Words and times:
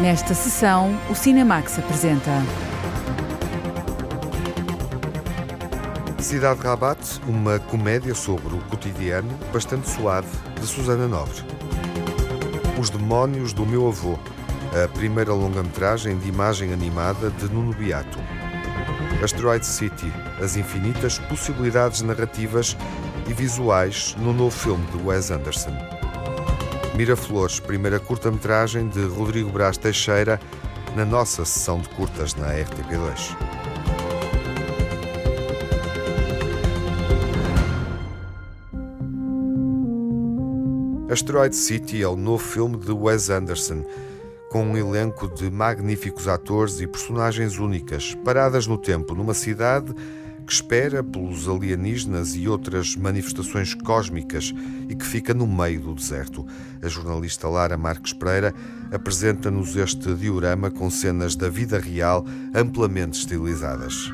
Nesta 0.00 0.32
sessão, 0.32 0.96
o 1.10 1.14
Cinemax 1.14 1.76
apresenta. 1.80 2.30
Cidade 6.20 6.60
Rabat, 6.60 7.20
uma 7.26 7.58
comédia 7.58 8.14
sobre 8.14 8.54
o 8.54 8.58
cotidiano 8.70 9.36
bastante 9.52 9.90
suave 9.90 10.28
de 10.60 10.66
Susana 10.66 11.08
Nobre. 11.08 11.42
Os 12.78 12.90
Demónios 12.90 13.52
do 13.52 13.66
Meu 13.66 13.88
Avô, 13.88 14.16
a 14.72 14.86
primeira 14.86 15.32
longa-metragem 15.32 16.16
de 16.16 16.28
imagem 16.28 16.72
animada 16.72 17.30
de 17.30 17.52
Nuno 17.52 17.74
Beato. 17.74 18.20
Asteroid 19.20 19.66
City, 19.66 20.12
as 20.40 20.54
infinitas 20.54 21.18
possibilidades 21.18 22.02
narrativas 22.02 22.76
e 23.28 23.32
visuais 23.32 24.14
no 24.16 24.32
novo 24.32 24.56
filme 24.56 24.86
de 24.92 25.02
Wes 25.02 25.32
Anderson. 25.32 25.97
Miraflores, 26.98 27.60
primeira 27.60 28.00
curta-metragem 28.00 28.88
de 28.88 29.06
Rodrigo 29.06 29.52
Brás 29.52 29.78
Teixeira, 29.78 30.40
na 30.96 31.04
nossa 31.04 31.44
sessão 31.44 31.78
de 31.78 31.88
curtas 31.90 32.34
na 32.34 32.48
RTP2. 32.48 33.36
Asteroid 41.08 41.54
City 41.54 42.02
é 42.02 42.08
o 42.08 42.16
novo 42.16 42.42
filme 42.42 42.76
de 42.76 42.90
Wes 42.90 43.30
Anderson, 43.30 43.84
com 44.50 44.64
um 44.64 44.76
elenco 44.76 45.32
de 45.32 45.48
magníficos 45.48 46.26
atores 46.26 46.80
e 46.80 46.88
personagens 46.88 47.60
únicas, 47.60 48.16
paradas 48.24 48.66
no 48.66 48.76
tempo 48.76 49.14
numa 49.14 49.34
cidade 49.34 49.94
que 50.48 50.54
espera 50.54 51.04
pelos 51.04 51.46
alienígenas 51.46 52.34
e 52.34 52.48
outras 52.48 52.96
manifestações 52.96 53.74
cósmicas 53.74 54.54
e 54.88 54.94
que 54.94 55.04
fica 55.04 55.34
no 55.34 55.46
meio 55.46 55.82
do 55.82 55.94
deserto. 55.94 56.46
A 56.82 56.88
jornalista 56.88 57.46
Lara 57.46 57.76
Marques 57.76 58.14
Pereira 58.14 58.54
apresenta-nos 58.90 59.76
este 59.76 60.14
diorama 60.14 60.70
com 60.70 60.88
cenas 60.88 61.36
da 61.36 61.50
vida 61.50 61.78
real 61.78 62.24
amplamente 62.54 63.18
estilizadas. 63.18 64.10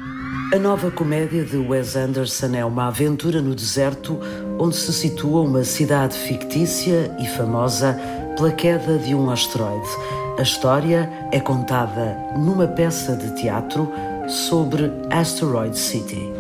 A 0.53 0.59
nova 0.59 0.91
comédia 0.91 1.45
de 1.45 1.57
Wes 1.57 1.95
Anderson 1.95 2.57
é 2.57 2.65
uma 2.65 2.89
aventura 2.89 3.41
no 3.41 3.55
deserto 3.55 4.19
onde 4.59 4.75
se 4.75 4.93
situa 4.93 5.41
uma 5.43 5.63
cidade 5.63 6.19
fictícia 6.19 7.17
e 7.21 7.29
famosa 7.29 7.97
pela 8.37 8.51
queda 8.51 8.99
de 8.99 9.15
um 9.15 9.31
asteroide. 9.31 9.87
A 10.37 10.43
história 10.43 11.09
é 11.31 11.39
contada 11.39 12.19
numa 12.37 12.67
peça 12.67 13.15
de 13.15 13.41
teatro 13.41 13.89
sobre 14.29 14.91
Asteroid 15.11 15.75
City. 15.75 16.33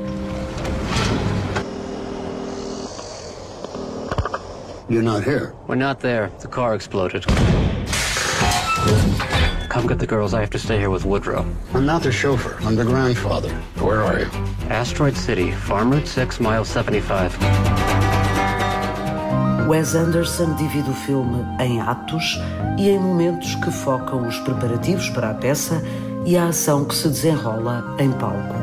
You're 4.88 5.02
not 5.02 5.24
here. 5.24 5.54
We're 5.66 5.76
not 5.76 6.00
there. 6.00 6.30
The 6.40 6.48
car 6.48 6.74
exploded. 6.74 7.24
Come 9.68 9.86
get 9.86 9.98
the 9.98 10.06
girls. 10.06 10.34
I 10.34 10.40
have 10.40 10.50
to 10.50 10.58
stay 10.58 10.78
here 10.78 10.90
with 10.90 11.04
Woodrow. 11.04 11.44
I'm 11.74 11.86
not 11.86 12.02
the 12.02 12.12
chauffeur. 12.12 12.56
I'm 12.66 12.76
the 12.76 12.84
grandfather. 12.84 13.50
Where 13.80 14.02
are 14.02 14.20
you? 14.20 14.26
Asteroid 14.70 15.16
City, 15.16 15.50
Farm 15.52 15.90
Route 15.90 16.06
6, 16.06 16.38
mile 16.40 16.64
75. 16.64 17.36
Wes 19.66 19.94
Anderson 19.94 20.54
divide 20.56 20.90
o 20.90 20.94
filme 20.94 21.42
em 21.58 21.80
atos 21.80 22.38
e 22.78 22.90
em 22.90 22.98
momentos 22.98 23.54
que 23.56 23.70
focam 23.70 24.28
os 24.28 24.38
preparativos 24.40 25.08
para 25.08 25.30
a 25.30 25.34
peça 25.34 25.82
e 26.26 26.36
a 26.36 26.48
ação 26.48 26.84
que 26.84 26.94
se 26.94 27.08
desenrola 27.08 27.96
em 27.98 28.10
palco. 28.12 28.54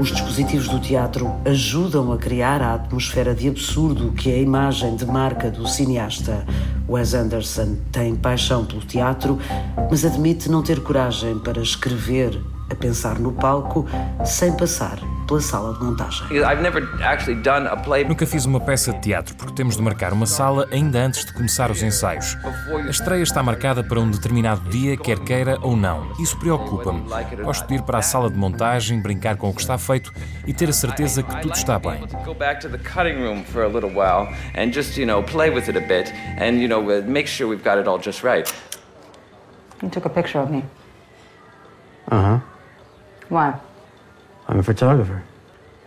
Os 0.00 0.10
dispositivos 0.10 0.68
do 0.68 0.80
teatro 0.80 1.32
ajudam 1.44 2.12
a 2.12 2.18
criar 2.18 2.60
a 2.60 2.74
atmosfera 2.74 3.34
de 3.34 3.48
absurdo 3.48 4.12
que 4.12 4.30
é 4.30 4.34
a 4.34 4.38
imagem 4.38 4.96
de 4.96 5.06
marca 5.06 5.50
do 5.50 5.66
cineasta. 5.66 6.44
Wes 6.88 7.14
Anderson 7.14 7.76
tem 7.92 8.14
paixão 8.16 8.64
pelo 8.64 8.80
teatro, 8.80 9.38
mas 9.90 10.04
admite 10.04 10.50
não 10.50 10.62
ter 10.62 10.80
coragem 10.80 11.38
para 11.38 11.62
escrever, 11.62 12.38
a 12.70 12.74
pensar 12.74 13.18
no 13.18 13.32
palco, 13.32 13.86
sem 14.24 14.52
passar 14.52 15.13
pela 15.26 15.40
sala 15.40 15.74
de 15.74 15.84
montagem. 15.84 16.26
Nunca 18.08 18.26
fiz 18.26 18.44
uma 18.44 18.60
peça 18.60 18.92
de 18.92 19.00
teatro 19.00 19.34
porque 19.34 19.54
temos 19.54 19.76
de 19.76 19.82
marcar 19.82 20.12
uma 20.12 20.26
sala 20.26 20.68
ainda 20.70 20.98
antes 20.98 21.24
de 21.24 21.32
começar 21.32 21.70
os 21.70 21.82
ensaios. 21.82 22.36
A 22.86 22.90
estreia 22.90 23.22
está 23.22 23.42
marcada 23.42 23.82
para 23.82 23.98
um 24.00 24.10
determinado 24.10 24.68
dia, 24.70 24.96
quer 24.96 25.18
queira 25.20 25.58
ou 25.62 25.76
não. 25.76 26.12
Isso 26.20 26.38
preocupa-me. 26.38 27.02
Gosto 27.42 27.66
de 27.66 27.74
ir 27.74 27.82
para 27.82 27.98
a 27.98 28.02
sala 28.02 28.30
de 28.30 28.36
montagem, 28.36 29.00
brincar 29.00 29.36
com 29.36 29.50
o 29.50 29.54
que 29.54 29.60
está 29.60 29.78
feito 29.78 30.12
e 30.46 30.52
ter 30.52 30.68
a 30.68 30.72
certeza 30.72 31.22
que 31.22 31.40
tudo 31.40 31.54
está 31.54 31.78
bem. 31.78 32.04
You 39.82 39.90
took 39.90 40.06
a 40.06 40.10
picture 40.10 40.38
of 40.38 40.50
me. 40.50 40.64
Uh 42.10 42.20
huh. 42.20 42.40
Why? 43.28 43.54
I'm 44.48 44.58
a 44.58 44.62
photographer. 44.62 45.22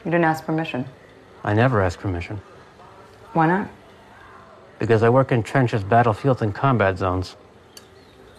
You 0.03 0.11
didn't 0.11 0.25
ask 0.25 0.45
permission. 0.45 0.85
I 1.43 1.53
never 1.53 1.81
ask 1.81 1.99
permission. 1.99 2.41
Why 3.33 3.47
not? 3.47 3.69
Because 4.79 5.03
I 5.03 5.09
work 5.09 5.31
in 5.31 5.43
trenches, 5.43 5.83
battlefields, 5.83 6.41
and 6.41 6.53
combat 6.53 6.97
zones. 6.97 7.35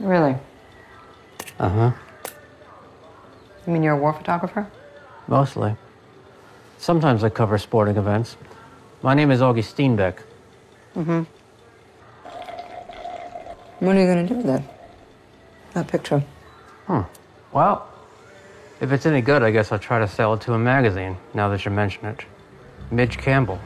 Really? 0.00 0.36
Uh 1.58 1.68
huh. 1.68 1.90
You 3.66 3.72
mean 3.72 3.82
you're 3.82 3.94
a 3.94 3.98
war 3.98 4.12
photographer? 4.12 4.66
Mostly. 5.26 5.76
Sometimes 6.78 7.24
I 7.24 7.28
cover 7.28 7.58
sporting 7.58 7.96
events. 7.96 8.36
My 9.02 9.14
name 9.14 9.30
is 9.30 9.40
Augie 9.40 9.58
Steenbeck. 9.58 10.20
Mm-hmm. 10.96 11.22
What 13.84 13.96
are 13.96 14.00
you 14.00 14.06
going 14.06 14.26
to 14.26 14.34
do 14.34 14.36
with 14.38 14.46
that? 14.46 14.62
That 15.74 15.86
picture? 15.88 16.22
Hmm. 16.86 17.02
Well, 17.52 17.86
if 18.80 18.92
it's 18.92 19.06
any 19.06 19.20
good, 19.20 19.42
I 19.42 19.50
guess 19.50 19.72
I'll 19.72 19.78
try 19.78 19.98
to 19.98 20.08
sell 20.08 20.34
it 20.34 20.40
to 20.42 20.54
a 20.54 20.58
magazine, 20.58 21.16
now 21.34 21.48
that 21.48 21.64
you 21.64 21.70
mention 21.70 22.06
it. 22.06 22.24
Midge 22.90 23.18
Campbell, 23.18 23.58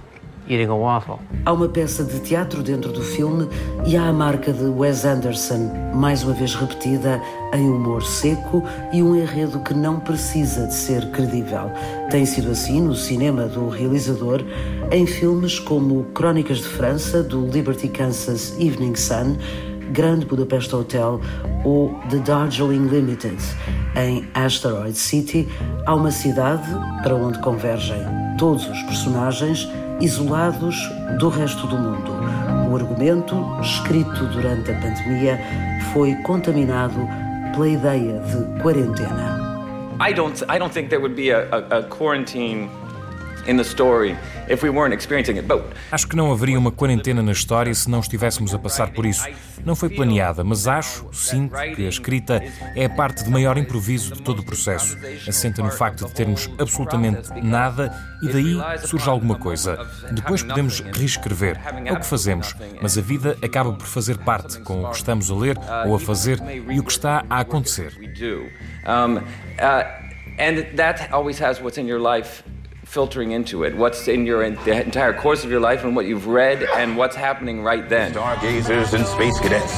eating 0.48 0.68
a 0.68 0.76
waffle. 0.76 1.20
Há 1.44 1.52
uma 1.52 1.68
peça 1.68 2.02
de 2.02 2.18
teatro 2.20 2.62
dentro 2.62 2.92
do 2.92 3.02
filme 3.02 3.48
e 3.86 3.96
há 3.96 4.08
a 4.08 4.12
marca 4.12 4.52
de 4.52 4.64
Wes 4.64 5.04
Anderson, 5.04 5.92
mais 5.94 6.24
uma 6.24 6.32
vez 6.32 6.54
repetida 6.54 7.20
em 7.52 7.68
humor 7.68 8.02
seco 8.02 8.62
e 8.92 9.02
um 9.02 9.14
enredo 9.14 9.60
que 9.60 9.74
não 9.74 10.00
precisa 10.00 10.66
de 10.66 10.74
ser 10.74 11.10
credível. 11.10 11.70
Tem 12.10 12.24
sido 12.24 12.50
assim 12.50 12.80
no 12.80 12.94
cinema 12.94 13.46
do 13.46 13.68
realizador 13.68 14.42
em 14.90 15.06
filmes 15.06 15.58
como 15.58 16.04
Crónicas 16.14 16.58
de 16.58 16.68
França, 16.68 17.22
do 17.22 17.46
Liberty 17.46 17.88
Kansas 17.88 18.54
Evening 18.58 18.96
Sun, 18.96 19.36
Grand 19.92 20.24
Budapest 20.24 20.72
Hotel 20.72 21.20
ou 21.64 21.94
The 22.10 22.18
Darjeeling 22.18 22.88
Limited. 22.88 23.38
Em 23.94 24.26
Asteroid 24.34 24.96
City, 24.96 25.46
há 25.86 25.94
uma 25.94 26.10
cidade 26.10 26.66
para 27.02 27.14
onde 27.14 27.38
convergem 27.40 28.02
todos 28.38 28.66
os 28.68 28.82
personagens 28.84 29.68
isolados 30.00 30.76
do 31.18 31.28
resto 31.28 31.66
do 31.66 31.76
mundo. 31.76 32.10
O 32.70 32.76
argumento, 32.76 33.36
escrito 33.60 34.26
durante 34.26 34.70
a 34.70 34.80
pandemia, 34.80 35.38
foi 35.92 36.14
contaminado 36.22 37.06
pela 37.52 37.68
ideia 37.68 38.20
de 38.20 38.62
quarentena. 38.62 39.42
I 40.00 40.12
don't, 40.12 40.42
I 40.48 40.58
don't 40.58 40.72
think 40.72 40.88
there 40.88 41.00
would 41.00 41.14
be 41.14 41.30
a, 41.30 41.46
a, 41.52 41.78
a 41.78 41.82
quarantine 41.84 42.68
Acho 45.90 46.06
que 46.06 46.16
não 46.16 46.32
haveria 46.32 46.58
uma 46.58 46.70
quarentena 46.70 47.22
na 47.22 47.32
história 47.32 47.74
se 47.74 47.90
não 47.90 48.00
estivéssemos 48.00 48.54
a 48.54 48.58
passar 48.58 48.92
por 48.92 49.06
isso. 49.06 49.26
Não 49.64 49.74
foi 49.74 49.88
planeada, 49.88 50.44
mas 50.44 50.66
acho, 50.66 51.08
sinto, 51.12 51.54
que 51.74 51.86
a 51.86 51.88
escrita 51.88 52.42
é 52.76 52.84
a 52.84 52.90
parte 52.90 53.24
de 53.24 53.30
maior 53.30 53.56
improviso 53.56 54.14
de 54.14 54.22
todo 54.22 54.40
o 54.40 54.44
processo. 54.44 54.96
Assenta 55.28 55.62
no 55.62 55.70
facto 55.70 56.06
de 56.06 56.12
termos 56.12 56.50
absolutamente 56.58 57.30
nada 57.42 57.92
e 58.22 58.28
daí 58.28 58.56
surge 58.86 59.08
alguma 59.08 59.36
coisa. 59.36 59.78
Depois 60.12 60.42
podemos 60.42 60.80
reescrever. 60.80 61.60
É 61.84 61.92
o 61.92 62.00
que 62.00 62.06
fazemos, 62.06 62.54
mas 62.80 62.96
a 62.98 63.00
vida 63.00 63.36
acaba 63.42 63.72
por 63.72 63.86
fazer 63.86 64.18
parte 64.18 64.60
com 64.60 64.84
o 64.84 64.90
que 64.90 64.96
estamos 64.96 65.30
a 65.30 65.34
ler 65.34 65.56
ou 65.86 65.94
a 65.94 66.00
fazer 66.00 66.38
e 66.70 66.78
o 66.78 66.84
que 66.84 66.92
está 66.92 67.24
a 67.28 67.40
acontecer. 67.40 67.92
Um, 68.86 69.16
uh, 69.16 69.22
and 70.38 70.76
that 70.76 71.08
always 71.12 71.40
has 71.40 71.60
what's 71.60 71.78
in 71.78 71.86
your 71.86 72.00
life 72.00 72.42
filtering 72.92 73.30
into 73.30 73.64
it. 73.64 73.74
What's 73.74 74.06
in 74.06 74.26
your 74.26 74.48
the 74.50 74.84
entire 74.84 75.14
course 75.14 75.44
of 75.44 75.50
your 75.50 75.60
life 75.60 75.82
and 75.82 75.96
what 75.96 76.04
you've 76.04 76.26
read 76.26 76.62
and 76.62 76.94
what's 76.94 77.16
happening 77.16 77.62
right 77.62 77.88
then. 77.88 78.12
Stargazers 78.12 78.92
and 78.92 79.06
space 79.06 79.40
cadets. 79.40 79.72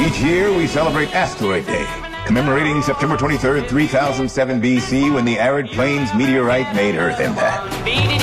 Each 0.00 0.18
year 0.22 0.50
we 0.56 0.66
celebrate 0.66 1.14
Asteroid 1.14 1.66
Day, 1.66 1.86
commemorating 2.24 2.80
September 2.80 3.18
23rd, 3.18 3.68
3007 3.68 4.62
BC, 4.62 5.12
when 5.12 5.26
the 5.26 5.38
arid 5.38 5.68
plains 5.68 6.14
meteorite 6.14 6.74
made 6.74 6.94
Earth 6.94 7.20
impact. 7.20 8.17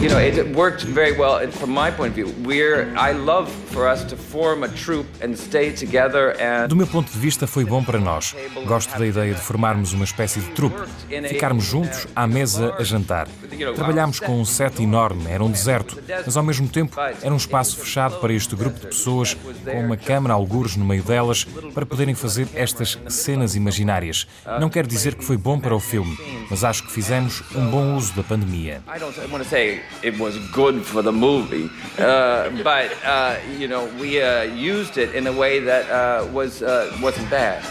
You 0.00 0.08
know, 0.10 0.18
it 0.20 0.54
worked 0.54 0.84
very 0.84 1.10
well 1.10 1.44
from 1.50 1.70
my 1.70 1.90
point 1.90 2.10
of 2.10 2.14
view. 2.14 2.32
We're, 2.44 2.94
I 2.96 3.10
love 3.12 3.50
for 3.72 3.88
us 3.88 4.04
to 4.04 4.16
form 4.16 4.62
a 4.62 4.68
troupe 4.68 5.08
and 5.20 5.36
stay 5.36 5.72
together 5.72 6.36
and... 6.40 6.68
Do 6.68 6.76
meu 6.76 6.86
ponto 6.86 7.10
de 7.10 7.18
vista 7.18 7.48
foi 7.48 7.64
bom 7.64 7.82
para 7.82 7.98
nós. 7.98 8.32
Gosto 8.64 8.96
da 8.96 9.04
ideia 9.04 9.34
de 9.34 9.40
formarmos 9.40 9.92
uma 9.92 10.04
espécie 10.04 10.38
de 10.38 10.50
trupe, 10.50 10.78
ficarmos 11.28 11.64
juntos 11.64 12.06
à 12.14 12.28
mesa 12.28 12.76
a 12.78 12.84
jantar. 12.84 13.26
Trabalhámos 13.74 14.20
com 14.20 14.40
um 14.40 14.44
set 14.44 14.80
enorme, 14.80 15.28
era 15.28 15.42
um 15.42 15.50
deserto, 15.50 16.00
mas 16.24 16.36
ao 16.36 16.44
mesmo 16.44 16.68
tempo 16.68 16.96
era 17.00 17.34
um 17.34 17.36
espaço 17.36 17.76
fechado 17.78 18.20
para 18.20 18.32
este 18.32 18.54
grupo 18.54 18.78
de 18.78 18.86
pessoas, 18.86 19.36
com 19.64 19.80
uma 19.80 19.96
câmara 19.96 20.32
algures 20.32 20.76
no 20.76 20.84
meio 20.84 21.02
delas, 21.02 21.42
para 21.74 21.84
poderem 21.84 22.14
fazer 22.14 22.46
estas 22.54 22.96
cenas 23.08 23.56
imaginárias. 23.56 24.28
Não 24.60 24.70
quero 24.70 24.86
dizer 24.86 25.16
que 25.16 25.24
foi 25.24 25.36
bom 25.36 25.58
para 25.58 25.74
o 25.74 25.80
filme, 25.80 26.16
mas 26.48 26.62
acho 26.62 26.84
que 26.84 26.92
fizemos 26.92 27.42
um 27.52 27.66
bom 27.66 27.96
uso 27.96 28.14
da 28.14 28.22
pandemia. 28.22 28.80
It 30.02 30.18
was 30.18 30.38
good 30.52 30.84
for 30.84 31.02
the 31.02 31.12
movie, 31.12 31.70
uh, 31.98 32.50
but 32.62 32.92
uh, 33.04 33.36
you 33.56 33.68
know 33.68 33.86
we 34.00 34.22
uh, 34.22 34.42
used 34.42 34.98
it 34.98 35.14
in 35.14 35.26
a 35.26 35.32
way 35.32 35.60
that 35.60 35.90
uh, 35.90 36.26
was 36.32 36.62
uh, 36.62 36.96
wasn't 37.02 37.28
bad. 37.30 37.62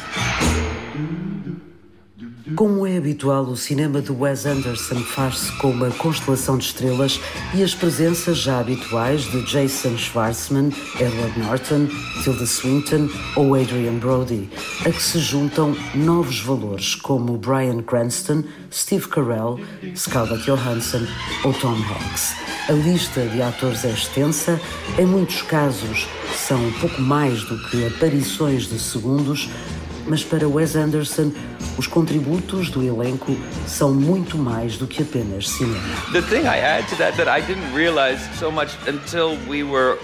Como 2.56 2.88
é 2.88 2.98
habitual, 2.98 3.44
o 3.44 3.58
cinema 3.58 4.02
de 4.02 4.12
Wes 4.12 4.46
Anderson 4.46 5.02
faz-se 5.02 5.52
com 5.58 5.72
uma 5.72 5.92
constelação 5.92 6.58
de 6.58 6.66
estrelas 6.66 7.20
e 7.54 7.62
as 7.62 7.76
presenças 7.76 8.38
já 8.38 8.60
habituais 8.60 9.24
de 9.24 9.42
Jason 9.44 9.98
Schwartzman, 9.98 10.72
Edward 11.00 11.40
Norton, 11.40 11.88
Tilda 12.24 12.46
Swinton 12.46 13.10
ou 13.36 13.54
Adrian 13.54 13.96
Brody, 13.96 14.50
a 14.86 14.90
que 14.90 15.04
se 15.04 15.20
juntam 15.20 15.76
novos 15.94 16.40
valores 16.40 16.96
como 16.96 17.38
Bryan 17.38 17.82
Cranston, 17.82 18.44
Steve 18.72 19.08
Carell, 19.08 19.60
Scarlett 19.96 20.46
Johansson 20.46 21.06
ou 21.44 21.54
Tom 21.54 21.76
Hanks. 21.76 22.34
A 22.70 22.74
lista 22.74 23.26
de 23.28 23.42
atores 23.42 23.84
é 23.84 23.92
extensa, 23.92 24.60
em 24.98 25.06
muitos 25.06 25.42
casos 25.42 26.08
são 26.34 26.72
pouco 26.80 27.02
mais 27.02 27.44
do 27.44 27.58
que 27.70 27.86
aparições 27.86 28.68
de 28.68 28.80
segundos, 28.80 29.50
mas 30.08 30.24
para 30.24 30.48
Wes 30.48 30.76
Anderson, 30.76 31.32
os 31.78 31.88
contributos 31.88 32.70
do 32.70 32.84
elenco 32.84 33.36
são 33.68 33.94
muito 33.94 34.38
mais 34.38 34.78
do 34.78 34.88
que 34.88 35.04
apenas 35.04 35.50
cinema. 35.50 35.80
The 36.12 36.22
thing 36.22 36.44
I 36.44 36.60
add 36.60 36.88
to 36.90 36.96
that 36.98 37.18
that 37.18 37.30
I 37.30 37.42
didn't 37.46 37.74
realize 37.76 38.22
so 38.40 38.52
much 38.52 38.76
until 38.88 39.38
we 39.48 39.64
were 39.64 39.98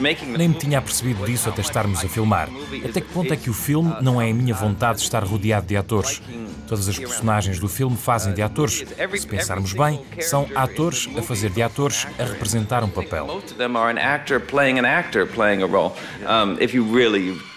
nem 0.00 0.48
me 0.48 0.54
tinha 0.54 0.80
percebido 0.80 1.26
disso 1.26 1.48
até 1.48 1.60
estarmos 1.60 2.04
a 2.04 2.08
filmar. 2.08 2.48
Até 2.84 3.00
que 3.00 3.08
ponto 3.08 3.32
é 3.32 3.36
que 3.36 3.50
o 3.50 3.52
filme 3.52 3.94
não 4.00 4.20
é 4.20 4.30
a 4.30 4.34
minha 4.34 4.54
vontade 4.54 4.98
de 4.98 5.04
estar 5.04 5.22
rodeado 5.22 5.66
de 5.66 5.76
atores? 5.76 6.22
Todas 6.66 6.88
as 6.88 6.98
personagens 6.98 7.58
do 7.58 7.68
filme 7.68 7.96
fazem 7.96 8.32
de 8.32 8.42
atores. 8.42 8.84
Se 9.14 9.26
pensarmos 9.26 9.72
bem, 9.72 10.00
são 10.20 10.48
atores 10.54 11.08
a 11.16 11.22
fazer 11.22 11.50
de 11.50 11.62
atores 11.62 12.06
a 12.18 12.24
representar 12.24 12.82
um 12.82 12.88
papel. 12.88 13.42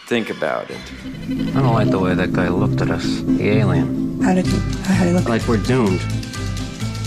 Think 0.08 0.30
about 0.30 0.70
it. 0.70 0.80
I 1.54 1.62
don't 1.62 1.74
like 1.74 1.90
the 1.90 2.00
way 2.00 2.16
that 2.16 2.32
guy 2.32 2.48
looked 2.48 2.80
at 2.80 2.90
us, 2.90 3.04
the 3.04 3.50
alien. 3.50 4.22
How 4.22 4.34
did 4.34 4.48
he, 4.48 4.58
how 4.84 5.04
did 5.04 5.10
he 5.10 5.14
look? 5.14 5.28
Like 5.28 5.46
we're 5.50 5.58
doomed. 5.58 6.02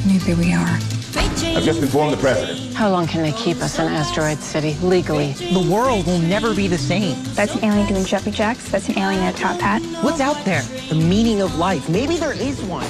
Maybe 0.07 0.35
we 0.35 0.53
are. 0.53 0.79
I've 1.17 1.65
just 1.65 1.83
informed 1.83 2.13
the 2.13 2.19
president. 2.19 2.75
How 2.75 2.91
long 2.91 3.07
can 3.07 3.23
they 3.23 3.33
keep 3.33 3.57
us 3.59 3.79
in 3.79 3.87
Asteroid 3.87 4.39
City 4.39 4.75
legally? 4.83 5.33
The 5.33 5.67
world 5.73 6.07
will 6.07 6.19
never 6.19 6.55
be 6.55 6.69
the 6.69 6.79
same. 6.79 7.17
That's 7.35 7.55
an 7.55 7.65
alien 7.65 7.89
doing 7.89 8.05
jumping 8.05 8.35
jacks. 8.35 8.71
That's 8.71 8.91
an 8.91 8.99
alien 8.99 9.23
in 9.23 9.35
a 9.35 9.37
top 9.37 9.59
hat. 9.59 9.83
What's 10.05 10.21
out 10.21 10.45
there? 10.45 10.63
The 10.91 10.95
meaning 10.95 11.41
of 11.41 11.57
life. 11.57 11.89
Maybe 11.89 12.17
there 12.19 12.35
is 12.35 12.61
one. 12.63 12.87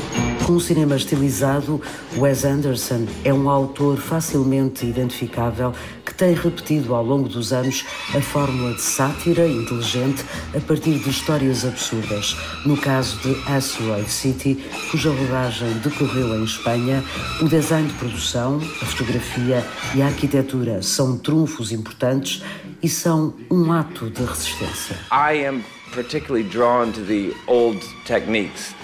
Com 0.50 0.56
um 0.56 0.60
cinema 0.60 0.96
estilizado, 0.96 1.80
Wes 2.16 2.44
Anderson 2.44 3.06
é 3.22 3.32
um 3.32 3.48
autor 3.48 3.98
facilmente 3.98 4.84
identificável 4.84 5.72
que 6.04 6.12
tem 6.12 6.34
repetido 6.34 6.92
ao 6.92 7.04
longo 7.04 7.28
dos 7.28 7.52
anos 7.52 7.86
a 8.12 8.20
fórmula 8.20 8.74
de 8.74 8.82
sátira 8.82 9.46
inteligente 9.46 10.24
a 10.52 10.58
partir 10.58 10.98
de 10.98 11.08
histórias 11.08 11.64
absurdas. 11.64 12.36
No 12.66 12.76
caso 12.76 13.16
de 13.18 13.40
Asteroid 13.48 14.10
City, 14.10 14.58
cuja 14.90 15.10
rodagem 15.10 15.70
decorreu 15.84 16.34
em 16.34 16.42
Espanha, 16.42 17.04
o 17.40 17.48
design 17.48 17.86
de 17.86 17.94
produção, 17.94 18.60
a 18.82 18.86
fotografia 18.86 19.64
e 19.94 20.02
a 20.02 20.06
arquitetura 20.06 20.82
são 20.82 21.16
trunfos 21.16 21.70
importantes 21.70 22.42
e 22.82 22.88
são 22.88 23.34
um 23.48 23.72
ato 23.72 24.10
de 24.10 24.24
resistência. 24.24 24.96
I 25.12 25.46
am 25.46 25.62
particularly 25.94 26.42
drawn 26.42 26.90
to 26.90 27.02
the 27.02 27.32
old 27.46 27.80
techniques. 28.04 28.79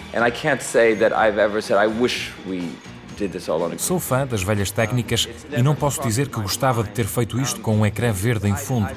Sou 3.83 4.01
fã 4.01 4.27
das 4.27 4.43
velhas 4.43 4.71
técnicas 4.71 5.29
e 5.55 5.63
não 5.63 5.75
posso 5.75 6.01
dizer 6.03 6.31
que 6.31 6.41
gostava 6.41 6.83
de 6.83 6.89
ter 6.89 7.05
feito 7.05 7.39
isto 7.39 7.61
com 7.61 7.77
um 7.77 7.85
ecrã 7.85 8.13
verde 8.13 8.49
em 8.49 8.57
fundo. 8.57 8.89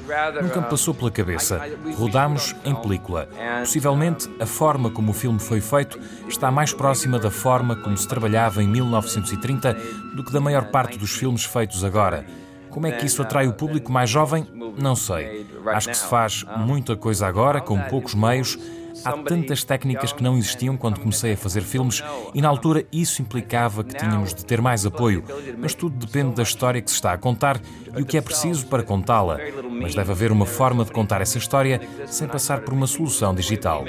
Nunca 0.42 0.62
me 0.62 0.68
passou 0.68 0.94
pela 0.94 1.12
cabeça. 1.12 1.62
Rodámos 1.98 2.56
em 2.64 2.74
película. 2.74 3.28
Possivelmente, 3.60 4.30
a 4.40 4.46
forma 4.46 4.90
como 4.90 5.12
o 5.12 5.14
filme 5.14 5.40
foi 5.40 5.60
feito 5.60 6.00
está 6.30 6.50
mais 6.50 6.72
próxima 6.72 7.20
da 7.20 7.30
forma 7.30 7.76
como 7.76 7.98
se 7.98 8.08
trabalhava 8.08 8.64
em 8.64 8.68
1930 8.68 9.74
do 10.16 10.24
que 10.24 10.32
da 10.32 10.40
maior 10.40 10.68
parte 10.68 10.98
dos 10.98 11.12
filmes 11.12 11.44
feitos 11.44 11.84
agora. 11.84 12.26
Como 12.70 12.88
é 12.88 12.92
que 12.94 13.06
isso 13.06 13.22
atrai 13.22 13.46
o 13.46 13.54
público 13.54 13.92
mais 13.92 14.10
jovem? 14.10 14.48
Não 14.82 14.96
sei. 14.96 15.46
Acho 15.66 15.90
que 15.90 15.98
se 15.98 16.08
faz 16.08 16.46
muita 16.56 16.96
coisa 16.96 17.28
agora, 17.28 17.60
com 17.60 17.78
poucos 17.82 18.16
meios 18.16 18.58
Há 19.04 19.14
tantas 19.14 19.64
técnicas 19.64 20.12
que 20.12 20.24
não 20.24 20.38
existiam 20.38 20.76
quando 20.78 21.00
comecei 21.00 21.34
a 21.34 21.38
fazer 21.38 21.62
filmes 21.62 22.04
e 22.34 22.42
na 22.42 22.48
altura 22.48 22.86
isso 22.92 23.22
implicava 23.22 23.84
que 23.84 23.96
tínhamos 23.96 24.34
de 24.34 24.46
ter 24.46 24.62
mais 24.62 24.86
apoio. 24.86 25.24
Mas 25.58 25.74
tudo 25.74 25.96
depende 26.06 26.36
da 26.36 26.44
história 26.44 26.82
que 26.82 26.90
se 26.90 26.96
está 26.96 27.14
a 27.14 27.18
contar 27.18 27.60
e 27.96 28.02
o 28.02 28.06
que 28.06 28.18
é 28.18 28.22
preciso 28.22 28.68
para 28.68 28.84
contá-la. 28.84 29.38
Mas 29.82 29.96
deve 29.96 30.12
haver 30.12 30.32
uma 30.32 30.46
forma 30.46 30.84
de 30.84 30.92
contar 30.92 31.22
essa 31.22 31.38
história 31.38 31.82
sem 32.08 32.28
passar 32.28 32.62
por 32.62 32.74
uma 32.74 32.88
solução 32.88 33.34
digital. 33.34 33.86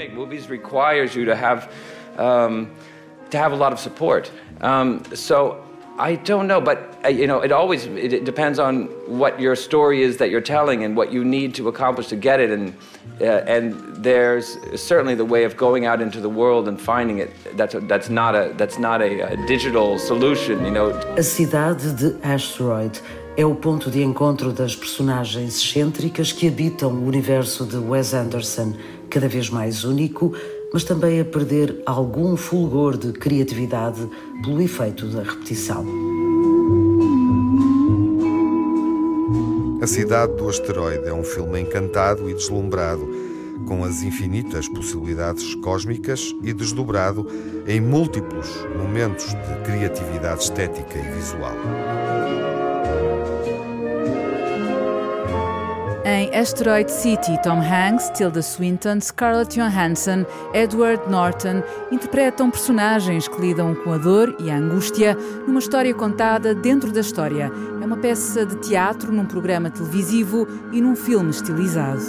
to 3.31 3.37
have 3.37 3.53
a 3.53 3.55
lot 3.55 3.73
of 3.73 3.79
support. 3.79 4.29
Um, 4.61 5.01
so 5.15 5.63
I 5.97 6.15
don't 6.15 6.47
know, 6.47 6.61
but 6.61 6.99
uh, 7.03 7.09
you 7.09 7.27
know, 7.27 7.41
it 7.41 7.51
always 7.51 7.85
it 7.85 8.25
depends 8.25 8.59
on 8.59 8.85
what 9.07 9.39
your 9.39 9.55
story 9.55 10.01
is 10.01 10.17
that 10.17 10.29
you're 10.29 10.41
telling 10.41 10.83
and 10.83 10.95
what 10.95 11.11
you 11.11 11.23
need 11.23 11.53
to 11.55 11.67
accomplish 11.67 12.07
to 12.07 12.15
get 12.15 12.39
it. 12.39 12.49
And 12.49 12.73
uh, 13.19 13.43
and 13.45 13.75
there's 14.03 14.57
certainly 14.75 15.15
the 15.15 15.25
way 15.25 15.43
of 15.43 15.57
going 15.57 15.85
out 15.85 16.01
into 16.01 16.19
the 16.19 16.29
world 16.29 16.67
and 16.67 16.79
finding 16.79 17.19
it. 17.19 17.29
That's 17.57 17.75
a, 17.75 17.81
that's 17.81 18.09
not 18.09 18.35
a 18.35 18.53
that's 18.57 18.79
not 18.79 19.01
a, 19.01 19.33
a 19.33 19.47
digital 19.47 19.99
solution, 19.99 20.65
you 20.65 20.71
know. 20.71 20.89
A 21.17 21.23
cidade 21.23 21.93
de 21.93 22.17
Asteroid 22.23 23.01
é 23.37 23.45
o 23.45 23.55
ponto 23.55 23.89
de 23.89 24.03
encontro 24.03 24.51
das 24.51 24.75
personagens 24.75 25.55
excêntricas 25.55 26.31
que 26.31 26.47
habitam 26.47 26.91
o 26.91 27.05
universo 27.05 27.65
de 27.65 27.77
Wes 27.77 28.13
Anderson, 28.13 28.73
cada 29.09 29.27
vez 29.27 29.49
mais 29.49 29.83
único 29.83 30.33
mas 30.73 30.83
também 30.83 31.19
a 31.19 31.25
perder 31.25 31.81
algum 31.85 32.35
fulgor 32.37 32.97
de 32.97 33.11
criatividade 33.11 34.07
pelo 34.43 34.61
efeito 34.61 35.07
da 35.07 35.23
repetição. 35.23 35.85
A 39.81 39.87
Cidade 39.87 40.35
do 40.35 40.47
Asteroide 40.47 41.07
é 41.07 41.13
um 41.13 41.23
filme 41.23 41.59
encantado 41.59 42.29
e 42.29 42.33
deslumbrado, 42.33 43.07
com 43.67 43.83
as 43.83 44.03
infinitas 44.03 44.67
possibilidades 44.67 45.55
cósmicas 45.55 46.35
e 46.43 46.53
desdobrado 46.53 47.25
em 47.67 47.81
múltiplos 47.81 48.47
momentos 48.77 49.25
de 49.25 49.63
criatividade 49.65 50.43
estética 50.43 50.97
e 50.97 51.11
visual. 51.15 51.55
Em 56.11 56.29
Asteroid 56.35 56.91
City, 56.91 57.41
Tom 57.41 57.61
Hanks, 57.61 58.09
Tilda 58.09 58.41
Swinton, 58.41 58.99
Scarlett 58.99 59.57
Johansson, 59.57 60.25
Edward 60.53 61.09
Norton 61.09 61.63
interpretam 61.89 62.51
personagens 62.51 63.29
que 63.29 63.39
lidam 63.39 63.73
com 63.73 63.93
a 63.93 63.97
dor 63.97 64.35
e 64.37 64.51
a 64.51 64.57
angústia 64.57 65.15
numa 65.47 65.59
história 65.59 65.93
contada 65.93 66.53
dentro 66.53 66.91
da 66.91 66.99
história. 66.99 67.49
É 67.81 67.85
uma 67.85 67.95
peça 67.95 68.45
de 68.45 68.57
teatro 68.57 69.09
num 69.09 69.25
programa 69.25 69.71
televisivo 69.71 70.45
e 70.73 70.81
num 70.81 70.97
filme 70.97 71.29
estilizado. 71.29 72.03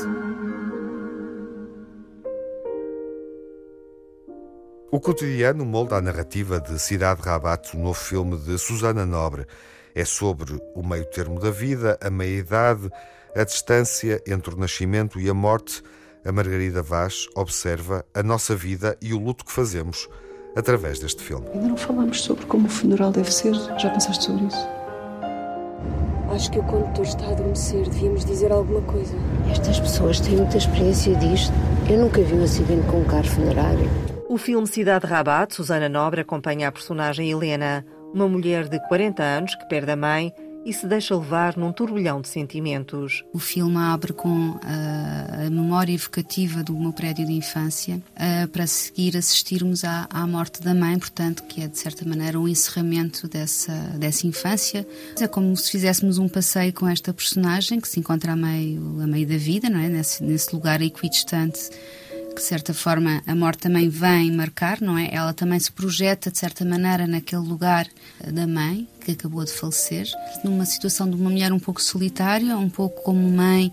O 4.90 4.98
cotidiano 4.98 5.64
molda 5.64 5.98
a 5.98 6.02
narrativa 6.02 6.60
de 6.60 6.76
Cidade 6.76 7.22
Rabat, 7.22 7.76
o 7.76 7.78
novo 7.78 8.00
filme 8.00 8.36
de 8.36 8.58
Susana 8.58 9.06
Nobre. 9.06 9.46
É 9.94 10.04
sobre 10.04 10.60
o 10.74 10.84
meio 10.84 11.04
termo 11.04 11.38
da 11.38 11.52
vida, 11.52 11.96
a 12.02 12.10
meia-idade, 12.10 12.90
a 13.34 13.44
distância 13.44 14.22
entre 14.26 14.54
o 14.54 14.58
nascimento 14.58 15.18
e 15.18 15.28
a 15.28 15.34
morte, 15.34 15.82
a 16.24 16.30
Margarida 16.30 16.82
Vaz 16.82 17.26
observa 17.34 18.04
a 18.14 18.22
nossa 18.22 18.54
vida 18.54 18.96
e 19.00 19.12
o 19.14 19.18
luto 19.18 19.44
que 19.44 19.52
fazemos 19.52 20.08
através 20.54 20.98
deste 20.98 21.22
filme. 21.22 21.46
Ainda 21.54 21.68
não 21.68 21.76
falamos 21.76 22.22
sobre 22.22 22.44
como 22.46 22.66
o 22.66 22.70
funeral 22.70 23.10
deve 23.10 23.32
ser. 23.32 23.54
Já 23.78 23.90
pensaste 23.90 24.24
sobre 24.24 24.44
isso? 24.44 24.68
Acho 26.30 26.50
que 26.50 26.58
o 26.58 26.62
condutor 26.62 27.04
está 27.04 27.26
a 27.26 27.30
adormecer. 27.30 27.88
Devíamos 27.88 28.24
dizer 28.24 28.52
alguma 28.52 28.80
coisa. 28.82 29.14
Estas 29.50 29.80
pessoas 29.80 30.20
têm 30.20 30.36
muita 30.36 30.56
experiência 30.56 31.14
disto. 31.16 31.52
Eu 31.90 31.98
nunca 31.98 32.22
vi 32.22 32.34
um 32.34 32.44
acidente 32.44 32.86
com 32.86 33.00
um 33.00 33.04
carro 33.04 33.24
funerário. 33.24 33.90
O 34.28 34.38
filme 34.38 34.66
Cidade 34.66 35.06
Rabat, 35.06 35.54
Susana 35.54 35.88
Nobre 35.88 36.22
acompanha 36.22 36.68
a 36.68 36.72
personagem 36.72 37.30
Helena, 37.30 37.84
uma 38.14 38.28
mulher 38.28 38.68
de 38.68 38.78
40 38.88 39.22
anos 39.22 39.54
que 39.54 39.68
perde 39.68 39.90
a 39.90 39.96
mãe 39.96 40.32
e 40.64 40.72
se 40.72 40.86
deixa 40.86 41.16
levar 41.16 41.56
num 41.56 41.72
turbilhão 41.72 42.20
de 42.20 42.28
sentimentos. 42.28 43.24
O 43.32 43.38
filme 43.38 43.76
abre 43.76 44.12
com 44.12 44.58
a, 44.62 45.46
a 45.46 45.50
memória 45.50 45.92
evocativa 45.92 46.62
do 46.62 46.74
meu 46.74 46.92
prédio 46.92 47.26
de 47.26 47.32
infância, 47.32 47.96
uh, 47.96 48.48
para 48.48 48.66
seguir 48.66 49.16
assistirmos 49.16 49.84
à, 49.84 50.06
à, 50.10 50.26
morte 50.26 50.62
da 50.62 50.74
mãe, 50.74 50.98
portanto, 50.98 51.42
que 51.44 51.62
é 51.62 51.68
de 51.68 51.78
certa 51.78 52.04
maneira 52.04 52.38
um 52.38 52.48
encerramento 52.48 53.28
dessa, 53.28 53.74
dessa 53.98 54.26
infância. 54.26 54.86
É 55.20 55.26
como 55.26 55.56
se 55.56 55.70
fizéssemos 55.70 56.18
um 56.18 56.28
passeio 56.28 56.72
com 56.72 56.88
esta 56.88 57.12
personagem 57.12 57.80
que 57.80 57.88
se 57.88 57.98
encontra 57.98 58.32
a 58.32 58.36
meio, 58.36 59.00
a 59.00 59.06
meio 59.06 59.26
da 59.26 59.36
vida, 59.36 59.68
não 59.68 59.80
é? 59.80 59.88
nesse, 59.88 60.22
nesse 60.22 60.54
lugar 60.54 60.80
equidistante 60.80 61.70
que 62.32 62.40
de 62.40 62.46
certa 62.46 62.74
forma 62.74 63.22
a 63.26 63.34
morte 63.34 63.60
também 63.60 63.88
vem 63.88 64.30
marcar, 64.32 64.80
não 64.80 64.96
é? 64.98 65.08
Ela 65.12 65.32
também 65.32 65.58
se 65.58 65.70
projeta 65.70 66.30
de 66.30 66.38
certa 66.38 66.64
maneira 66.64 67.06
naquele 67.06 67.42
lugar 67.42 67.86
da 68.26 68.46
mãe 68.46 68.88
que 69.04 69.12
acabou 69.12 69.44
de 69.44 69.52
falecer, 69.52 70.06
numa 70.44 70.64
situação 70.64 71.08
de 71.08 71.16
uma 71.16 71.30
mulher 71.30 71.52
um 71.52 71.58
pouco 71.58 71.82
solitária, 71.82 72.56
um 72.56 72.70
pouco 72.70 73.02
como 73.02 73.28
mãe 73.30 73.72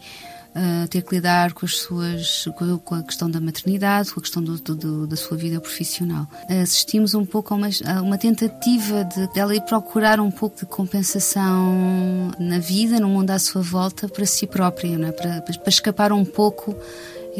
Uh, 0.49 0.87
ter 0.87 1.03
que 1.03 1.13
lidar 1.13 1.53
com 1.53 1.63
as 1.63 1.77
suas 1.77 2.49
com 2.83 2.95
a 2.95 3.03
questão 3.03 3.29
da 3.29 3.39
maternidade, 3.39 4.11
com 4.11 4.19
a 4.19 4.23
questão 4.23 4.41
do, 4.41 4.57
do, 4.57 5.05
da 5.05 5.15
sua 5.15 5.37
vida 5.37 5.61
profissional. 5.61 6.25
Assistimos 6.49 7.13
um 7.13 7.23
pouco 7.23 7.53
a 7.53 7.57
uma, 7.57 7.69
a 7.85 8.01
uma 8.01 8.17
tentativa 8.17 9.03
de 9.05 9.31
dela 9.31 9.55
ir 9.55 9.61
procurar 9.61 10.19
um 10.19 10.31
pouco 10.31 10.57
de 10.57 10.65
compensação 10.65 12.31
na 12.39 12.57
vida, 12.57 12.99
no 12.99 13.09
mundo 13.09 13.29
à 13.29 13.37
sua 13.37 13.61
volta, 13.61 14.09
para 14.09 14.25
si 14.25 14.47
própria, 14.47 14.87
é? 14.87 15.11
para, 15.11 15.41
para 15.43 15.69
escapar 15.69 16.11
um 16.11 16.25
pouco 16.25 16.75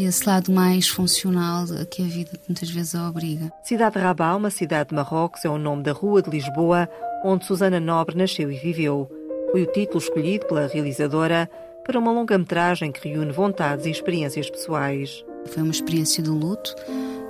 esse 0.06 0.28
lado 0.28 0.52
mais 0.52 0.88
funcional 0.88 1.66
que 1.90 2.02
a 2.02 2.06
vida 2.06 2.32
muitas 2.48 2.70
vezes 2.70 2.96
a 2.96 3.10
obriga. 3.10 3.52
Cidade 3.64 3.96
de 3.96 4.02
Rabat, 4.02 4.38
uma 4.38 4.50
cidade 4.50 4.90
de 4.90 4.96
Marrocos, 4.96 5.46
é 5.46 5.50
o 5.50 5.58
nome 5.58 5.84
da 5.84 5.92
rua 5.92 6.22
de 6.22 6.30
Lisboa 6.30 6.90
onde 7.24 7.46
Susana 7.46 7.80
Nobre 7.80 8.18
nasceu 8.18 8.52
e 8.52 8.58
viveu. 8.58 9.10
Foi 9.52 9.64
o 9.64 9.72
título 9.72 10.00
escolhido 10.00 10.46
pela 10.46 10.68
realizadora 10.68 11.50
para 11.84 12.00
uma 12.00 12.12
longa-metragem 12.12 12.92
que 12.92 13.08
reúne 13.08 13.32
vontades 13.32 13.86
e 13.86 13.90
experiências 13.90 14.50
pessoais. 14.50 15.24
Foi 15.48 15.64
uma 15.64 15.72
experiência 15.72 16.22
de 16.22 16.30
luto, 16.30 16.76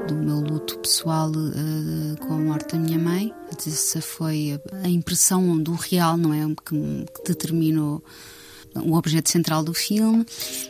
do 0.08 0.16
meu 0.16 0.40
luto 0.40 0.78
pessoal 0.80 1.30
uh, 1.30 2.18
com 2.20 2.34
a 2.34 2.38
morte 2.38 2.76
da 2.76 2.80
minha 2.80 3.00
mãe. 3.00 3.34
Essa 3.52 4.02
foi 4.02 4.60
a 4.84 4.90
impressão 4.90 5.58
do 5.58 5.74
real, 5.74 6.18
não 6.18 6.34
é? 6.34 6.46
Que, 6.66 7.06
que 7.14 7.24
determinou 7.26 8.04
o 8.76 8.96
objeto 8.96 9.30
central 9.30 9.64
do 9.64 9.74
filme, 9.74 10.26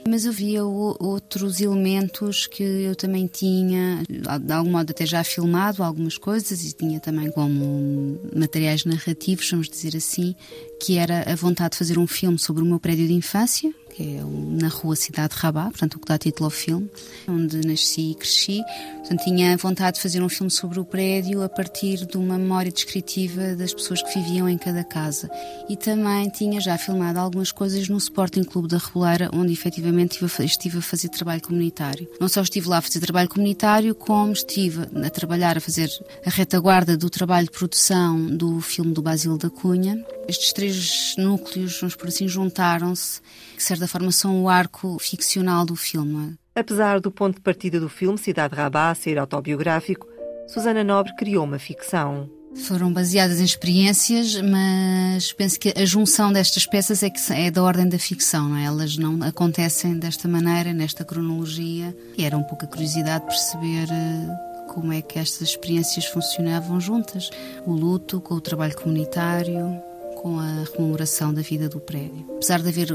mas 0.08 0.26
havia 0.26 0.64
outros 0.64 1.60
elementos 1.60 2.48
que 2.48 2.64
eu 2.64 2.96
também 2.96 3.28
tinha, 3.28 4.04
de 4.08 4.54
algum 4.54 4.72
modo 4.72 4.92
até 4.92 5.06
já 5.06 5.24
filmado 5.24 5.84
algumas 5.84 6.18
coisas 6.18 6.64
e 6.64 6.74
tinha 6.74 7.00
também 7.00 7.32
como 7.32 8.20
materiais 8.36 8.86
narrativos, 8.86 9.50
vamos 9.50 9.70
dizer 9.70 9.96
assim, 9.96 10.36
que 10.80 10.98
era 10.98 11.32
a 11.32 11.36
vontade 11.36 11.72
de 11.72 11.78
fazer 11.78 11.98
um 11.98 12.08
filme 12.08 12.40
sobre 12.40 12.64
o 12.64 12.66
meu 12.66 12.80
prédio 12.80 13.08
de 13.08 13.14
infância, 13.14 13.74
que 14.00 14.16
é 14.16 14.24
na 14.24 14.70
rua 14.70 14.96
Cidade 14.96 15.36
de 15.36 15.42
Rabat, 15.42 15.72
portanto 15.72 15.96
o 15.96 16.00
que 16.00 16.08
dá 16.08 16.18
título 16.18 16.46
ao 16.46 16.50
filme, 16.50 16.90
onde 17.28 17.68
nasci 17.68 18.12
e 18.12 18.16
cresci. 18.16 18.64
Portanto, 19.00 19.24
tinha 19.26 19.58
vontade 19.58 19.98
de 19.98 20.02
fazer 20.02 20.24
um 20.24 20.30
filme 20.30 20.50
sobre 20.50 20.80
o 20.80 20.86
prédio 20.86 21.44
a 21.44 21.50
partir 21.50 22.06
de 22.06 22.16
uma 22.16 22.38
memória 22.38 22.72
descritiva 22.72 23.56
das 23.56 23.74
pessoas 23.74 24.02
que 24.02 24.18
viviam 24.18 24.48
em 24.48 24.58
cada 24.58 24.86
casa. 24.86 25.30
E 25.68 25.76
também 25.76 26.30
tinha 26.30 26.62
já 26.62 26.78
filmado 26.78 27.20
algumas 27.20 27.52
coisas 27.52 27.90
no 27.90 27.98
Sporting 27.98 28.44
Clube 28.44 28.70
da 28.70 28.78
Reboleira, 28.78 29.30
onde 29.34 29.52
efetivamente 29.52 30.24
estive 30.40 30.78
a 30.78 30.82
fazer 30.82 31.10
trabalho 31.10 31.42
comunitário. 31.42 32.08
Não 32.22 32.30
só 32.30 32.42
estive 32.42 32.70
lá 32.70 32.78
a 32.78 32.82
fazer 32.82 33.02
trabalho 33.02 33.28
comunitário, 33.28 33.94
como 33.94 34.32
estive 34.32 34.84
a 35.06 35.10
trabalhar, 35.10 35.58
a 35.58 35.62
fazer 35.62 35.90
a 36.26 36.30
retaguarda 36.30 36.96
do 36.96 37.10
trabalho 37.10 37.48
de 37.48 37.52
produção 37.52 38.28
do 38.28 38.62
filme 38.62 38.94
do 38.94 39.02
Basílio 39.02 39.38
da 39.38 39.50
Cunha. 39.50 40.02
Estes 40.30 40.54
três 40.54 41.16
núcleos, 41.18 41.80
vamos 41.80 41.96
por 41.96 42.08
assim, 42.08 42.28
juntaram-se 42.28 43.20
de 43.58 43.64
certa 43.64 43.88
forma 43.88 44.12
são 44.12 44.44
o 44.44 44.48
arco 44.48 45.00
ficcional 45.00 45.66
do 45.66 45.76
filme. 45.76 46.36
Apesar 46.54 47.00
do 47.00 47.10
ponto 47.10 47.38
de 47.38 47.42
partida 47.42 47.80
do 47.80 47.90
filme 47.90 48.16
Cidade 48.16 48.56
Rabat 48.56 49.00
ser 49.00 49.18
autobiográfico, 49.18 50.08
Susana 50.48 50.84
Nobre 50.84 51.16
criou 51.16 51.44
uma 51.46 51.58
ficção. 51.58 52.30
Foram 52.68 52.94
baseadas 52.94 53.40
em 53.40 53.44
experiências, 53.44 54.40
mas 54.40 55.34
penso 55.34 55.60
que 55.60 55.74
a 55.76 55.84
junção 55.84 56.32
destas 56.32 56.68
peças 56.68 57.02
é, 57.02 57.10
que 57.10 57.20
é 57.34 57.50
da 57.50 57.64
ordem 57.64 57.90
da 57.90 57.98
ficção, 57.98 58.50
não 58.50 58.58
é? 58.58 58.66
Elas 58.66 58.98
não 58.98 59.24
acontecem 59.24 59.98
desta 59.98 60.28
maneira, 60.28 60.74
nesta 60.74 61.04
cronologia. 61.04 61.96
E 62.16 62.24
era 62.24 62.38
um 62.38 62.44
pouco 62.44 62.66
a 62.66 62.68
curiosidade 62.68 63.22
de 63.22 63.32
perceber 63.32 63.88
eh, 63.92 64.66
como 64.76 64.94
é 64.94 65.02
que 65.02 65.18
estas 65.18 65.50
experiências 65.50 66.06
funcionavam 66.06 66.80
juntas. 66.80 67.32
O 67.66 67.72
luto 67.72 68.22
com 68.22 68.36
o 68.36 68.42
trabalho 68.42 68.76
comunitário, 68.76 69.89
com 70.22 70.38
a 70.38 70.66
rememoração 70.76 71.34
da 71.34 71.42
vida 71.42 71.70
do 71.70 71.80
prédio. 71.80 72.26
Apesar 72.36 72.62
de 72.62 72.68
haver 72.68 72.90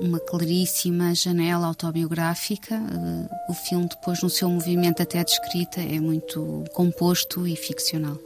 uma 0.00 0.18
claríssima 0.18 1.14
janela 1.14 1.66
autobiográfica, 1.66 2.74
eh, 2.74 3.34
o 3.50 3.52
filme, 3.52 3.86
depois, 3.86 4.22
no 4.22 4.30
seu 4.30 4.48
movimento 4.48 5.02
até 5.02 5.22
de 5.22 5.30
escrita, 5.30 5.80
é 5.80 6.00
muito 6.00 6.64
composto 6.72 7.46
e 7.46 7.54
ficcional. 7.54 8.16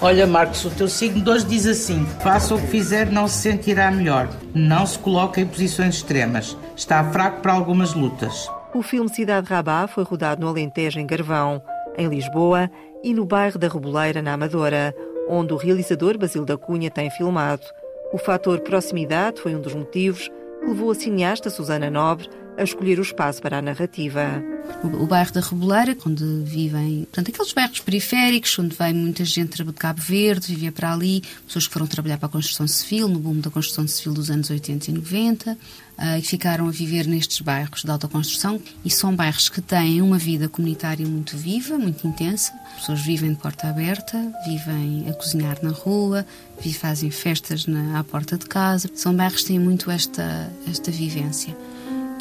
Olha, 0.00 0.26
Marcos, 0.26 0.64
o 0.64 0.70
teu 0.70 0.88
signo 0.88 1.22
de 1.22 1.28
hoje 1.28 1.46
diz 1.46 1.66
assim: 1.66 2.06
faça 2.22 2.54
o 2.54 2.60
que 2.60 2.68
fizer, 2.68 3.10
não 3.10 3.26
se 3.26 3.38
sentirá 3.38 3.90
melhor. 3.90 4.28
Não 4.54 4.86
se 4.86 4.98
coloque 4.98 5.40
em 5.40 5.46
posições 5.46 5.96
extremas. 5.96 6.56
Está 6.76 7.04
fraco 7.10 7.42
para 7.42 7.52
algumas 7.52 7.94
lutas. 7.94 8.48
O 8.72 8.80
filme 8.82 9.10
Cidade 9.10 9.48
Rabat 9.48 9.92
foi 9.92 10.04
rodado 10.04 10.40
no 10.40 10.48
Alentejo, 10.48 11.00
em 11.00 11.06
Garvão. 11.06 11.60
Em 11.98 12.08
Lisboa, 12.08 12.70
e 13.02 13.14
no 13.14 13.24
bairro 13.24 13.58
da 13.58 13.68
Reboleira, 13.68 14.22
na 14.22 14.34
Amadora, 14.34 14.94
onde 15.28 15.52
o 15.52 15.56
realizador 15.56 16.18
Basílio 16.18 16.46
da 16.46 16.56
Cunha 16.56 16.90
tem 16.90 17.10
filmado. 17.10 17.62
O 18.12 18.18
fator 18.18 18.60
proximidade 18.60 19.40
foi 19.40 19.54
um 19.54 19.60
dos 19.60 19.74
motivos 19.74 20.28
que 20.60 20.66
levou 20.66 20.90
a 20.90 20.94
cineasta 20.94 21.48
Susana 21.48 21.90
Nobre 21.90 22.28
a 22.60 22.64
escolher 22.64 22.98
o 22.98 23.02
espaço 23.02 23.40
para 23.40 23.58
a 23.58 23.62
narrativa. 23.62 24.42
O, 24.84 25.06
bairro 25.06 25.32
da 25.32 25.40
Reboleira, 25.40 25.96
onde 26.06 26.24
vivem, 26.44 27.00
portanto, 27.10 27.30
aqueles 27.30 27.52
bairros 27.52 27.80
periféricos, 27.80 28.58
onde 28.58 28.76
vem 28.76 28.94
muita 28.94 29.24
gente 29.24 29.64
de 29.64 29.72
Cabo 29.72 30.00
Verde, 30.00 30.48
vivia 30.48 30.70
para 30.70 30.92
ali, 30.92 31.22
pessoas 31.46 31.66
que 31.66 31.72
foram 31.72 31.86
trabalhar 31.86 32.18
para 32.18 32.26
a 32.26 32.30
construção 32.30 32.68
civil, 32.68 33.08
no 33.08 33.18
boom 33.18 33.40
da 33.40 33.50
construção 33.50 33.86
civil 33.88 34.14
dos 34.14 34.30
anos 34.30 34.48
80 34.48 34.90
e 34.90 34.94
90, 34.94 35.52
uh, 35.52 35.56
e 36.18 36.22
ficaram 36.22 36.68
a 36.68 36.70
viver 36.70 37.06
nestes 37.06 37.40
bairros 37.40 37.82
de 37.82 37.90
alta 37.90 38.06
construção. 38.06 38.60
E 38.84 38.90
são 38.90 39.14
bairros 39.16 39.48
que 39.48 39.60
têm 39.60 40.00
uma 40.02 40.18
vida 40.18 40.48
comunitária 40.48 41.06
muito 41.06 41.36
viva, 41.36 41.78
muito 41.78 42.06
intensa. 42.06 42.52
As 42.74 42.80
pessoas 42.80 43.00
vivem 43.00 43.32
de 43.32 43.38
porta 43.38 43.68
aberta, 43.68 44.18
vivem 44.46 45.06
a 45.08 45.14
cozinhar 45.14 45.58
na 45.62 45.70
rua, 45.70 46.26
fazem 46.74 47.10
festas 47.10 47.66
na, 47.66 47.98
à 47.98 48.04
porta 48.04 48.36
de 48.36 48.46
casa. 48.46 48.88
São 48.94 49.14
bairros 49.14 49.42
que 49.42 49.48
têm 49.48 49.58
muito 49.58 49.90
esta, 49.90 50.50
esta 50.68 50.90
vivência. 50.90 51.56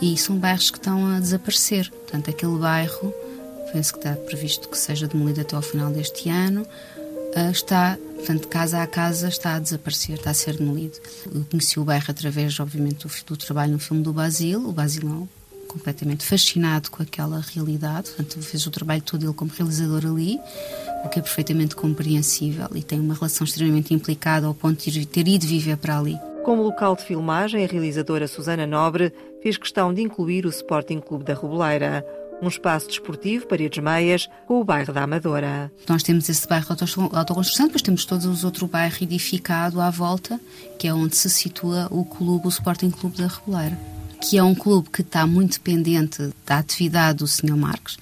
E 0.02 0.18
são 0.18 0.38
bairros 0.38 0.72
que 0.72 0.78
estão 0.78 1.08
a 1.08 1.20
desaparecer. 1.20 1.90
Portanto, 1.90 2.30
aquele 2.30 2.58
bairro, 2.58 3.14
penso 3.72 3.94
que 3.94 4.00
está 4.00 4.14
previsto 4.14 4.70
que 4.70 4.78
seja 4.78 5.08
demolido 5.08 5.42
até 5.42 5.56
ao 5.56 5.62
final 5.62 5.92
deste 5.92 6.30
ano, 6.30 6.66
ah, 7.36 7.52
está, 7.52 7.98
portanto, 8.16 8.48
casa 8.48 8.82
a 8.82 8.88
casa 8.88 9.28
está 9.28 9.56
a 9.56 9.60
desaparecer, 9.60 10.16
está 10.16 10.32
a 10.32 10.34
ser 10.34 10.58
demolido. 10.58 10.98
Eu 11.34 11.46
conheci 11.50 11.80
o 11.80 11.84
bairro 11.84 12.06
através, 12.10 12.60
obviamente, 12.60 13.08
do, 13.08 13.14
do 13.26 13.38
trabalho 13.38 13.74
no 13.74 13.80
filme 13.80 14.02
do 14.02 14.12
Basil, 14.12 14.68
o 14.68 14.72
Basilão, 14.72 15.30
completamente 15.68 16.26
fascinado 16.26 16.90
com 16.90 17.04
aquela 17.04 17.40
realidade, 17.40 18.10
portanto, 18.10 18.42
fez 18.42 18.66
o 18.66 18.72
trabalho 18.72 19.04
todo 19.04 19.24
ele 19.24 19.34
como 19.34 19.52
realizador 19.56 20.04
ali, 20.06 20.40
o 21.06 21.10
que 21.10 21.20
é 21.20 21.22
perfeitamente 21.22 21.76
compreensível 21.76 22.68
e 22.74 22.82
tem 22.82 23.00
uma 23.00 23.14
relação 23.14 23.46
extremamente 23.46 23.94
implicada 23.94 24.48
ao 24.48 24.54
ponto 24.54 24.90
de 24.90 25.06
ter 25.06 25.28
ido 25.28 25.46
viver 25.46 25.78
para 25.78 26.00
ali. 26.00 26.18
Como 26.44 26.64
local 26.64 26.96
de 26.96 27.04
filmagem, 27.04 27.64
a 27.64 27.68
realizadora 27.68 28.28
Susana 28.28 28.66
Nobre 28.66 29.14
fez 29.42 29.58
questão 29.58 29.94
de 29.94 30.02
incluir 30.02 30.46
o 30.46 30.50
Sporting 30.50 31.00
Clube 31.00 31.24
da 31.24 31.34
Reboleira, 31.34 32.06
um 32.42 32.48
espaço 32.48 32.88
desportivo, 32.88 33.48
paredes 33.48 33.84
meias, 33.84 34.30
com 34.48 34.62
o 34.62 34.64
bairro 34.64 34.94
da 34.94 35.04
Amadora. 35.04 35.72
Nós 35.88 36.04
temos 36.04 36.30
esse 36.30 36.48
bairro 36.48 36.68
autoconstrução, 36.70 37.68
depois 37.68 37.82
temos 37.82 38.06
todos 38.06 38.26
os 38.26 38.44
outros 38.44 38.70
bairros 38.70 39.02
edificado 39.02 39.82
à 39.82 39.90
volta, 39.90 40.40
que 40.78 40.88
é 40.88 40.94
onde 40.94 41.16
se 41.16 41.30
situa 41.30 41.88
o 41.92 42.06
clube, 42.06 42.48
o 42.48 42.50
Sporting 42.50 42.92
Clube 42.92 43.18
da 43.18 43.28
Reboleira, 43.28 43.78
que 44.22 44.38
é 44.38 44.44
um 44.44 44.56
clube 44.56 44.90
que 44.90 45.02
está 45.02 45.28
muito 45.28 45.54
dependente 45.54 46.30
da 46.46 46.58
atividade 46.60 47.20
do 47.20 47.28
Sr. 47.28 47.58
Marcos, 47.58 47.98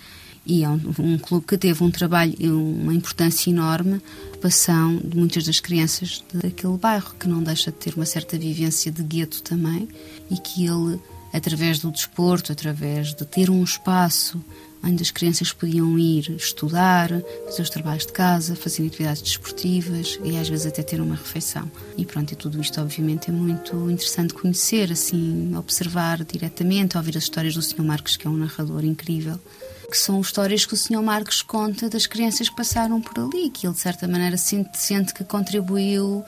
e 0.46 0.64
é 0.64 0.70
um, 0.70 0.80
um, 1.00 1.18
clube 1.18 1.46
que 1.46 1.58
teve 1.58 1.84
um 1.84 1.92
trabalho 1.92 2.34
uma 2.40 2.94
importância 2.94 3.50
enorme 3.50 4.02
ocupação 4.38 4.98
de 4.98 5.18
muitas 5.18 5.44
das 5.46 5.60
crianças 5.60 6.24
daquele 6.34 6.78
bairro, 6.78 7.16
que 7.20 7.28
não 7.28 7.44
deixa 7.44 7.72
de 7.72 7.78
ter 7.78 7.96
uma 7.96 8.06
certa 8.06 8.38
vivência 8.38 8.92
de 8.92 9.04
gueto 9.04 9.42
também, 9.42 9.90
e 10.30 10.38
que 10.38 10.66
ele, 10.66 11.00
através 11.38 11.80
do 11.80 11.92
desporto, 11.92 12.52
através 12.52 13.14
de 13.14 13.26
ter 13.26 13.50
um 13.50 13.64
espaço 13.64 14.44
onde 14.84 15.02
as 15.02 15.12
crianças 15.12 15.52
podiam 15.52 15.98
ir 15.98 16.30
estudar, 16.32 17.10
fazer 17.46 17.62
os 17.62 17.70
trabalhos 17.70 18.06
de 18.06 18.14
casa, 18.14 18.56
fazer 18.56 18.86
atividades 18.86 19.22
desportivas 19.22 20.20
e 20.24 20.38
às 20.38 20.48
vezes 20.48 20.68
até 20.68 20.84
ter 20.84 21.02
uma 21.02 21.16
refeição. 21.16 21.70
E 21.98 22.06
pronto, 22.06 22.32
e 22.32 22.36
tudo 22.36 22.62
isto 22.62 22.80
obviamente 22.80 23.30
é 23.30 23.34
muito 23.34 23.76
interessante 23.90 24.34
conhecer, 24.34 24.92
assim, 24.92 25.56
observar 25.56 26.24
diretamente, 26.24 26.98
ouvir 26.98 27.18
as 27.18 27.24
histórias 27.24 27.56
do 27.56 27.62
Sr. 27.62 27.84
Marcos, 27.84 28.16
que 28.16 28.28
é 28.28 28.30
um 28.30 28.38
narrador 28.38 28.84
incrível 28.86 29.40
que 29.90 29.98
são 29.98 30.20
histórias 30.20 30.66
que 30.66 30.74
o 30.74 30.78
Sr. 30.78 31.02
Marcos 31.02 31.42
conta 31.42 31.90
das 31.90 32.06
crianças 32.06 32.50
que 32.50 32.56
passaram 32.56 33.00
por 33.00 33.18
ali, 33.20 33.50
que 33.50 33.66
ele 33.66 33.74
de 33.74 33.80
certa 33.80 34.06
maneira 34.06 34.36
sente, 34.36 34.78
sente 34.78 35.14
que 35.14 35.24
contribuiu 35.24 36.24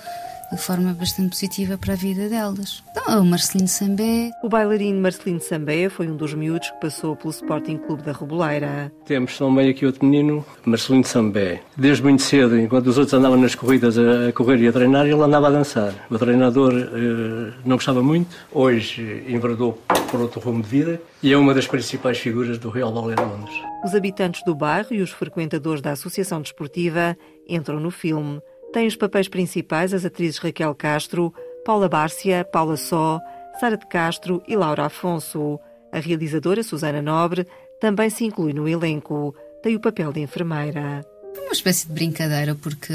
de 0.52 0.58
forma 0.58 0.94
bastante 0.94 1.30
positiva 1.30 1.78
para 1.78 1.94
a 1.94 1.96
vida 1.96 2.28
delas. 2.28 2.84
Então, 2.92 3.22
o 3.22 3.26
Marcelino 3.26 3.68
Sambé. 3.68 4.32
O 4.44 4.50
bailarino 4.50 5.00
Marcelino 5.00 5.40
Sambé 5.40 5.90
foi 5.90 6.08
um 6.08 6.16
dos 6.16 6.34
miúdos 6.34 6.70
que 6.72 6.80
passou 6.82 7.16
pelo 7.16 7.32
Sporting 7.32 7.78
Clube 7.78 8.04
da 8.04 8.12
Reboleira. 8.12 8.92
Temos 9.06 9.38
também 9.38 9.70
aqui 9.70 9.86
outro 9.86 10.06
menino, 10.06 10.46
Marcelino 10.66 11.06
Sambé. 11.06 11.62
Desde 11.78 12.04
muito 12.04 12.22
cedo, 12.22 12.58
enquanto 12.60 12.88
os 12.88 12.98
outros 12.98 13.14
andavam 13.14 13.38
nas 13.38 13.56
corridas 13.56 13.98
a 13.98 14.32
correr 14.34 14.58
e 14.58 14.68
a 14.68 14.72
treinar, 14.72 15.06
ele 15.06 15.22
andava 15.22 15.48
a 15.48 15.52
dançar. 15.52 15.94
O 16.10 16.18
treinador 16.18 16.74
eh, 16.74 17.54
não 17.66 17.76
gostava 17.76 18.02
muito, 18.02 18.36
hoje 18.52 19.24
enverdou 19.28 19.80
por 20.10 20.20
outro 20.20 20.40
rumo 20.40 20.62
de 20.62 20.68
vida 20.68 21.02
e 21.22 21.32
é 21.32 21.38
uma 21.38 21.54
das 21.54 21.68
principais 21.68 22.18
figuras 22.18 22.58
do 22.58 22.70
Real 22.70 22.92
Ballet 22.92 23.16
de 23.16 23.24
Londres. 23.24 23.56
Os 23.84 23.94
habitantes 23.94 24.44
do 24.44 24.56
bairro 24.56 24.88
e 24.92 25.02
os 25.02 25.12
frequentadores 25.12 25.82
da 25.82 25.92
Associação 25.92 26.42
Desportiva 26.42 27.18
entram 27.48 27.80
no 27.80 27.92
filme. 27.92 28.42
Tem 28.72 28.86
os 28.86 28.96
papéis 28.96 29.28
principais 29.28 29.94
as 29.94 30.06
atrizes 30.06 30.38
Raquel 30.38 30.76
Castro, 30.76 31.34
Paula 31.66 31.90
Bárcia, 31.90 32.46
Paula 32.46 32.78
Só, 32.78 33.20
Sara 33.60 33.76
de 33.76 33.88
Castro 33.88 34.44
e 34.48 34.56
Laura 34.56 34.86
Afonso. 34.86 35.60
A 35.92 36.00
realizadora 36.00 36.62
Susana 36.62 37.02
Nobre 37.02 37.48
também 37.82 38.10
se 38.10 38.24
inclui 38.24 38.54
no 38.54 38.68
elenco. 38.68 39.36
Tem 39.64 39.76
o 39.76 39.80
papel 39.80 40.14
de 40.14 40.22
enfermeira. 40.22 41.04
Uma 41.36 41.54
espécie 41.54 41.88
de 41.88 41.94
brincadeira, 41.94 42.54
porque 42.54 42.94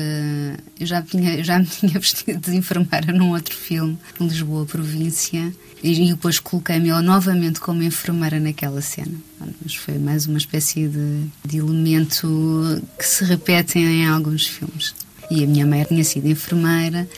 eu 0.78 0.86
já, 0.86 1.02
tinha, 1.02 1.42
já 1.42 1.58
me 1.58 1.66
tinha 1.66 1.98
vestido 1.98 2.50
de 2.50 2.56
enfermeira 2.56 3.12
num 3.12 3.32
outro 3.32 3.54
filme, 3.54 3.98
Lisboa 4.20 4.64
Província, 4.64 5.52
e 5.82 6.08
depois 6.12 6.38
coloquei-me 6.38 6.90
novamente 7.02 7.58
como 7.58 7.82
enfermeira 7.82 8.38
naquela 8.38 8.80
cena. 8.80 9.18
Mas 9.60 9.74
foi 9.74 9.98
mais 9.98 10.26
uma 10.26 10.38
espécie 10.38 10.86
de, 10.86 11.26
de 11.44 11.58
elemento 11.58 12.80
que 12.96 13.04
se 13.04 13.24
repete 13.24 13.78
em 13.78 14.06
alguns 14.06 14.46
filmes. 14.46 14.94
E 15.30 15.44
a 15.44 15.46
minha 15.46 15.66
mãe 15.66 15.84
tinha 15.84 16.04
sido 16.04 16.28
enfermeira, 16.28 17.08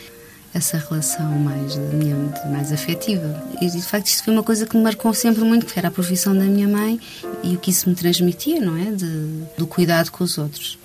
essa 0.55 0.79
relação 0.79 1.27
mais, 1.27 1.77
minha, 1.77 2.17
mais 2.51 2.73
afetiva. 2.73 3.43
E 3.61 3.69
de 3.69 3.83
facto, 3.83 4.07
isso 4.07 4.25
foi 4.25 4.33
uma 4.33 4.43
coisa 4.43 4.67
que 4.67 4.77
me 4.77 4.83
marcou 4.83 5.13
sempre 5.13 5.45
muito, 5.45 5.67
que 5.67 5.79
era 5.79 5.89
a 5.89 5.91
profissão 5.91 6.35
da 6.35 6.45
minha 6.45 6.67
mãe 6.67 6.99
e 7.43 7.55
o 7.55 7.59
que 7.59 7.71
isso 7.71 7.89
me 7.89 7.95
transmitia, 7.95 8.61
não 8.61 8.77
é? 8.77 8.91
De, 8.91 9.45
do 9.59 9.67
cuidado 9.67 10.11
com 10.11 10.25
os 10.25 10.39
outros. 10.39 10.79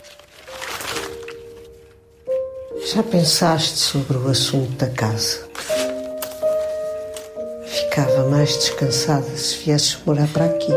Já 2.93 3.03
pensaste 3.03 3.77
sobre 3.77 4.17
o 4.17 4.27
assunto 4.27 4.71
da 4.71 4.89
casa? 4.89 5.47
Ficava 7.65 8.29
mais 8.29 8.49
descansada 8.57 9.37
se 9.37 9.63
viesses 9.63 9.97
morar 10.05 10.27
para 10.27 10.45
aqui. 10.45 10.73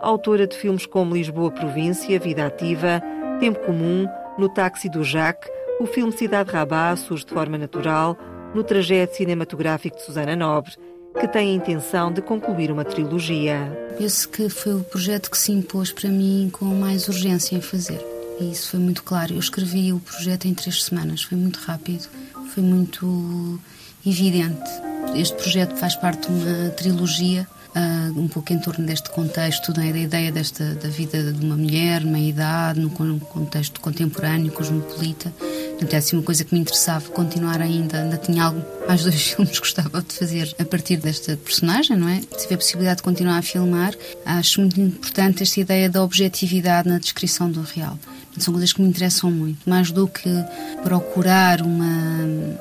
Autora 0.00 0.46
de 0.46 0.56
filmes 0.56 0.84
como 0.84 1.14
Lisboa 1.14 1.50
Província, 1.50 2.18
Vida 2.18 2.46
Ativa, 2.46 3.02
Tempo 3.38 3.60
Comum, 3.66 4.08
no 4.38 4.48
táxi 4.48 4.88
do 4.88 5.04
Jacques, 5.04 5.50
o 5.78 5.86
filme 5.86 6.10
Cidade 6.10 6.50
Rabá 6.50 6.96
surge 6.96 7.26
de 7.26 7.34
forma 7.34 7.58
natural 7.58 8.16
no 8.54 8.64
trajeto 8.64 9.16
cinematográfico 9.16 9.96
de 9.96 10.04
Susana 10.04 10.34
Nobre, 10.34 10.72
que 11.20 11.28
tem 11.28 11.50
a 11.50 11.54
intenção 11.54 12.10
de 12.10 12.22
concluir 12.22 12.72
uma 12.72 12.84
trilogia. 12.84 13.58
Esse 14.00 14.26
que 14.26 14.48
foi 14.48 14.74
o 14.74 14.84
projeto 14.84 15.30
que 15.30 15.36
se 15.36 15.52
impôs 15.52 15.92
para 15.92 16.08
mim 16.08 16.48
com 16.50 16.64
mais 16.64 17.08
urgência 17.08 17.54
em 17.54 17.60
fazer. 17.60 18.00
E 18.40 18.50
isso 18.50 18.70
foi 18.70 18.80
muito 18.80 19.02
claro. 19.02 19.34
Eu 19.34 19.38
escrevi 19.38 19.92
o 19.92 20.00
projeto 20.00 20.46
em 20.46 20.54
três 20.54 20.82
semanas, 20.84 21.22
foi 21.22 21.36
muito 21.36 21.58
rápido, 21.58 22.08
foi 22.54 22.62
muito 22.62 23.60
evidente. 24.06 24.70
Este 25.14 25.36
projeto 25.36 25.76
faz 25.76 25.94
parte 25.94 26.26
de 26.26 26.32
uma 26.32 26.70
trilogia 26.70 27.46
uh, 27.76 28.18
um 28.18 28.26
pouco 28.26 28.52
em 28.52 28.58
torno 28.58 28.86
deste 28.86 29.10
contexto, 29.10 29.72
da 29.72 29.84
ideia 29.84 30.32
desta, 30.32 30.74
da 30.74 30.88
vida 30.88 31.32
de 31.32 31.44
uma 31.44 31.56
mulher, 31.56 32.04
meia 32.04 32.28
idade, 32.28 32.80
num 32.80 33.18
contexto 33.18 33.80
contemporâneo, 33.80 34.50
cosmopolita. 34.50 35.32
Portanto, 35.76 35.92
é 35.92 35.96
assim 35.98 36.16
uma 36.16 36.22
coisa 36.22 36.42
que 36.42 36.54
me 36.54 36.60
interessava 36.60 37.08
continuar 37.10 37.60
ainda. 37.60 38.02
Ainda 38.02 38.16
tinha 38.16 38.44
algo, 38.44 38.64
mais 38.88 39.02
dois 39.02 39.20
filmes 39.28 39.52
que 39.52 39.58
gostava 39.58 40.02
de 40.02 40.14
fazer 40.14 40.54
a 40.58 40.64
partir 40.64 40.96
desta 40.96 41.36
personagem, 41.36 41.96
não 41.96 42.08
é? 42.08 42.20
Se 42.32 42.44
tiver 42.44 42.54
a 42.54 42.58
possibilidade 42.58 42.96
de 42.98 43.02
continuar 43.02 43.38
a 43.38 43.42
filmar, 43.42 43.94
acho 44.24 44.60
muito 44.60 44.80
importante 44.80 45.42
esta 45.42 45.60
ideia 45.60 45.90
da 45.90 46.02
objetividade 46.02 46.88
na 46.88 46.98
descrição 46.98 47.50
do 47.50 47.60
real. 47.60 47.98
São 48.38 48.52
coisas 48.52 48.72
que 48.72 48.82
me 48.82 48.88
interessam 48.88 49.30
muito, 49.30 49.68
mais 49.68 49.90
do 49.90 50.06
que 50.06 50.28
procurar 50.82 51.62
uma 51.62 51.86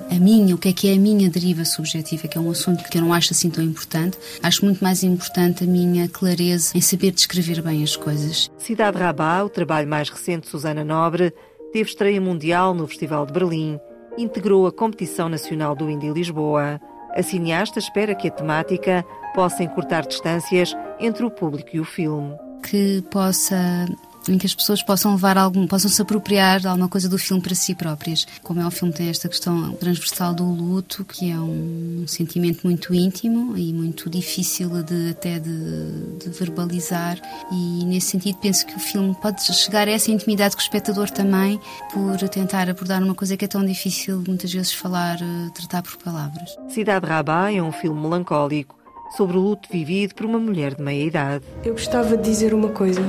a 0.10 0.16
minha, 0.18 0.56
o 0.56 0.58
que 0.58 0.70
é 0.70 0.74
que 0.74 0.88
é 0.88 0.94
a 0.94 0.98
minha 0.98 1.30
deriva 1.30 1.66
subjetiva, 1.66 2.28
que 2.28 2.38
é 2.38 2.42
um 2.42 2.50
assunto 2.50 2.84
que 2.86 2.98
eu 2.98 3.02
não 3.02 3.14
acho 3.14 3.34
assim 3.34 3.50
tão 3.50 3.64
importante. 3.64 4.18
Acho 4.42 4.64
muito 4.64 4.82
mais 4.82 5.04
importante 5.04 5.64
a 5.64 5.68
minha 5.68 6.08
clareza 6.08 6.72
em 6.76 6.82
saber 6.82 7.12
descrever 7.12 7.62
bem 7.62 7.84
as 7.84 7.96
coisas. 7.96 8.50
Cidade 8.58 8.98
Rabá, 8.98 9.44
o 9.44 9.50
trabalho 9.50 9.88
mais 9.88 10.10
recente 10.10 10.44
de 10.44 10.50
Susana 10.50 10.84
Nobre, 10.86 11.34
teve 11.76 11.90
estreia 11.90 12.22
mundial 12.22 12.74
no 12.74 12.88
Festival 12.88 13.26
de 13.26 13.34
Berlim, 13.34 13.78
integrou 14.18 14.66
a 14.66 14.72
competição 14.72 15.28
nacional 15.28 15.76
do 15.76 15.90
Indie 15.90 16.10
Lisboa. 16.10 16.80
A 17.14 17.22
cineasta 17.22 17.80
espera 17.80 18.16
que 18.16 18.30
a 18.30 18.32
temática 18.32 19.04
possa 19.34 19.62
encurtar 19.62 20.08
distâncias 20.08 20.74
entre 21.02 21.26
o 21.26 21.30
público 21.30 21.72
e 21.74 21.82
o 21.82 21.84
filme. 21.84 22.34
Que 22.64 23.02
possa 23.12 23.86
em 24.28 24.38
que 24.38 24.46
as 24.46 24.56
pessoas 24.56 24.82
possam 24.82 25.14
levar 25.14 25.38
algum, 25.38 25.68
possam 25.68 25.90
se 25.90 26.02
apropriar 26.02 26.60
de 26.60 26.68
alguma 26.68 26.88
coisa 26.88 27.08
do 27.08 27.18
filme 27.18 27.42
para 27.42 27.56
si 27.56 27.76
próprias. 27.76 28.26
Como 28.44 28.60
é 28.60 28.66
o 28.66 28.72
filme 28.72 28.94
tem 28.94 29.10
esta 29.10 29.30
questão 29.30 29.74
transversal 29.74 30.34
do 30.34 30.46
luto, 30.46 31.06
que 31.06 31.32
é 31.32 31.40
um 31.40 32.06
sentimento 32.08 32.62
muito 32.64 32.94
íntimo 32.94 33.58
e 33.58 33.74
muito 33.74 34.10
difícil 34.10 34.70
de 34.84 35.12
até 35.12 35.40
de, 35.40 36.18
de 36.20 36.30
verbalizar 36.30 37.20
e 37.52 37.86
nesse 37.86 38.12
sentido 38.12 38.38
penso 38.38 38.66
que 38.66 38.76
o 38.76 38.80
filme 38.80 39.16
pode 39.22 39.44
chegar 39.54 39.88
a 39.88 39.92
essa 39.92 40.12
intimidade 40.12 40.56
com 40.56 40.62
o 40.62 40.64
espectador 40.64 41.10
também 41.10 41.60
por 41.94 42.18
tentar 42.30 42.70
abordar 42.70 43.04
uma 43.04 43.16
coisa 43.16 43.38
que 43.38 43.46
é 43.46 43.48
tão 43.48 43.66
difícil 43.66 44.24
muitas 44.28 44.52
vezes 44.52 44.74
falar, 44.74 45.22
eh, 45.22 45.50
tratar 45.54 45.82
por 45.82 45.98
palavras. 45.98 46.56
Cidade 46.70 47.06
Rabá 47.06 47.52
é 47.52 47.62
um 47.62 47.72
filme 47.72 48.02
melancólico 48.02 48.76
sobre 49.16 49.38
o 49.38 49.42
luto 49.42 49.70
vivido 49.72 50.14
por 50.14 50.26
uma 50.26 50.40
mulher 50.40 50.76
de 50.76 50.82
meia 50.82 51.04
idade. 51.04 51.46
Eu 51.64 51.74
gostava 51.74 52.18
de 52.18 52.24
dizer 52.24 52.54
uma 52.54 52.70
coisa. 52.70 53.02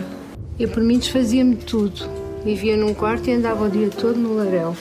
Eu, 0.58 0.70
por 0.70 0.82
mim, 0.82 0.98
desfazia-me 0.98 1.56
de 1.56 1.66
tudo. 1.66 2.08
Vivia 2.42 2.76
num 2.78 2.94
quarto 2.94 3.28
e 3.28 3.34
andava 3.34 3.64
o 3.64 3.70
dia 3.70 3.90
todo 3.90 4.18
no 4.18 4.36
laréu. 4.36 4.74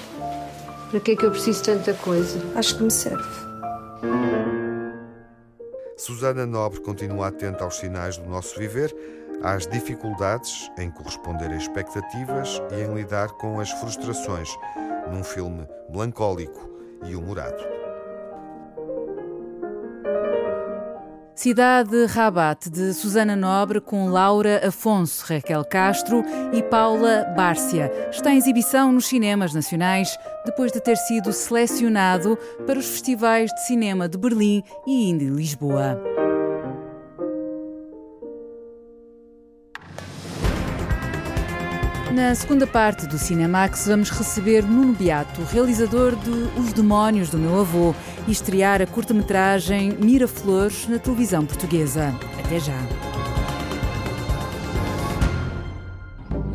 Para 0.90 1.00
que 1.02 1.12
é 1.12 1.16
que 1.18 1.26
eu 1.26 1.32
preciso 1.32 1.64
de 1.64 1.66
tanta 1.66 1.94
coisa? 1.96 2.40
Acho 2.56 2.78
que 2.78 2.84
me 2.84 2.92
serve. 2.92 3.24
Susana 5.98 6.46
Nobre 6.46 6.80
continua 6.80 7.28
atenta 7.28 7.66
aos 7.66 7.76
sinais 7.76 8.18
do 8.18 8.30
nosso 8.30 8.58
viver, 8.58 8.96
às 9.42 9.68
dificuldades 9.68 10.72
em 10.78 10.90
corresponder 10.90 11.52
a 11.52 11.58
expectativas 11.58 12.62
e 12.72 12.82
em 12.82 12.94
lidar 12.94 13.30
com 13.34 13.60
as 13.60 13.70
frustrações, 13.72 14.50
num 15.12 15.24
filme 15.24 15.68
melancólico 15.90 16.70
e 17.06 17.16
humorado. 17.16 17.85
Cidade 21.36 22.06
Rabat, 22.06 22.70
de 22.70 22.94
Susana 22.94 23.36
Nobre, 23.36 23.82
com 23.82 24.08
Laura 24.08 24.66
Afonso, 24.66 25.26
Raquel 25.28 25.66
Castro 25.66 26.24
e 26.54 26.64
Paula 26.64 27.26
Bárcia. 27.36 27.92
Está 28.10 28.34
em 28.34 28.38
exibição 28.38 28.94
nos 28.94 29.08
cinemas 29.08 29.54
nacionais, 29.54 30.18
depois 30.46 30.72
de 30.72 30.80
ter 30.80 30.96
sido 30.96 31.34
selecionado 31.34 32.38
para 32.66 32.80
os 32.80 32.88
festivais 32.88 33.52
de 33.52 33.66
cinema 33.66 34.08
de 34.08 34.18
Berlim 34.18 34.64
e 34.88 35.10
Indie 35.10 35.30
Lisboa. 35.30 36.02
Na 42.16 42.34
segunda 42.34 42.66
parte 42.66 43.06
do 43.08 43.18
Cinemax 43.18 43.88
vamos 43.88 44.10
receber 44.10 44.64
Nuno 44.64 44.94
Beato, 44.94 45.42
realizador 45.52 46.16
de 46.16 46.30
Os 46.58 46.72
Demónios 46.72 47.30
do 47.30 47.38
Meu 47.38 47.60
Avô, 47.60 47.94
e 48.26 48.32
estrear 48.32 48.82
a 48.82 48.88
curta-metragem 48.88 49.98
Miraflores 50.00 50.88
na 50.88 50.98
televisão 50.98 51.46
portuguesa. 51.46 52.16
Até 52.40 52.58
já. 52.58 52.80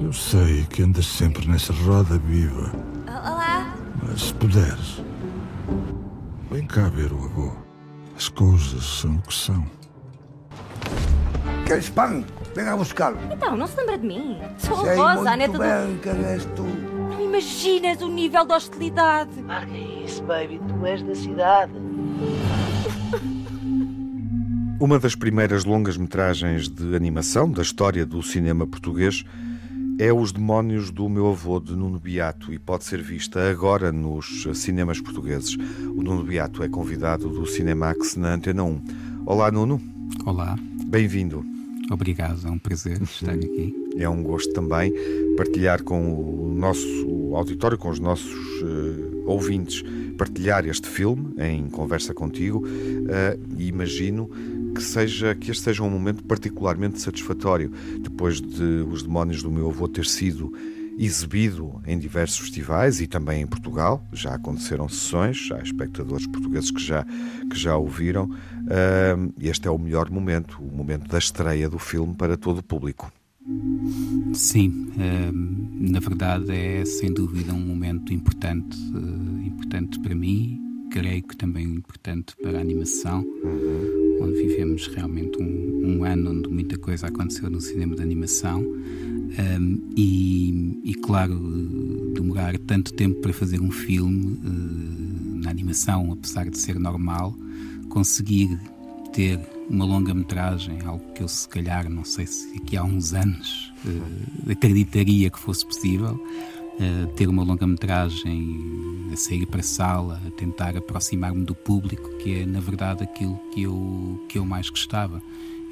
Eu 0.01 0.15
sei 0.15 0.65
que 0.65 0.83
andas 0.83 1.05
sempre 1.05 1.47
nessa 1.47 1.75
roda 1.75 2.17
viva. 2.17 2.73
Olá. 3.07 3.77
Mas 4.03 4.23
se 4.23 4.35
puderes, 4.35 5.03
vem 6.51 6.67
cá 6.67 6.89
ver 6.89 7.13
o 7.13 7.23
avô. 7.23 7.53
As 8.17 8.31
coisas 8.31 8.83
são 8.83 9.17
o 9.17 9.23
que 9.23 9.35
são. 9.35 9.67
Queres 11.67 11.91
pão? 11.91 12.25
Venha 12.55 12.77
buscá-lo. 12.77 13.19
Então, 13.33 13.57
não 13.57 13.67
se 13.67 13.77
lembra 13.77 13.99
de 13.99 14.07
mim? 14.07 14.39
Sou 14.59 14.81
Sei 14.83 14.91
a 14.91 14.97
Rosa, 14.97 15.31
a 15.31 15.37
neta 15.37 15.59
bem 15.59 15.95
do... 15.95 16.01
quem 16.01 16.25
és 16.25 16.45
tu. 16.57 16.65
Não 16.65 17.21
imaginas 17.21 18.03
o 18.03 18.09
nível 18.09 18.45
de 18.45 18.53
hostilidade. 18.53 19.31
Larga 19.43 19.77
isso, 19.77 20.23
baby. 20.25 20.61
Tu 20.69 20.87
és 20.87 21.03
da 21.03 21.15
cidade. 21.15 21.73
Uma 24.81 24.99
das 24.99 25.15
primeiras 25.15 25.65
longas-metragens 25.65 26.69
de 26.69 26.97
animação 26.97 27.51
da 27.51 27.63
história 27.63 28.05
do 28.05 28.23
cinema 28.23 28.67
português 28.67 29.25
é 29.99 30.11
Os 30.11 30.33
Demónios 30.33 30.91
do 30.91 31.09
Meu 31.09 31.29
Avô, 31.29 31.61
de 31.61 31.77
Nuno 31.77 32.01
Beato, 32.01 32.53
e 32.53 32.59
pode 32.59 32.85
ser 32.85 33.03
vista 33.03 33.51
agora 33.51 33.93
nos 33.93 34.49
cinemas 34.55 34.99
portugueses. 34.99 35.55
O 35.95 36.03
Nuno 36.03 36.25
Beato 36.25 36.63
é 36.63 36.69
convidado 36.69 37.29
do 37.29 37.47
Cinemax 37.47 38.17
na 38.17 38.33
Antena 38.33 38.65
1. 38.65 38.83
Olá, 39.27 39.53
Nuno. 39.53 39.79
Olá. 40.25 40.57
Bem-vindo. 40.87 41.60
Obrigado, 41.91 42.47
é 42.47 42.51
um 42.51 42.59
prazer 42.59 43.03
estar 43.03 43.33
aqui. 43.33 43.75
É 43.97 44.09
um 44.09 44.23
gosto 44.23 44.53
também 44.53 44.93
partilhar 45.37 45.83
com 45.83 46.15
o 46.15 46.55
nosso 46.55 47.35
auditório, 47.35 47.77
com 47.77 47.91
os 47.91 47.99
nossos 47.99 48.33
uh, 48.63 49.25
ouvintes, 49.27 49.83
partilhar 50.17 50.65
este 50.67 50.89
filme 50.89 51.35
em 51.37 51.69
conversa 51.69 52.15
contigo 52.15 52.65
uh, 52.65 53.57
e 53.59 53.67
imagino 53.67 54.31
que 54.73 54.83
seja 54.83 55.35
que 55.35 55.51
este 55.51 55.65
seja 55.65 55.83
um 55.83 55.91
momento 55.91 56.23
particularmente 56.23 57.01
satisfatório 57.01 57.73
depois 58.01 58.41
de 58.41 58.87
Os 58.89 59.03
Demónios 59.03 59.43
do 59.43 59.51
Meu 59.51 59.69
Avô 59.69 59.89
ter 59.89 60.07
sido 60.07 60.53
exibido 60.97 61.81
em 61.87 61.99
diversos 61.99 62.39
festivais 62.39 63.01
e 63.01 63.07
também 63.07 63.43
em 63.43 63.47
Portugal. 63.47 64.07
Já 64.13 64.35
aconteceram 64.35 64.89
sessões, 64.89 65.49
há 65.51 65.59
espectadores 65.61 66.27
portugueses 66.27 66.71
que 66.71 66.81
já, 66.81 67.05
que 67.51 67.59
já 67.59 67.77
ouviram. 67.77 68.31
Este 69.41 69.69
é 69.69 69.71
o 69.71 69.79
melhor 69.79 70.11
momento, 70.11 70.59
o 70.61 70.75
momento 70.75 71.09
da 71.09 71.19
estreia 71.19 71.69
do 71.69 71.79
filme 71.79 72.15
para 72.15 72.37
todo 72.37 72.59
o 72.59 72.63
público. 72.63 73.13
Sim, 74.35 74.93
na 75.81 75.99
verdade 75.99 76.53
é 76.53 76.85
sem 76.85 77.13
dúvida 77.13 77.53
um 77.53 77.61
momento 77.61 78.13
importante, 78.13 78.77
uh, 78.95 79.47
importante 79.47 79.99
para 79.99 80.15
mim, 80.15 80.61
creio 80.91 81.23
que 81.23 81.37
também 81.37 81.65
importante 81.65 82.35
para 82.43 82.59
a 82.59 82.61
animação, 82.61 83.23
uhum. 83.23 84.19
onde 84.23 84.43
vivemos 84.43 84.87
realmente 84.89 85.41
um, 85.41 85.83
um, 85.85 86.05
ano 86.05 86.31
onde 86.31 86.49
muita 86.49 86.77
coisa 86.77 87.07
aconteceu 87.07 87.49
no 87.49 87.61
cinema 87.61 87.95
de 87.97 88.03
animação. 88.03 88.61
Um, 88.61 89.93
e, 89.97 90.81
e, 90.85 90.95
claro, 90.95 91.39
demorar 92.15 92.59
tanto 92.59 92.93
tempo 92.93 93.21
para 93.21 93.33
fazer 93.33 93.61
um 93.61 93.71
filme 93.71 94.39
uh, 94.45 95.39
na 95.43 95.51
animação, 95.51 96.13
apesar 96.13 96.51
de 96.51 96.59
ser 96.59 96.79
normal, 96.79 97.35
conseguir 97.91 98.59
ter 99.13 99.39
uma 99.69 99.85
longa-metragem, 99.85 100.81
algo 100.87 101.13
que 101.13 101.23
eu 101.23 101.29
se 101.29 101.49
calhar, 101.49 101.89
não 101.91 102.05
sei 102.05 102.27
se 102.27 102.57
aqui 102.57 102.77
há 102.77 102.85
uns 102.85 103.13
anos 103.13 103.73
uh, 103.85 104.51
acreditaria 104.51 105.29
que 105.29 105.39
fosse 105.39 105.67
possível, 105.67 106.15
uh, 106.15 107.07
ter 107.15 107.29
uma 107.29 107.43
longa-metragem 107.43 109.11
a 109.13 109.17
sair 109.17 109.47
para 109.47 109.61
a 109.61 109.65
sala, 109.65 110.21
a 110.27 110.31
tentar 110.31 110.77
aproximar-me 110.77 111.45
do 111.45 111.55
público, 111.55 112.09
que 112.19 112.41
é 112.41 112.47
na 112.47 112.61
verdade 112.61 113.03
aquilo 113.03 113.39
que 113.53 113.63
eu, 113.63 114.25
que 114.29 114.39
eu 114.39 114.47
mais 114.47 114.71
gostava, 114.71 115.21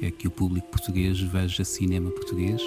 é 0.01 0.11
que 0.11 0.27
o 0.27 0.31
público 0.31 0.67
português 0.69 1.19
veja 1.19 1.63
cinema 1.63 2.11
português 2.11 2.61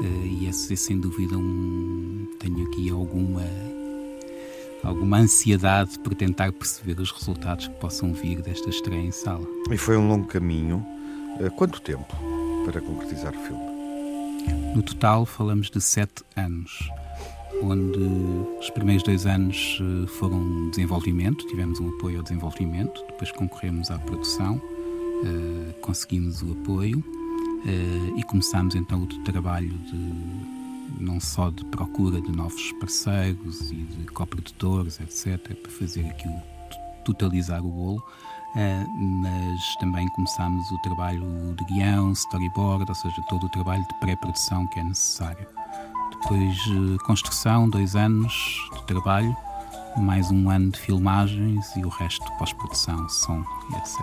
Uh, 0.00 0.26
e 0.26 0.48
esse 0.48 0.72
é 0.72 0.76
sem 0.76 0.98
dúvida 0.98 1.36
um. 1.38 2.26
Tenho 2.38 2.66
aqui 2.66 2.90
alguma 2.90 3.42
alguma 4.82 5.18
ansiedade 5.18 5.98
por 5.98 6.14
tentar 6.14 6.52
perceber 6.52 7.00
os 7.00 7.10
resultados 7.10 7.68
que 7.68 7.74
possam 7.74 8.12
vir 8.12 8.42
desta 8.42 8.68
estreia 8.68 9.00
em 9.00 9.12
sala. 9.12 9.46
E 9.70 9.76
foi 9.76 9.96
um 9.96 10.08
longo 10.08 10.26
caminho. 10.26 10.84
Uh, 11.40 11.50
quanto 11.56 11.80
tempo 11.80 12.14
para 12.64 12.80
concretizar 12.80 13.34
o 13.34 13.38
filme? 13.38 13.72
No 14.74 14.82
total, 14.82 15.24
falamos 15.24 15.70
de 15.70 15.80
sete 15.80 16.22
anos, 16.36 16.90
onde 17.62 17.98
os 18.58 18.70
primeiros 18.70 19.04
dois 19.04 19.24
anos 19.24 19.78
eh, 19.80 20.06
foram 20.18 20.68
desenvolvimento, 20.70 21.46
tivemos 21.46 21.78
um 21.78 21.90
apoio 21.90 22.16
ao 22.18 22.22
desenvolvimento, 22.24 23.04
depois 23.06 23.30
concorremos 23.30 23.90
à 23.90 23.98
produção, 23.98 24.56
uh, 24.56 25.72
conseguimos 25.80 26.42
o 26.42 26.52
apoio 26.52 27.04
e 28.16 28.22
começámos 28.24 28.74
então 28.74 29.04
o 29.04 29.06
trabalho 29.22 29.68
de 29.68 30.61
não 30.98 31.20
só 31.20 31.50
de 31.50 31.64
procura 31.66 32.20
de 32.20 32.32
novos 32.32 32.72
parceiros 32.80 33.70
e 33.70 33.76
de 33.76 34.04
coprodutores, 34.06 35.00
etc., 35.00 35.54
para 35.56 35.70
fazer 35.70 36.06
aqui 36.06 36.28
o 36.28 36.42
totalizar 37.04 37.64
o 37.64 37.68
bolo, 37.68 37.98
uh, 37.98 38.98
mas 39.22 39.76
também 39.80 40.06
começámos 40.10 40.70
o 40.70 40.78
trabalho 40.78 41.54
de 41.58 41.64
guião, 41.74 42.12
storyboard, 42.12 42.84
ou 42.88 42.94
seja, 42.94 43.22
todo 43.28 43.46
o 43.46 43.48
trabalho 43.48 43.82
de 43.82 43.94
pré-produção 44.00 44.66
que 44.68 44.78
é 44.78 44.84
necessário. 44.84 45.46
Depois, 46.10 46.56
uh, 46.66 46.96
construção, 47.04 47.68
dois 47.68 47.96
anos 47.96 48.32
de 48.76 48.86
trabalho, 48.86 49.36
mais 49.96 50.30
um 50.30 50.48
ano 50.50 50.70
de 50.70 50.78
filmagens 50.78 51.76
e 51.76 51.84
o 51.84 51.88
resto 51.88 52.24
pós-produção, 52.38 53.08
som 53.08 53.44
e 53.72 53.76
etc. 53.76 54.00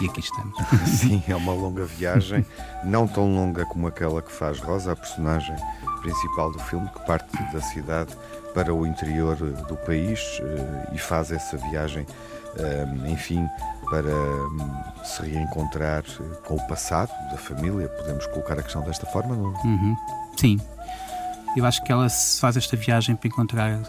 E 0.00 0.06
aqui 0.06 0.20
estamos. 0.20 0.56
Sim, 0.86 1.22
é 1.28 1.36
uma 1.36 1.52
longa 1.52 1.84
viagem, 1.84 2.44
não 2.84 3.06
tão 3.06 3.34
longa 3.34 3.64
como 3.66 3.86
aquela 3.86 4.22
que 4.22 4.32
faz 4.32 4.58
Rosa, 4.60 4.92
a 4.92 4.96
personagem 4.96 5.56
principal 6.00 6.52
do 6.52 6.58
filme, 6.58 6.88
que 6.88 7.06
parte 7.06 7.42
da 7.52 7.60
cidade 7.60 8.16
para 8.54 8.72
o 8.72 8.86
interior 8.86 9.36
do 9.36 9.76
país 9.76 10.40
eh, 10.40 10.94
e 10.94 10.98
faz 10.98 11.30
essa 11.30 11.56
viagem, 11.56 12.06
eh, 12.56 12.86
enfim, 13.08 13.46
para 13.90 14.14
hum, 14.14 14.82
se 15.04 15.22
reencontrar 15.22 16.02
eh, 16.02 16.22
com 16.46 16.54
o 16.54 16.66
passado 16.66 17.10
da 17.30 17.36
família. 17.36 17.88
Podemos 17.88 18.26
colocar 18.28 18.58
a 18.58 18.62
questão 18.62 18.82
desta 18.82 19.06
forma, 19.06 19.36
não? 19.36 19.52
Uhum. 19.64 19.96
Sim. 20.36 20.58
Eu 21.56 21.64
acho 21.64 21.82
que 21.82 21.90
ela 21.90 22.08
faz 22.40 22.56
esta 22.56 22.76
viagem 22.76 23.16
para 23.16 23.28
encontrar 23.28 23.80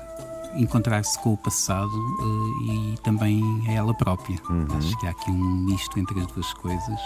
encontrar-se 0.56 1.18
com 1.20 1.34
o 1.34 1.38
passado 1.38 1.90
uh, 1.90 2.64
e 2.64 2.98
também 3.04 3.42
a 3.68 3.72
ela 3.74 3.94
própria. 3.94 4.38
Uhum. 4.50 4.68
Acho 4.78 4.98
que 5.00 5.08
há 5.08 5.12
aqui 5.12 5.32
um 5.32 5.56
misto 5.66 6.00
entre 6.00 6.20
as 6.20 6.28
duas 6.28 6.54
coisas. 6.54 7.00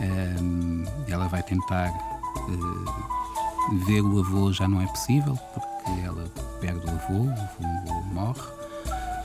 Um, 0.00 0.84
ela 1.08 1.28
vai 1.28 1.42
tentar 1.42 1.90
uh, 1.90 3.84
ver 3.86 4.00
o 4.00 4.20
avô 4.20 4.52
já 4.52 4.66
não 4.66 4.80
é 4.80 4.86
possível 4.86 5.38
porque 5.54 6.00
ela 6.04 6.24
perde 6.60 6.84
o 6.86 6.90
avô, 6.90 7.24
o 7.24 7.30
avô 7.30 8.02
morre, 8.12 8.42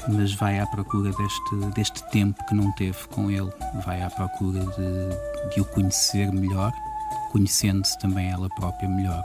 mas 0.07 0.33
vai 0.33 0.59
à 0.59 0.67
procura 0.67 1.11
deste, 1.11 1.55
deste 1.75 2.03
tempo 2.09 2.43
que 2.45 2.53
não 2.53 2.71
teve 2.73 3.07
com 3.09 3.29
ele, 3.29 3.51
vai 3.85 4.01
à 4.01 4.09
procura 4.09 4.59
de, 4.59 5.53
de 5.53 5.61
o 5.61 5.65
conhecer 5.65 6.31
melhor, 6.31 6.71
conhecendo-se 7.31 7.97
também 7.99 8.29
ela 8.29 8.49
própria 8.49 8.87
melhor. 8.87 9.23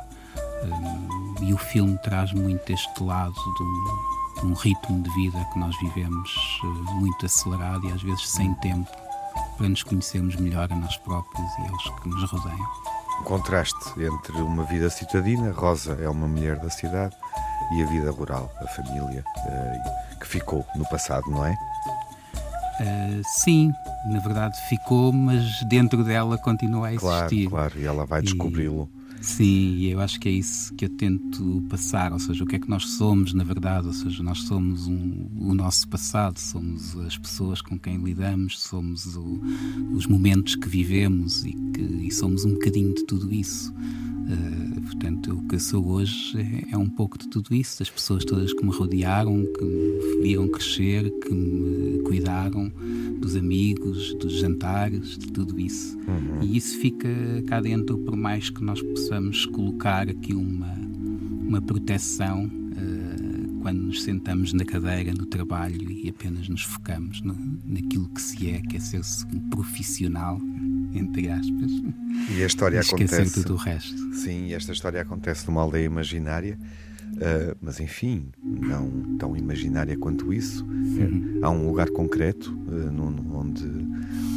Um, 0.62 1.44
e 1.44 1.52
o 1.52 1.58
filme 1.58 1.98
traz 1.98 2.32
muito 2.32 2.72
este 2.72 3.02
lado 3.02 3.34
de 3.34 3.62
um, 3.62 4.40
de 4.40 4.46
um, 4.46 4.52
ritmo 4.54 5.02
de 5.02 5.10
vida 5.10 5.44
que 5.52 5.58
nós 5.58 5.76
vivemos 5.80 6.60
uh, 6.64 6.94
muito 6.94 7.26
acelerado 7.26 7.86
e 7.86 7.92
às 7.92 8.02
vezes 8.02 8.28
sem 8.28 8.54
tempo 8.54 8.90
para 9.56 9.68
nos 9.68 9.82
conhecermos 9.82 10.36
melhor 10.36 10.70
a 10.72 10.76
nós 10.76 10.96
próprios 10.98 11.50
e 11.58 11.68
aos 11.68 12.00
que 12.00 12.08
nos 12.08 12.30
rodeiam. 12.30 12.68
O 13.20 13.24
contraste 13.24 13.76
entre 13.98 14.32
uma 14.42 14.64
vida 14.64 14.90
citadina, 14.90 15.52
Rosa 15.52 15.96
é 16.00 16.08
uma 16.08 16.28
mulher 16.28 16.58
da 16.58 16.68
cidade, 16.68 17.14
e 17.72 17.82
a 17.82 17.86
vida 17.86 18.10
rural, 18.10 18.50
a 18.60 18.66
família, 18.68 19.24
uh, 19.38 20.18
que 20.18 20.26
ficou 20.26 20.64
no 20.76 20.86
passado, 20.88 21.28
não 21.30 21.44
é? 21.44 21.56
Uh, 22.80 23.22
sim, 23.24 23.72
na 24.06 24.20
verdade 24.20 24.56
ficou, 24.68 25.12
mas 25.12 25.62
dentro 25.64 26.04
dela 26.04 26.36
continua 26.38 26.88
a 26.88 26.94
existir. 26.94 27.48
Claro, 27.48 27.70
claro, 27.70 27.78
e 27.78 27.86
ela 27.86 28.04
vai 28.04 28.20
descobri-lo. 28.20 28.88
Sim, 29.20 29.84
eu 29.86 30.00
acho 30.00 30.20
que 30.20 30.28
é 30.28 30.32
isso 30.32 30.74
que 30.74 30.84
eu 30.84 30.88
tento 30.88 31.64
passar, 31.68 32.12
ou 32.12 32.18
seja, 32.18 32.44
o 32.44 32.46
que 32.46 32.56
é 32.56 32.58
que 32.58 32.68
nós 32.68 32.86
somos, 32.90 33.32
na 33.34 33.44
verdade, 33.44 33.86
ou 33.86 33.92
seja, 33.92 34.22
nós 34.22 34.42
somos 34.42 34.86
um, 34.86 35.28
o 35.38 35.54
nosso 35.54 35.88
passado, 35.88 36.38
somos 36.38 36.96
as 36.98 37.16
pessoas 37.16 37.60
com 37.60 37.78
quem 37.78 37.98
lidamos, 37.98 38.60
somos 38.60 39.16
o, 39.16 39.40
os 39.92 40.06
momentos 40.06 40.54
que 40.54 40.68
vivemos 40.68 41.44
e, 41.44 41.52
que, 41.74 41.82
e 41.82 42.10
somos 42.12 42.44
um 42.44 42.52
bocadinho 42.52 42.94
de 42.94 43.04
tudo 43.04 43.32
isso. 43.32 43.72
Uh, 44.26 44.80
portanto, 44.82 45.34
o 45.34 45.48
que 45.48 45.54
eu 45.54 45.60
sou 45.60 45.86
hoje 45.86 46.36
é, 46.36 46.74
é, 46.74 46.76
um 46.76 46.88
pouco 46.88 47.16
de 47.16 47.28
tudo 47.28 47.54
isso, 47.54 47.78
das 47.78 47.88
pessoas 47.88 48.24
todas 48.24 48.52
que 48.52 48.64
me 48.64 48.72
rodearam, 48.72 49.44
que 49.56 49.64
me 49.64 50.22
viram 50.22 50.48
crescer, 50.48 51.08
que 51.20 51.32
me 51.32 52.02
cuidaram, 52.02 52.72
dos 53.20 53.36
amigos, 53.36 54.14
dos 54.14 54.32
jantares, 54.32 55.16
de 55.16 55.32
tudo 55.32 55.60
isso. 55.60 55.96
Uhum. 55.98 56.42
E 56.42 56.56
isso 56.56 56.76
fica 56.80 57.08
cá 57.46 57.60
dentro, 57.60 57.98
por 57.98 58.16
mais 58.16 58.50
que 58.50 58.64
nós 58.64 58.82
possamos 58.82 59.06
colocar 59.52 60.08
aqui 60.08 60.34
uma, 60.34 60.74
uma 61.46 61.62
proteção 61.62 62.44
uh, 62.46 63.60
quando 63.62 63.82
nos 63.82 64.02
sentamos 64.02 64.52
na 64.52 64.64
cadeira, 64.64 65.12
no 65.12 65.26
trabalho 65.26 65.90
e 65.90 66.08
apenas 66.08 66.48
nos 66.48 66.62
focamos 66.62 67.20
no, 67.22 67.34
naquilo 67.64 68.08
que 68.10 68.20
se 68.20 68.50
é, 68.50 68.60
que 68.60 68.76
é 68.76 68.80
ser 68.80 69.00
um 69.34 69.40
profissional 69.50 70.40
entre 70.94 71.28
aspas. 71.28 71.70
E 72.30 72.42
a 72.42 72.46
história 72.46 72.80
acontece. 72.80 73.42
tudo 73.42 73.54
o 73.54 73.56
resto. 73.56 74.14
Sim, 74.14 74.52
esta 74.52 74.72
história 74.72 75.00
acontece 75.00 75.46
numa 75.46 75.60
aldeia 75.62 75.84
imaginária, 75.84 76.58
uh, 77.12 77.56
mas 77.60 77.80
enfim, 77.80 78.28
não 78.42 79.16
tão 79.18 79.36
imaginária 79.36 79.96
quanto 79.98 80.32
isso. 80.32 80.64
Uhum. 80.64 81.40
Há 81.42 81.50
um 81.50 81.66
lugar 81.66 81.90
concreto 81.90 82.52
uh, 82.66 83.36
onde, 83.36 83.64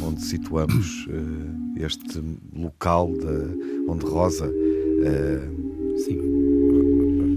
onde 0.02 0.22
situamos 0.22 1.06
uh, 1.06 1.82
este 1.82 2.22
local 2.54 3.12
de, 3.12 3.88
onde 3.88 4.04
Rosa 4.04 4.50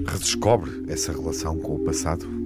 redescobre 0.07 0.83
essa 0.87 1.11
relação 1.11 1.57
com 1.57 1.75
o 1.75 1.79
passado? 1.79 2.43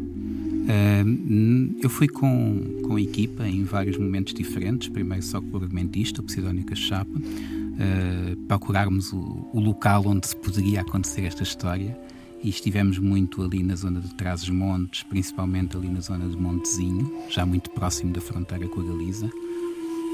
Eu 1.82 1.89
fui 1.89 2.08
com, 2.08 2.82
com 2.84 2.95
a 2.95 3.01
equipa 3.01 3.47
em 3.47 3.63
vários 3.63 3.97
momentos 3.97 4.34
diferentes, 4.34 4.89
primeiro 4.89 5.23
só 5.23 5.39
com 5.39 5.58
o 5.58 5.62
argumentista, 5.62 6.21
o 6.21 6.23
Pseudónica 6.23 6.75
Chapa, 6.75 7.17
uh, 7.17 8.36
procurarmos 8.47 9.13
o, 9.13 9.47
o, 9.53 9.60
local 9.60 10.03
onde 10.06 10.27
se 10.27 10.36
poderia 10.36 10.82
acontecer 10.82 11.21
esta 11.21 11.43
história. 11.43 11.97
E 12.43 12.49
estivemos 12.49 12.99
muito 12.99 13.41
ali 13.41 13.63
na 13.63 13.75
zona 13.75 13.99
de 14.01 14.13
Trás-os-Montes, 14.15 15.03
principalmente 15.03 15.77
ali 15.77 15.88
na 15.88 16.01
zona 16.01 16.27
de 16.27 16.36
Montezinho, 16.36 17.12
já 17.30 17.45
muito 17.45 17.69
próximo 17.71 18.12
da 18.12 18.21
fronteira 18.21 18.67
com 18.67 18.82
a 18.82 18.84
Galiza. 18.84 19.30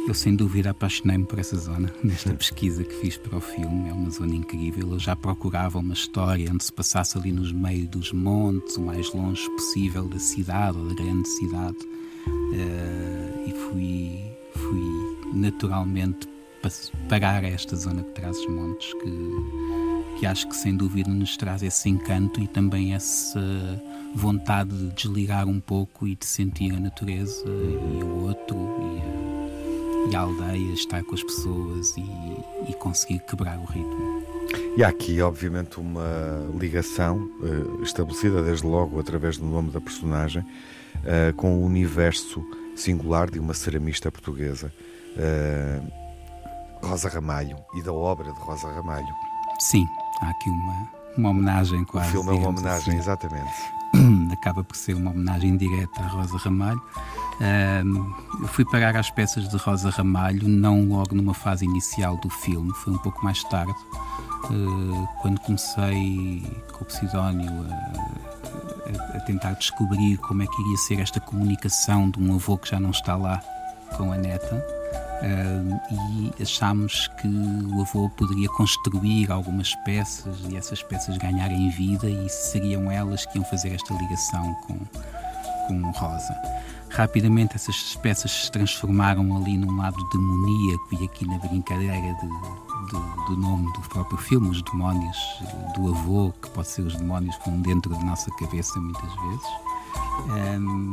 Eu, 0.06 0.14
sem 0.14 0.36
dúvida, 0.36 0.72
apaixonei-me 0.72 1.26
por 1.26 1.40
essa 1.40 1.56
zona. 1.56 1.94
Nesta 2.04 2.34
pesquisa 2.34 2.84
que 2.84 2.94
fiz 2.96 3.16
para 3.16 3.38
o 3.38 3.42
filme, 3.42 3.90
é 3.90 3.94
uma 3.94 4.10
zona 4.10 4.36
incrível. 4.36 4.92
Eu 4.92 5.00
já 5.00 5.16
procurava 5.16 5.80
uma 5.80 5.94
história 5.94 6.52
onde 6.52 6.66
se 6.66 6.74
passasse 6.74 7.18
ali 7.18 7.32
nos 7.32 7.54
meios 7.54 7.88
dos 7.88 8.12
montes, 8.12 8.76
o 8.76 8.82
mais 8.82 9.14
longe 9.14 9.50
possível 9.52 10.10
da 10.10 10.20
cidade 10.20 10.78
ou 10.78 10.90
da 10.90 10.94
grande 10.94 11.28
cidade. 11.30 11.78
Uh, 12.28 13.48
e 13.48 13.54
fui, 13.54 14.62
fui 14.62 15.40
naturalmente 15.40 16.28
parar 17.08 17.44
a 17.44 17.48
esta 17.48 17.76
zona 17.76 18.04
que 18.04 18.12
traz 18.12 18.38
os 18.38 18.48
montes, 18.48 18.94
que, 18.94 20.20
que 20.20 20.26
acho 20.26 20.48
que 20.50 20.56
sem 20.56 20.76
dúvida 20.76 21.10
nos 21.10 21.38
traz 21.38 21.64
esse 21.64 21.90
encanto 21.90 22.42
e 22.42 22.48
também 22.48 22.94
essa 22.94 23.42
vontade 24.16 24.78
de 24.78 24.94
desligar 24.96 25.48
um 25.48 25.60
pouco 25.60 26.08
e 26.08 26.16
de 26.16 26.26
sentir 26.26 26.74
a 26.74 26.80
natureza 26.80 27.46
e 27.48 28.04
o 28.04 28.26
outro 28.26 28.58
e 28.58 29.33
e 30.10 30.16
a 30.16 30.20
aldeia, 30.20 30.74
estar 30.74 31.04
com 31.04 31.16
as 31.16 31.24
pessoas 31.24 31.96
e, 31.98 32.06
e 32.70 32.74
conseguir 32.74 33.20
quebrar 33.20 33.58
o 33.58 33.66
ritmo. 33.66 34.24
E 34.76 34.84
há 34.84 34.88
aqui, 34.88 35.22
obviamente, 35.22 35.80
uma 35.80 36.48
ligação 36.60 37.30
uh, 37.40 37.84
estabelecida 37.84 38.42
desde 38.44 38.66
logo 38.66 39.00
através 39.00 39.38
do 39.38 39.46
nome 39.46 39.72
da 39.72 39.80
personagem 39.80 40.42
uh, 40.42 41.34
com 41.36 41.60
o 41.60 41.66
universo 41.66 42.44
singular 42.76 43.30
de 43.30 43.40
uma 43.40 43.54
ceramista 43.54 44.12
portuguesa, 44.12 44.74
uh, 45.16 46.88
Rosa 46.88 47.08
Ramalho, 47.08 47.58
e 47.76 47.84
da 47.84 47.94
obra 47.94 48.32
de 48.32 48.40
Rosa 48.40 48.68
Ramalho. 48.68 49.14
Sim, 49.60 49.86
há 50.22 50.30
aqui 50.30 50.50
uma, 50.50 50.90
uma 51.18 51.30
homenagem 51.30 51.84
quase. 51.86 52.10
O 52.10 52.12
filme 52.12 52.30
é 52.32 52.34
uma 52.34 52.50
homenagem, 52.50 52.94
assim. 52.94 52.98
exatamente. 52.98 53.83
Acaba 54.32 54.64
por 54.64 54.76
ser 54.76 54.96
uma 54.96 55.12
homenagem 55.12 55.56
direta 55.58 56.02
a 56.02 56.08
Rosa 56.08 56.38
Ramalho 56.38 56.82
eu 58.42 58.48
fui 58.48 58.66
parar 58.66 58.96
às 58.96 59.10
peças 59.10 59.48
de 59.48 59.58
Rosa 59.58 59.90
Ramalho, 59.90 60.48
não 60.48 60.88
logo 60.88 61.16
numa 61.16 61.34
fase 61.34 61.66
inicial 61.66 62.18
do 62.18 62.30
filme, 62.30 62.72
foi 62.74 62.94
um 62.94 62.98
pouco 62.98 63.24
mais 63.24 63.44
tarde, 63.46 63.74
uh, 64.46 65.08
quando 65.22 65.40
comecei 65.42 66.44
com 66.72 66.84
o 66.84 66.86
Psidónio 66.86 67.52
a, 67.70 69.16
a, 69.16 69.18
a, 69.18 69.20
tentar 69.22 69.54
descobrir 69.54 70.18
como 70.18 70.44
é 70.44 70.48
que 70.48 70.62
iria 70.62 70.78
ser 70.78 71.00
esta 71.00 71.20
comunicação 71.20 72.10
de 72.10 72.20
um 72.20 72.36
avô 72.36 72.58
que 72.58 72.70
já 72.70 72.80
não 72.80 72.92
está 72.92 73.16
lá 73.16 73.42
com 73.98 74.12
a 74.12 74.18
neta. 74.18 74.83
E 75.24 76.44
achámos 76.44 77.08
que 77.22 77.28
o 77.28 77.82
avô 77.82 78.10
poderia 78.10 78.50
construir 78.50 79.32
algumas 79.32 79.74
peças 79.86 80.36
e 80.50 80.58
essas 80.58 80.84
peças 80.84 81.18
ganharem 81.18 81.70
vida 81.70 82.10
e 82.10 82.28
seriam 82.28 82.92
elas 82.92 83.26
que 83.26 83.38
iam 83.38 83.46
fazer 83.46 83.74
esta 83.74 83.94
ligação 83.94 84.54
com, 84.68 84.78
com 85.68 85.92
Rosa. 85.92 86.36
Rapidamente 86.90 87.56
essas 87.56 87.96
peças 87.96 88.32
se 88.32 88.52
transformaram 88.52 89.36
ali 89.38 89.58
num 89.58 89.78
lado 89.78 89.98
demoníaco 90.10 90.96
e 91.00 91.06
aqui 91.06 91.26
na 91.26 91.38
brincadeira 91.38 91.96
de, 91.96 92.28
de, 92.28 93.26
do 93.28 93.38
nome 93.38 93.72
do 93.74 93.82
próprio 93.90 94.18
filme, 94.18 94.50
os 94.50 94.62
demónios 94.62 95.18
do 95.74 95.90
avô, 95.90 96.34
que 96.42 96.50
pode 96.50 96.68
ser 96.68 96.82
os 96.82 96.96
demónios 96.98 97.36
que 97.38 97.50
vão 97.50 97.62
dentro 97.62 97.90
da 97.90 98.00
nossa 98.00 98.30
cabeça 98.32 98.78
muitas 98.80 99.12
vezes. 99.22 99.48
Um, 100.60 100.92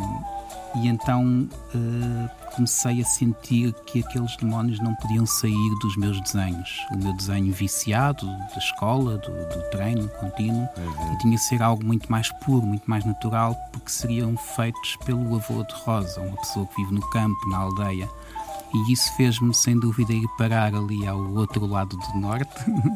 e 0.75 0.89
então 0.89 1.49
uh, 1.75 2.51
comecei 2.55 3.01
a 3.01 3.05
sentir 3.05 3.73
que 3.87 4.01
aqueles 4.01 4.37
demónios 4.37 4.79
não 4.81 4.95
podiam 4.97 5.27
sair 5.27 5.79
dos 5.81 5.97
meus 5.97 6.21
desenhos. 6.21 6.87
O 6.93 6.99
meu 6.99 7.13
desenho 7.13 7.53
viciado 7.53 8.27
da 8.27 8.59
escola, 8.59 9.19
do, 9.19 9.31
do 9.31 9.71
treino 9.71 10.09
contínuo, 10.09 10.69
uhum. 10.77 11.19
tinha 11.19 11.37
que 11.37 11.43
ser 11.43 11.63
algo 11.63 11.85
muito 11.85 12.11
mais 12.11 12.31
puro, 12.41 12.67
muito 12.67 12.89
mais 12.89 13.05
natural, 13.05 13.55
porque 13.73 13.91
seriam 13.91 14.37
feitos 14.37 14.97
pelo 15.05 15.37
avô 15.37 15.65
de 15.65 15.75
Rosa, 15.75 16.21
uma 16.21 16.37
pessoa 16.37 16.67
que 16.67 16.77
vive 16.83 16.95
no 16.95 17.11
campo, 17.11 17.49
na 17.51 17.59
aldeia. 17.59 18.09
E 18.73 18.93
isso 18.93 19.13
fez-me, 19.17 19.53
sem 19.53 19.79
dúvida, 19.79 20.13
ir 20.13 20.29
parar 20.39 20.75
ali 20.75 21.07
ao 21.07 21.19
outro 21.35 21.67
lado 21.67 21.97
do 21.97 22.19
norte, 22.19 22.71
uh, 22.71 22.95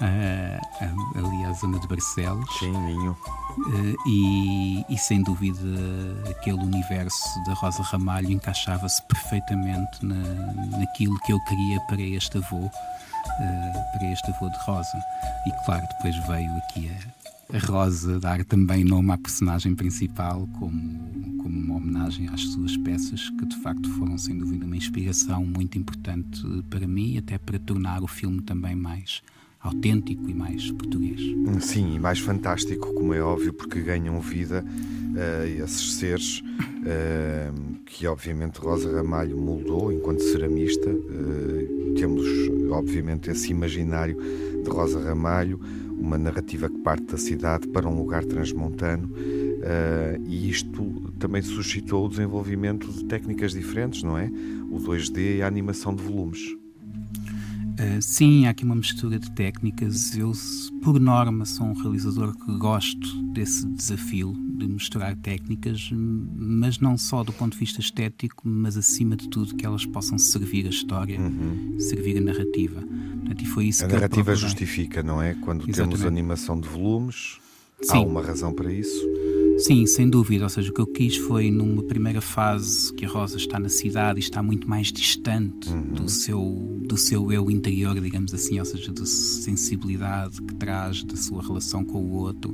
ali 1.18 1.44
à 1.44 1.52
zona 1.52 1.78
de 1.80 1.88
Barcelos. 1.88 2.48
Sim, 2.58 2.72
Minho. 2.78 3.16
Uh, 3.58 4.08
e, 4.08 4.84
e, 4.88 4.98
sem 4.98 5.22
dúvida 5.22 5.58
aquele 6.30 6.58
universo 6.58 7.44
da 7.44 7.54
Rosa 7.54 7.82
Ramalho 7.82 8.30
encaixava-se 8.30 9.00
perfeitamente 9.02 10.04
na, 10.04 10.78
naquilo 10.78 11.18
que 11.20 11.32
eu 11.32 11.40
queria 11.44 11.80
para 11.82 12.00
este 12.00 12.38
avô, 12.38 12.56
uh, 12.56 12.70
para 13.92 14.06
este 14.12 14.30
avô 14.30 14.48
de 14.48 14.58
Rosa. 14.58 14.98
E 15.46 15.52
claro, 15.64 15.86
depois 15.88 16.16
veio 16.26 16.56
aqui 16.58 16.90
a, 16.90 17.23
a 17.52 17.58
Rosa 17.58 18.18
dar 18.18 18.44
também 18.44 18.84
nome 18.84 19.12
à 19.12 19.18
personagem 19.18 19.74
principal 19.74 20.48
como, 20.58 21.36
como 21.38 21.58
uma 21.58 21.76
homenagem 21.76 22.28
às 22.28 22.40
suas 22.40 22.76
peças, 22.78 23.28
que 23.30 23.46
de 23.46 23.56
facto 23.62 23.88
foram 23.90 24.16
sem 24.16 24.38
dúvida 24.38 24.64
uma 24.64 24.76
inspiração 24.76 25.44
muito 25.44 25.78
importante 25.78 26.42
para 26.70 26.86
mim, 26.86 27.18
até 27.18 27.38
para 27.38 27.58
tornar 27.58 28.02
o 28.02 28.06
filme 28.06 28.40
também 28.42 28.74
mais 28.74 29.22
autêntico 29.60 30.28
e 30.28 30.34
mais 30.34 30.70
português. 30.72 31.20
Sim, 31.60 31.94
e 31.94 31.98
mais 31.98 32.18
fantástico, 32.18 32.92
como 32.92 33.14
é 33.14 33.20
óbvio, 33.20 33.52
porque 33.52 33.80
ganham 33.80 34.20
vida 34.20 34.62
uh, 34.64 35.64
esses 35.64 35.94
seres 35.94 36.40
uh, 36.40 37.74
que, 37.86 38.06
obviamente, 38.06 38.58
Rosa 38.58 38.94
Ramalho 38.94 39.38
moldou 39.38 39.90
enquanto 39.90 40.22
ceramista. 40.22 40.90
Uh, 40.90 41.94
temos, 41.94 42.26
obviamente, 42.70 43.30
esse 43.30 43.50
imaginário 43.52 44.18
de 44.62 44.68
Rosa 44.68 45.02
Ramalho, 45.02 45.58
uma 46.04 46.18
narrativa 46.18 46.68
que 46.68 46.78
parte 46.78 47.04
da 47.06 47.16
cidade 47.16 47.66
para 47.68 47.88
um 47.88 47.96
lugar 47.96 48.24
transmontano. 48.24 49.10
e 50.26 50.50
isto 50.50 51.12
também 51.18 51.40
suscitou 51.42 52.06
o 52.06 52.08
desenvolvimento 52.08 52.92
de 52.92 53.04
técnicas 53.04 53.52
diferentes, 53.52 54.02
não 54.02 54.18
é? 54.18 54.30
O 54.70 54.78
2D 54.78 55.38
e 55.38 55.42
a 55.42 55.46
animação 55.46 55.94
de 55.94 56.02
volumes. 56.02 56.40
Uh, 57.74 58.00
sim, 58.00 58.46
há 58.46 58.50
aqui 58.50 58.64
uma 58.64 58.76
mistura 58.76 59.18
de 59.18 59.30
técnicas. 59.32 60.16
Eu, 60.16 60.32
por 60.82 61.00
norma, 61.00 61.44
sou 61.44 61.66
um 61.66 61.72
realizador 61.72 62.32
que 62.36 62.58
gosto 62.58 63.22
desse 63.32 63.66
desafio 63.66 64.32
de 64.66 64.72
misturar 64.74 65.16
técnicas, 65.16 65.90
mas 65.92 66.78
não 66.78 66.96
só 66.96 67.22
do 67.22 67.32
ponto 67.32 67.52
de 67.52 67.58
vista 67.58 67.80
estético, 67.80 68.46
mas 68.46 68.76
acima 68.76 69.16
de 69.16 69.28
tudo 69.28 69.54
que 69.54 69.64
elas 69.64 69.86
possam 69.86 70.18
servir 70.18 70.66
a 70.66 70.70
história, 70.70 71.18
uhum. 71.18 71.76
servir 71.78 72.18
a 72.18 72.20
narrativa. 72.20 72.80
Portanto, 72.80 73.42
e 73.42 73.46
foi 73.46 73.66
isso 73.66 73.84
a 73.84 73.88
que 73.88 73.94
narrativa 73.94 74.34
justifica, 74.34 75.02
não 75.02 75.20
é? 75.20 75.34
Quando 75.34 75.68
Exatamente. 75.68 75.96
temos 75.98 76.06
animação 76.06 76.58
de 76.58 76.68
volumes, 76.68 77.38
sim. 77.80 77.96
há 77.96 78.00
uma 78.00 78.22
razão 78.22 78.52
para 78.52 78.72
isso. 78.72 79.04
Sim, 79.58 79.86
sem 79.86 80.10
dúvida. 80.10 80.44
Ou 80.44 80.50
seja, 80.50 80.70
o 80.70 80.74
que 80.74 80.80
eu 80.80 80.86
quis 80.86 81.16
foi, 81.16 81.50
numa 81.50 81.82
primeira 81.82 82.20
fase, 82.20 82.92
que 82.92 83.04
a 83.04 83.08
Rosa 83.08 83.36
está 83.36 83.58
na 83.58 83.68
cidade 83.68 84.18
e 84.18 84.22
está 84.22 84.42
muito 84.42 84.68
mais 84.68 84.92
distante 84.92 85.68
uhum. 85.68 85.92
do, 85.92 86.08
seu, 86.08 86.80
do 86.86 86.96
seu 86.96 87.30
eu 87.30 87.50
interior, 87.50 87.98
digamos 88.00 88.34
assim, 88.34 88.58
ou 88.58 88.64
seja, 88.64 88.92
da 88.92 89.06
sensibilidade 89.06 90.42
que 90.42 90.54
traz, 90.54 91.04
da 91.04 91.16
sua 91.16 91.42
relação 91.42 91.84
com 91.84 91.98
o 91.98 92.12
outro. 92.14 92.52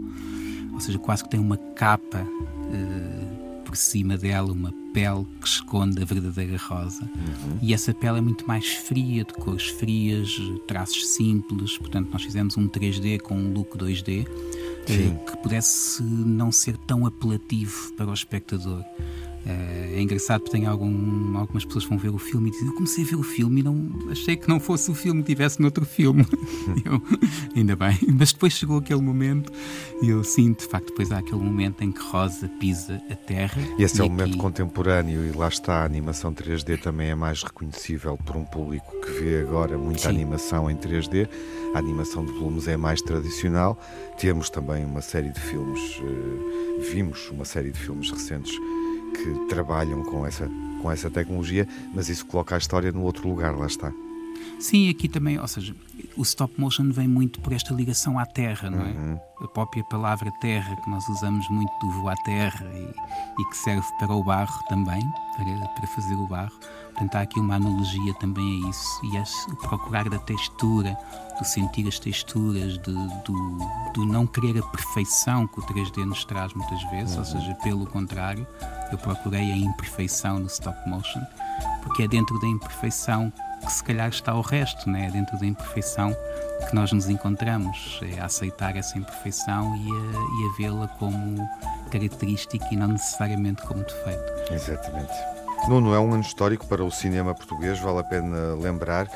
Ou 0.80 0.86
seja, 0.86 0.98
quase 0.98 1.22
que 1.22 1.28
tem 1.28 1.38
uma 1.38 1.58
capa 1.58 2.22
uh, 2.22 3.62
por 3.64 3.76
cima 3.76 4.16
dela, 4.16 4.50
uma 4.50 4.72
pele 4.94 5.26
que 5.40 5.46
esconde 5.46 6.00
a 6.02 6.04
verdadeira 6.06 6.56
rosa. 6.56 7.02
Uhum. 7.02 7.58
E 7.60 7.74
essa 7.74 7.92
pele 7.92 8.16
é 8.16 8.20
muito 8.22 8.48
mais 8.48 8.66
fria, 8.66 9.22
de 9.22 9.34
cores 9.34 9.68
frias, 9.68 10.40
traços 10.66 11.06
simples. 11.08 11.76
Portanto, 11.76 12.08
nós 12.10 12.22
fizemos 12.22 12.56
um 12.56 12.66
3D 12.66 13.20
com 13.20 13.34
um 13.34 13.52
look 13.52 13.76
2D 13.76 14.26
Sim. 14.86 15.18
que 15.26 15.36
pudesse 15.36 16.02
não 16.02 16.50
ser 16.50 16.78
tão 16.78 17.04
apelativo 17.06 17.92
para 17.92 18.06
o 18.06 18.14
espectador. 18.14 18.82
Eh, 19.46 19.94
é 19.96 20.02
engraçado 20.02 20.42
porque 20.42 20.56
tem 20.56 20.66
algum, 20.66 21.36
algumas 21.36 21.64
pessoas 21.64 21.84
que 21.84 21.90
vão 21.90 21.98
ver 21.98 22.10
o 22.10 22.18
filme 22.18 22.48
e 22.48 22.52
dizem: 22.52 22.68
Eu 22.68 22.74
comecei 22.74 23.04
a 23.04 23.06
ver 23.06 23.16
o 23.16 23.22
filme 23.22 23.60
e 23.60 23.62
não 23.62 23.90
achei 24.10 24.36
que 24.36 24.48
não 24.48 24.60
fosse 24.60 24.90
o 24.90 24.94
filme, 24.94 25.22
tivesse 25.22 25.60
noutro 25.60 25.84
filme. 25.84 26.26
eu, 26.84 27.02
ainda 27.56 27.74
bem. 27.74 27.98
Mas 28.18 28.32
depois 28.32 28.52
chegou 28.52 28.78
aquele 28.78 29.00
momento 29.00 29.50
e 30.02 30.10
eu 30.10 30.22
sinto, 30.22 30.60
de 30.60 30.68
facto, 30.68 30.88
depois 30.88 31.10
há 31.10 31.18
aquele 31.18 31.42
momento 31.42 31.82
em 31.82 31.90
que 31.90 32.00
Rosa 32.00 32.48
pisa 32.60 33.00
a 33.10 33.14
terra. 33.14 33.62
E 33.78 33.82
esse 33.82 33.98
e 33.98 34.00
é 34.02 34.04
o 34.04 34.10
momento 34.10 34.36
contemporâneo 34.36 35.24
e 35.26 35.32
lá 35.32 35.48
está, 35.48 35.82
a 35.82 35.84
animação 35.84 36.32
3D 36.34 36.80
também 36.80 37.10
é 37.10 37.14
mais 37.14 37.42
reconhecível 37.42 38.18
por 38.18 38.36
um 38.36 38.44
público 38.44 38.92
que 39.00 39.10
vê 39.12 39.40
agora 39.40 39.78
muita 39.78 40.02
Sim. 40.02 40.08
animação 40.08 40.70
em 40.70 40.76
3D. 40.76 41.28
A 41.74 41.78
animação 41.78 42.24
de 42.24 42.32
volumes 42.32 42.68
é 42.68 42.76
mais 42.76 43.00
tradicional. 43.00 43.78
Temos 44.18 44.50
também 44.50 44.84
uma 44.84 45.00
série 45.00 45.30
de 45.30 45.40
filmes, 45.40 45.80
uh, 45.98 46.80
vimos 46.92 47.30
uma 47.30 47.44
série 47.44 47.70
de 47.70 47.78
filmes 47.78 48.10
recentes 48.10 48.52
que 49.12 49.46
trabalham 49.48 50.02
com 50.02 50.26
essa, 50.26 50.48
com 50.80 50.90
essa 50.90 51.10
tecnologia, 51.10 51.66
mas 51.94 52.08
isso 52.08 52.26
coloca 52.26 52.54
a 52.54 52.58
história 52.58 52.90
no 52.92 53.02
outro 53.02 53.28
lugar, 53.28 53.56
lá 53.56 53.66
está. 53.66 53.92
Sim, 54.58 54.90
aqui 54.90 55.08
também, 55.08 55.38
ou 55.38 55.48
seja, 55.48 55.74
o 56.16 56.22
stop 56.22 56.52
motion 56.60 56.90
vem 56.90 57.08
muito 57.08 57.40
por 57.40 57.52
esta 57.52 57.72
ligação 57.72 58.18
à 58.18 58.26
terra, 58.26 58.68
não 58.68 58.80
é? 58.80 58.90
Uhum. 58.90 59.18
A 59.40 59.48
própria 59.48 59.82
palavra 59.84 60.30
terra, 60.40 60.76
que 60.76 60.90
nós 60.90 61.08
usamos 61.08 61.48
muito 61.48 61.72
do 61.80 61.90
voar 61.92 62.16
terra 62.24 62.66
e, 62.74 63.42
e, 63.42 63.44
que 63.48 63.56
serve 63.56 63.86
para 63.98 64.14
o 64.14 64.22
barro 64.22 64.62
também, 64.68 65.00
para, 65.36 65.68
para 65.68 65.86
fazer 65.88 66.14
o 66.14 66.26
barro. 66.26 66.52
Portanto, 67.00 67.16
há 67.16 67.20
aqui 67.22 67.40
uma 67.40 67.54
analogia 67.54 68.12
também 68.20 68.62
a 68.62 68.68
isso 68.68 69.00
e 69.04 69.52
o 69.52 69.56
procurar 69.56 70.06
da 70.10 70.18
textura, 70.18 70.94
do 71.38 71.44
sentir 71.46 71.88
as 71.88 71.98
texturas, 71.98 72.74
de, 72.74 72.92
do, 73.24 73.58
do 73.94 74.04
não 74.04 74.26
querer 74.26 74.58
a 74.58 74.62
perfeição 74.66 75.46
que 75.46 75.60
o 75.60 75.62
3D 75.62 76.04
nos 76.04 76.26
traz 76.26 76.52
muitas 76.52 76.82
vezes, 76.90 77.14
uhum. 77.14 77.20
ou 77.20 77.24
seja, 77.24 77.54
pelo 77.62 77.86
contrário, 77.86 78.46
eu 78.92 78.98
procurei 78.98 79.50
a 79.50 79.56
imperfeição 79.56 80.40
no 80.40 80.46
stop 80.46 80.76
motion 80.86 81.22
porque 81.82 82.02
é 82.02 82.08
dentro 82.08 82.38
da 82.38 82.46
imperfeição 82.46 83.32
que 83.60 83.72
se 83.72 83.82
calhar 83.82 84.08
está 84.08 84.34
o 84.34 84.42
resto, 84.42 84.88
né? 84.88 85.06
é 85.06 85.10
dentro 85.10 85.38
da 85.38 85.46
imperfeição 85.46 86.14
que 86.68 86.74
nós 86.74 86.92
nos 86.92 87.08
encontramos, 87.08 88.00
é 88.02 88.20
aceitar 88.20 88.76
essa 88.76 88.98
imperfeição 88.98 89.74
e 89.74 89.90
a, 89.90 89.92
e 89.92 90.48
a 90.48 90.56
vê-la 90.58 90.88
como 90.98 91.48
característica 91.90 92.66
e 92.70 92.76
não 92.76 92.88
necessariamente 92.88 93.62
como 93.62 93.82
defeito. 93.84 94.52
Exatamente. 94.52 95.39
Nuno, 95.68 95.94
é 95.94 96.00
um 96.00 96.12
ano 96.14 96.22
histórico 96.22 96.66
para 96.66 96.82
o 96.82 96.90
cinema 96.90 97.34
português, 97.34 97.78
vale 97.80 97.98
a 98.00 98.04
pena 98.04 98.54
lembrar 98.54 99.06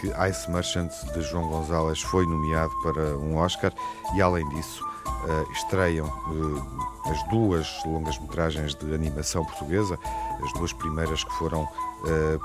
que 0.00 0.08
Ice 0.28 0.50
Merchant 0.50 0.90
de 1.12 1.22
João 1.22 1.48
Gonzalez 1.48 2.00
foi 2.02 2.26
nomeado 2.26 2.72
para 2.82 3.16
um 3.16 3.36
Oscar 3.36 3.72
e, 4.14 4.20
além 4.20 4.46
disso, 4.50 4.84
uh, 4.84 5.52
estreiam 5.52 6.06
uh, 6.06 7.10
as 7.10 7.22
duas 7.28 7.68
longas-metragens 7.86 8.74
de 8.74 8.94
animação 8.94 9.44
portuguesa, 9.44 9.98
as 10.44 10.52
duas 10.52 10.72
primeiras 10.72 11.24
que 11.24 11.32
foram 11.34 11.66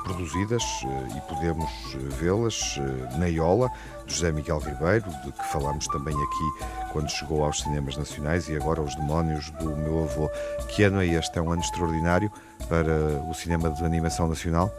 produzidas 0.04 0.64
e 1.16 1.22
podemos 1.22 1.70
vê-las 2.20 2.80
na 3.18 3.28
Iola, 3.28 3.70
de 4.06 4.14
José 4.14 4.32
Miguel 4.32 4.60
Ribeiro, 4.60 5.06
de 5.24 5.32
que 5.32 5.46
falámos 5.52 5.86
também 5.88 6.16
aqui 6.16 6.66
quando 6.92 7.10
chegou 7.10 7.44
aos 7.44 7.60
cinemas 7.60 7.98
nacionais, 7.98 8.50
e 8.50 8.56
agora 8.56 8.82
Os 8.82 8.96
Demónios 8.96 9.52
do 9.52 9.76
meu 9.76 10.04
avô. 10.04 10.30
Que 10.70 10.84
ano 10.84 11.02
é 11.02 11.08
este? 11.08 11.38
É 11.38 11.42
um 11.42 11.52
ano 11.52 11.62
extraordinário 11.62 12.32
para 12.68 13.22
o 13.30 13.34
cinema 13.34 13.70
de 13.70 13.84
animação 13.84 14.28
nacional? 14.28 14.72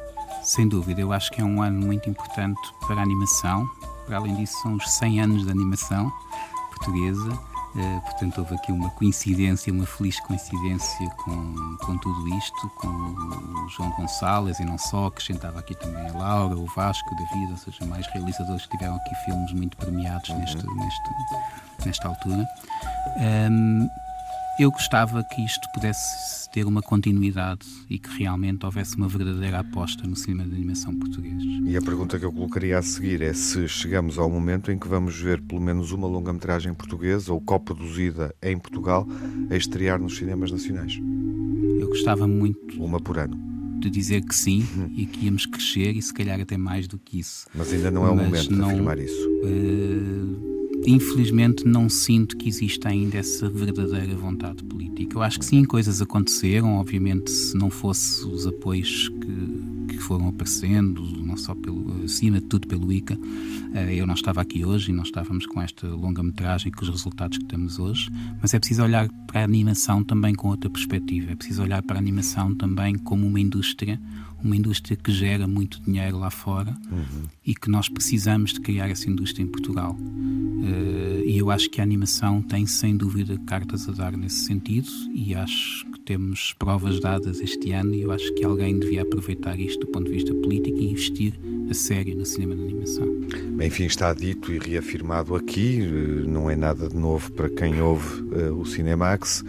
Sem 0.42 0.66
dúvida, 0.66 1.00
eu 1.00 1.12
acho 1.12 1.30
que 1.30 1.40
é 1.40 1.44
um 1.44 1.62
ano 1.62 1.84
muito 1.84 2.08
importante 2.08 2.60
para 2.86 2.96
a 2.96 3.02
animação. 3.02 3.68
Para 4.06 4.16
além 4.16 4.34
disso, 4.34 4.54
são 4.62 4.74
os 4.74 4.90
100 4.90 5.20
anos 5.20 5.44
de 5.44 5.50
animação 5.50 6.10
portuguesa. 6.70 7.49
Uh, 7.74 8.00
portanto, 8.00 8.38
houve 8.38 8.54
aqui 8.56 8.72
uma 8.72 8.90
coincidência, 8.90 9.72
uma 9.72 9.86
feliz 9.86 10.18
coincidência 10.20 11.08
com, 11.10 11.76
com 11.84 11.98
tudo 11.98 12.28
isto, 12.36 12.68
com 12.76 12.88
o 12.88 13.68
João 13.68 13.90
Gonçalves 13.92 14.58
e 14.58 14.64
não 14.64 14.76
só, 14.76 15.06
acrescentava 15.06 15.60
aqui 15.60 15.76
também 15.76 16.04
a 16.08 16.12
Laura, 16.12 16.56
o 16.56 16.66
Vasco, 16.66 17.08
o 17.14 17.16
David, 17.16 17.52
ou 17.52 17.56
seja, 17.58 17.86
mais 17.86 18.06
realizadores 18.08 18.66
que 18.66 18.76
tiveram 18.76 18.96
aqui 18.96 19.14
filmes 19.24 19.52
muito 19.52 19.76
premiados 19.76 20.28
uhum. 20.30 20.38
neste, 20.38 20.66
neste, 20.66 21.10
nesta 21.86 22.08
altura. 22.08 22.48
Um, 23.50 23.88
eu 24.58 24.70
gostava 24.70 25.24
que 25.24 25.44
isto 25.44 25.68
pudesse 25.72 26.50
ter 26.50 26.66
uma 26.66 26.82
continuidade 26.82 27.66
e 27.88 27.98
que 27.98 28.10
realmente 28.18 28.64
houvesse 28.64 28.96
uma 28.96 29.08
verdadeira 29.08 29.60
aposta 29.60 30.06
no 30.06 30.16
cinema 30.16 30.44
de 30.44 30.54
animação 30.54 30.94
português. 30.94 31.42
E 31.64 31.76
a 31.76 31.82
pergunta 31.82 32.18
que 32.18 32.24
eu 32.24 32.32
colocaria 32.32 32.78
a 32.78 32.82
seguir 32.82 33.22
é 33.22 33.32
se 33.32 33.68
chegamos 33.68 34.18
ao 34.18 34.28
momento 34.28 34.70
em 34.70 34.78
que 34.78 34.88
vamos 34.88 35.18
ver 35.18 35.40
pelo 35.40 35.60
menos 35.60 35.92
uma 35.92 36.06
longa-metragem 36.06 36.74
portuguesa 36.74 37.32
ou 37.32 37.40
coproduzida 37.40 38.34
em 38.42 38.58
Portugal 38.58 39.06
a 39.50 39.56
estrear 39.56 40.00
nos 40.00 40.16
cinemas 40.16 40.50
nacionais. 40.50 40.98
Eu 41.78 41.88
gostava 41.88 42.26
muito. 42.26 42.82
Uma 42.82 43.00
por 43.00 43.18
ano 43.18 43.50
de 43.80 43.88
dizer 43.88 44.22
que 44.22 44.34
sim 44.34 44.66
uhum. 44.76 44.92
e 44.94 45.06
que 45.06 45.24
íamos 45.24 45.46
crescer 45.46 45.96
e 45.96 46.02
se 46.02 46.12
calhar 46.12 46.38
até 46.38 46.58
mais 46.58 46.86
do 46.86 46.98
que 46.98 47.18
isso. 47.18 47.46
Mas 47.54 47.72
ainda 47.72 47.90
não 47.90 48.06
é 48.06 48.10
o 48.10 48.16
Mas 48.16 48.26
momento 48.26 48.50
não, 48.52 48.66
de 48.66 48.72
afirmar 48.74 48.98
isso. 48.98 49.28
Uh, 49.42 50.59
infelizmente 50.86 51.66
não 51.66 51.88
sinto 51.88 52.36
que 52.36 52.48
exista 52.48 52.88
ainda 52.88 53.18
essa 53.18 53.48
verdadeira 53.48 54.14
vontade 54.16 54.62
política. 54.64 55.16
Eu 55.16 55.22
acho 55.22 55.38
que 55.38 55.44
sim, 55.44 55.64
coisas 55.64 56.00
aconteceram, 56.00 56.76
obviamente 56.76 57.30
se 57.30 57.56
não 57.56 57.70
fosse 57.70 58.26
os 58.26 58.46
apoios 58.46 59.08
que, 59.08 59.94
que 59.94 59.98
foram 59.98 60.28
aparecendo, 60.28 61.02
não 61.22 61.36
só 61.36 61.54
pelo, 61.54 62.04
acima 62.04 62.40
de 62.40 62.46
tudo 62.46 62.66
pelo 62.66 62.92
ICA, 62.92 63.18
eh, 63.74 63.94
eu 63.94 64.06
não 64.06 64.14
estava 64.14 64.40
aqui 64.40 64.64
hoje 64.64 64.90
e 64.90 64.94
não 64.94 65.02
estávamos 65.02 65.46
com 65.46 65.60
esta 65.60 65.86
longa-metragem 65.86 66.72
com 66.72 66.82
os 66.82 66.88
resultados 66.88 67.38
que 67.38 67.44
temos 67.44 67.78
hoje, 67.78 68.10
mas 68.40 68.54
é 68.54 68.58
preciso 68.58 68.82
olhar 68.82 69.08
para 69.26 69.40
a 69.42 69.44
animação 69.44 70.02
também 70.02 70.34
com 70.34 70.48
outra 70.48 70.70
perspectiva, 70.70 71.32
é 71.32 71.36
preciso 71.36 71.62
olhar 71.62 71.82
para 71.82 71.96
a 71.96 71.98
animação 71.98 72.54
também 72.54 72.96
como 72.96 73.26
uma 73.26 73.40
indústria, 73.40 74.00
uma 74.44 74.56
indústria 74.56 74.96
que 74.96 75.12
gera 75.12 75.46
muito 75.46 75.80
dinheiro 75.82 76.18
lá 76.18 76.30
fora 76.30 76.76
uhum. 76.90 77.24
e 77.44 77.54
que 77.54 77.70
nós 77.70 77.88
precisamos 77.88 78.52
de 78.52 78.60
criar 78.60 78.88
essa 78.88 79.08
indústria 79.08 79.42
em 79.42 79.46
Portugal. 79.46 79.96
Uh, 79.96 81.24
e 81.24 81.38
eu 81.38 81.50
acho 81.50 81.70
que 81.70 81.80
a 81.80 81.84
animação 81.84 82.42
tem 82.42 82.66
sem 82.66 82.96
dúvida 82.96 83.38
cartas 83.46 83.88
a 83.88 83.92
dar 83.92 84.16
nesse 84.16 84.44
sentido 84.44 84.88
e 85.14 85.34
acho 85.34 85.86
que 85.92 86.00
temos 86.00 86.54
provas 86.58 87.00
dadas 87.00 87.40
este 87.40 87.72
ano 87.72 87.94
e 87.94 88.02
eu 88.02 88.12
acho 88.12 88.34
que 88.34 88.44
alguém 88.44 88.78
devia 88.78 89.02
aproveitar 89.02 89.58
isto 89.58 89.80
do 89.80 89.86
ponto 89.86 90.06
de 90.06 90.12
vista 90.12 90.34
político 90.34 90.78
e 90.78 90.90
investir 90.90 91.34
a 91.70 91.74
sério 91.74 92.16
no 92.16 92.26
cinema 92.26 92.56
de 92.56 92.62
animação. 92.62 93.06
Bem, 93.56 93.68
enfim, 93.68 93.84
está 93.84 94.12
dito 94.12 94.52
e 94.52 94.58
reafirmado 94.58 95.34
aqui, 95.34 95.80
eh, 95.80 96.26
não 96.26 96.50
é 96.50 96.56
nada 96.56 96.88
de 96.88 96.96
novo 96.96 97.30
para 97.32 97.48
quem 97.48 97.80
ouve 97.80 98.22
uh, 98.22 98.58
o 98.58 98.66
Cinemax 98.66 99.44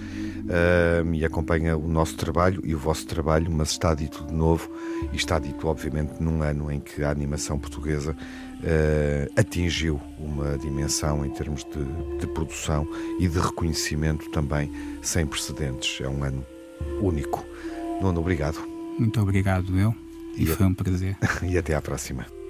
uh, 0.45 1.13
e 1.13 1.25
acompanha 1.25 1.77
o 1.77 1.88
nosso 1.88 2.15
trabalho 2.15 2.62
e 2.63 2.73
o 2.73 2.80
vosso 2.80 3.06
trabalho, 3.06 3.51
mas 3.51 3.71
está 3.71 3.93
dito 3.93 4.25
de 4.25 4.34
novo 4.34 4.69
e 5.12 5.15
está 5.15 5.39
dito, 5.39 5.67
obviamente, 5.67 6.21
num 6.21 6.41
ano 6.41 6.71
em 6.71 6.80
que 6.80 7.04
a 7.04 7.10
animação 7.10 7.60
portuguesa 7.60 8.12
uh, 8.12 9.39
atingiu 9.39 9.99
uma 10.17 10.58
dimensão 10.58 11.25
em 11.25 11.30
termos 11.30 11.63
de, 11.63 12.17
de 12.19 12.27
produção 12.27 12.88
e 13.19 13.27
de 13.27 13.39
reconhecimento 13.39 14.30
também 14.30 14.71
sem 15.01 15.25
precedentes. 15.25 15.99
É 16.01 16.10
um 16.10 16.23
ano 16.23 16.45
único. 17.01 17.45
Nuno, 18.01 18.19
obrigado. 18.19 18.60
Muito 18.97 19.21
obrigado, 19.21 19.77
eu. 19.77 19.93
E, 20.38 20.43
e 20.43 20.45
foi 20.45 20.65
um 20.65 20.73
prazer. 20.73 21.17
e 21.43 21.58
até 21.58 21.75
à 21.75 21.82
próxima. 21.82 22.40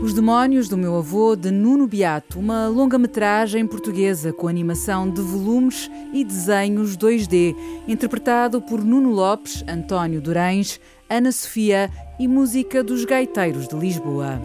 Os 0.00 0.14
Demónios 0.14 0.68
do 0.68 0.78
Meu 0.78 0.96
Avô, 0.96 1.34
de 1.34 1.50
Nuno 1.50 1.88
Beato, 1.88 2.38
uma 2.38 2.68
longa-metragem 2.68 3.66
portuguesa 3.66 4.32
com 4.32 4.46
animação 4.46 5.10
de 5.10 5.20
volumes 5.20 5.90
e 6.12 6.22
desenhos 6.22 6.96
2D, 6.96 7.56
interpretado 7.88 8.62
por 8.62 8.84
Nuno 8.84 9.10
Lopes, 9.10 9.64
António 9.66 10.20
Durães, 10.20 10.80
Ana 11.10 11.32
Sofia 11.32 11.90
e 12.16 12.28
música 12.28 12.84
dos 12.84 13.04
Gaiteiros 13.04 13.66
de 13.66 13.74
Lisboa. 13.74 14.40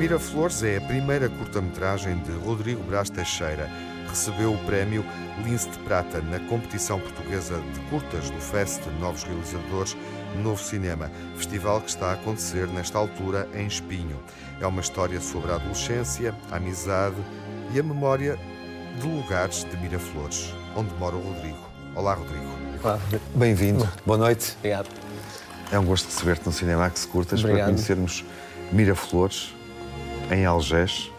Miraflores 0.00 0.64
é 0.64 0.78
a 0.78 0.80
primeira 0.80 1.28
curta-metragem 1.28 2.18
de 2.18 2.32
Rodrigo 2.32 2.82
Brás 2.82 3.08
Teixeira 3.08 3.70
recebeu 4.14 4.54
o 4.54 4.58
prémio 4.58 5.04
Lince 5.44 5.68
de 5.68 5.78
Prata 5.80 6.20
na 6.22 6.38
competição 6.38 7.00
portuguesa 7.00 7.60
de 7.72 7.80
curtas 7.90 8.30
do 8.30 8.40
Fest 8.40 8.80
Novos 9.00 9.24
Realizadores 9.24 9.96
Novo 10.40 10.62
Cinema, 10.62 11.10
festival 11.36 11.80
que 11.80 11.90
está 11.90 12.10
a 12.10 12.12
acontecer 12.12 12.68
nesta 12.68 12.96
altura 12.96 13.48
em 13.52 13.66
Espinho. 13.66 14.22
É 14.60 14.66
uma 14.68 14.80
história 14.80 15.20
sobre 15.20 15.50
a 15.50 15.56
adolescência, 15.56 16.32
a 16.52 16.56
amizade 16.56 17.16
e 17.72 17.80
a 17.80 17.82
memória 17.82 18.38
de 19.00 19.06
lugares 19.06 19.64
de 19.64 19.76
Miraflores, 19.78 20.54
onde 20.76 20.94
mora 20.94 21.16
o 21.16 21.20
Rodrigo. 21.20 21.68
Olá, 21.96 22.14
Rodrigo. 22.14 22.46
Olá. 22.84 23.00
Bem-vindo. 23.34 23.88
Boa 24.06 24.18
noite. 24.18 24.54
Obrigado. 24.58 24.88
É 25.72 25.78
um 25.78 25.84
gosto 25.84 26.06
receber-te 26.06 26.46
no 26.46 26.52
Cinemax 26.52 27.04
Curtas 27.04 27.40
Obrigado. 27.40 27.66
para 27.66 27.74
conhecermos 27.74 28.24
Miraflores, 28.70 29.52
em 30.30 30.46
Algés, 30.46 31.10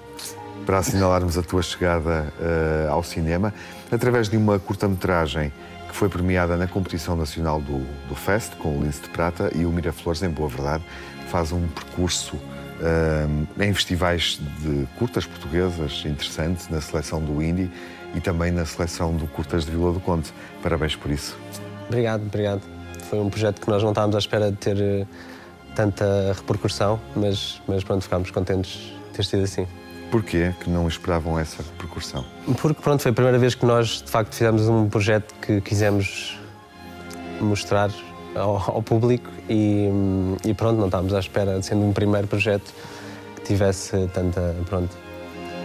para 0.65 0.80
assinalarmos 0.80 1.38
a 1.38 1.43
tua 1.43 1.62
chegada 1.62 2.34
uh, 2.39 2.91
ao 2.91 3.04
cinema, 3.04 3.54
através 3.91 4.28
de 4.28 4.36
uma 4.36 4.58
curta-metragem 4.60 5.51
que 5.88 5.95
foi 5.95 6.10
premiada 6.10 6.58
na 6.58 6.67
competição 6.67 7.15
nacional 7.15 7.62
do, 7.62 7.86
do 8.08 8.15
Fest, 8.15 8.56
com 8.56 8.78
o 8.78 8.84
Lince 8.84 9.01
de 9.01 9.10
Prata, 9.10 9.51
e 9.56 9.65
o 9.65 9.69
Miraflores, 9.69 10.23
em 10.23 10.30
boa 10.30 10.49
verdade, 10.49 10.84
faz 11.30 11.51
um 11.51 11.67
percurso 11.67 12.36
uh, 12.36 13.63
em 13.63 13.73
festivais 13.73 14.39
de 14.60 14.88
curtas 14.97 15.25
portuguesas 15.25 16.04
interessante, 16.06 16.71
na 16.71 16.82
seleção 16.82 17.21
do 17.21 17.41
Indie 17.41 17.71
e 18.15 18.19
também 18.19 18.51
na 18.51 18.65
seleção 18.65 19.15
do 19.15 19.28
Curtas 19.28 19.65
de 19.65 19.71
Vila 19.71 19.91
do 19.91 19.99
Conde. 19.99 20.34
Parabéns 20.63 20.95
por 20.95 21.12
isso. 21.12 21.38
Obrigado, 21.88 22.21
obrigado. 22.21 22.62
Foi 23.10 23.19
um 23.19 23.30
projeto 23.30 23.62
que 23.62 23.69
nós 23.69 23.84
não 23.84 23.89
estávamos 23.89 24.15
à 24.15 24.19
espera 24.19 24.51
de 24.51 24.58
ter 24.58 24.82
eh, 24.82 25.06
tanta 25.75 26.34
repercussão, 26.34 26.99
mas, 27.15 27.62
mas 27.67 27.84
pronto, 27.84 28.01
ficámos 28.01 28.32
contentes 28.32 28.71
de 28.71 29.13
ter 29.13 29.25
sido 29.25 29.43
assim. 29.43 29.67
Porquê 30.12 30.54
que 30.60 30.70
não 30.70 30.88
esperavam 30.88 31.38
essa 31.38 31.63
repercussão? 31.63 32.26
Porque 32.62 32.82
pronto, 32.82 33.02
foi 33.02 33.12
a 33.12 33.13
primeira 33.13 33.38
vez 33.38 33.56
que 33.56 33.65
nós 33.65 34.02
de 34.04 34.10
facto 34.10 34.34
fizemos 34.34 34.68
um 34.68 34.88
projeto 34.88 35.34
que 35.41 35.60
quisemos 35.62 36.39
mostrar 37.41 37.89
ao, 38.36 38.58
ao 38.76 38.82
público 38.82 39.30
e, 39.50 39.89
e, 40.46 40.54
pronto, 40.54 40.78
não 40.78 40.86
estávamos 40.86 41.13
à 41.13 41.20
espera, 41.20 41.62
sendo 41.62 41.86
um 41.86 41.94
primeiro 41.94 42.28
projeto 42.28 42.74
que 43.36 43.41
tivesse 43.41 44.08
tanta, 44.13 44.56
pronto, 44.68 44.96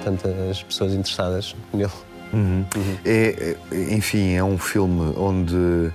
tantas 0.04 0.62
pessoas 0.62 0.92
interessadas 0.92 1.54
nele. 1.72 1.90
Uhum. 2.32 2.64
Uhum. 2.76 2.96
É, 3.04 3.56
é, 3.72 3.94
enfim, 3.94 4.34
é 4.34 4.44
um 4.44 4.58
filme 4.58 5.14
onde 5.16 5.92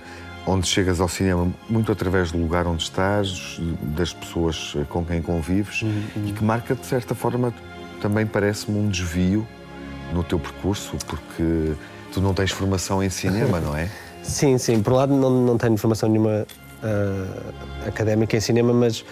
onde 0.48 0.68
chegas 0.68 1.00
ao 1.00 1.08
cinema 1.08 1.52
muito 1.68 1.90
através 1.90 2.30
do 2.30 2.38
lugar 2.38 2.68
onde 2.68 2.84
estás, 2.84 3.60
das 3.96 4.12
pessoas 4.12 4.76
com 4.88 5.04
quem 5.04 5.20
convives 5.20 5.82
uhum. 5.82 6.04
e 6.24 6.32
que 6.32 6.44
marca 6.44 6.76
de 6.76 6.86
certa 6.86 7.16
forma 7.16 7.52
também 8.00 8.26
parece-me 8.26 8.78
um 8.78 8.88
desvio 8.88 9.46
no 10.12 10.22
teu 10.22 10.38
percurso, 10.38 10.96
porque 11.06 11.72
tu 12.12 12.20
não 12.20 12.32
tens 12.32 12.50
formação 12.50 13.02
em 13.02 13.10
cinema, 13.10 13.60
não 13.60 13.76
é? 13.76 13.88
Sim, 14.22 14.58
sim. 14.58 14.82
Por 14.82 14.92
um 14.92 14.96
lado, 14.96 15.14
não, 15.14 15.30
não 15.30 15.56
tenho 15.56 15.76
formação 15.76 16.08
nenhuma 16.08 16.44
uh, 16.82 17.86
académica 17.86 18.36
em 18.36 18.40
cinema, 18.40 18.72
mas 18.72 19.04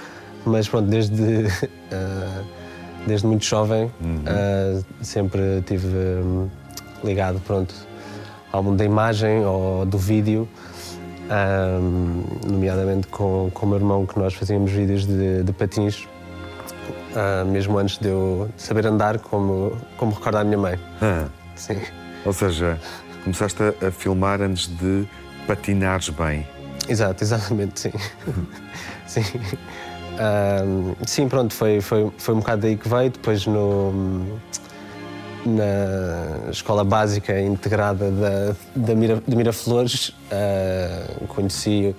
mas 0.47 0.69
pronto, 0.69 0.89
desde, 0.89 1.23
uh, 1.23 2.45
desde 3.07 3.27
muito 3.27 3.45
jovem 3.45 3.91
uhum. 4.01 4.79
uh, 4.79 4.85
sempre 5.03 5.63
tive 5.67 5.87
um, 5.87 6.49
ligado 7.03 7.41
pronto, 7.41 7.75
ao 8.53 8.63
mundo 8.63 8.77
da 8.77 8.85
imagem 8.85 9.45
ou 9.45 9.85
do 9.85 9.99
vídeo, 9.99 10.49
um, 11.81 12.23
nomeadamente 12.47 13.07
com, 13.09 13.51
com 13.53 13.67
o 13.67 13.69
meu 13.69 13.79
irmão, 13.79 14.07
que 14.07 14.19
nós 14.19 14.35
fazíamos 14.35 14.71
vídeos 14.71 15.07
de, 15.07 15.43
de 15.43 15.53
patins, 15.53 16.07
uh, 17.15 17.45
mesmo 17.47 17.79
antes 17.79 17.99
de 17.99 18.09
eu 18.09 18.49
saber 18.57 18.87
andar, 18.87 19.19
como, 19.19 19.77
como 19.97 20.13
recorda 20.13 20.41
a 20.41 20.45
minha 20.45 20.59
mãe. 20.59 20.79
Ah. 21.01 21.27
Sim. 21.55 21.79
Ou 22.25 22.33
seja, 22.33 22.79
começaste 23.23 23.63
a, 23.63 23.89
a 23.89 23.91
filmar 23.91 24.41
antes 24.43 24.67
de 24.67 25.07
patinares 25.47 26.09
bem. 26.09 26.47
Exato, 26.89 27.23
exatamente, 27.23 27.81
sim. 27.81 27.93
sim. 29.07 29.23
Um, 30.15 30.95
sim, 31.07 31.29
pronto, 31.29 31.55
foi, 31.55 31.81
foi, 31.81 32.11
foi 32.19 32.35
um 32.35 32.39
bocado 32.39 32.63
daí 32.63 32.77
que 32.77 32.89
veio. 32.89 33.11
Depois 33.11 33.47
no, 33.47 34.39
na 35.45 36.51
escola 36.51 36.85
básica 36.85 37.41
integrada 37.41 38.11
da, 38.11 38.57
da 38.75 38.95
Mira, 38.95 39.23
de 39.27 39.37
Miraflores 39.37 40.09
uh, 40.09 41.27
conheci 41.27 41.95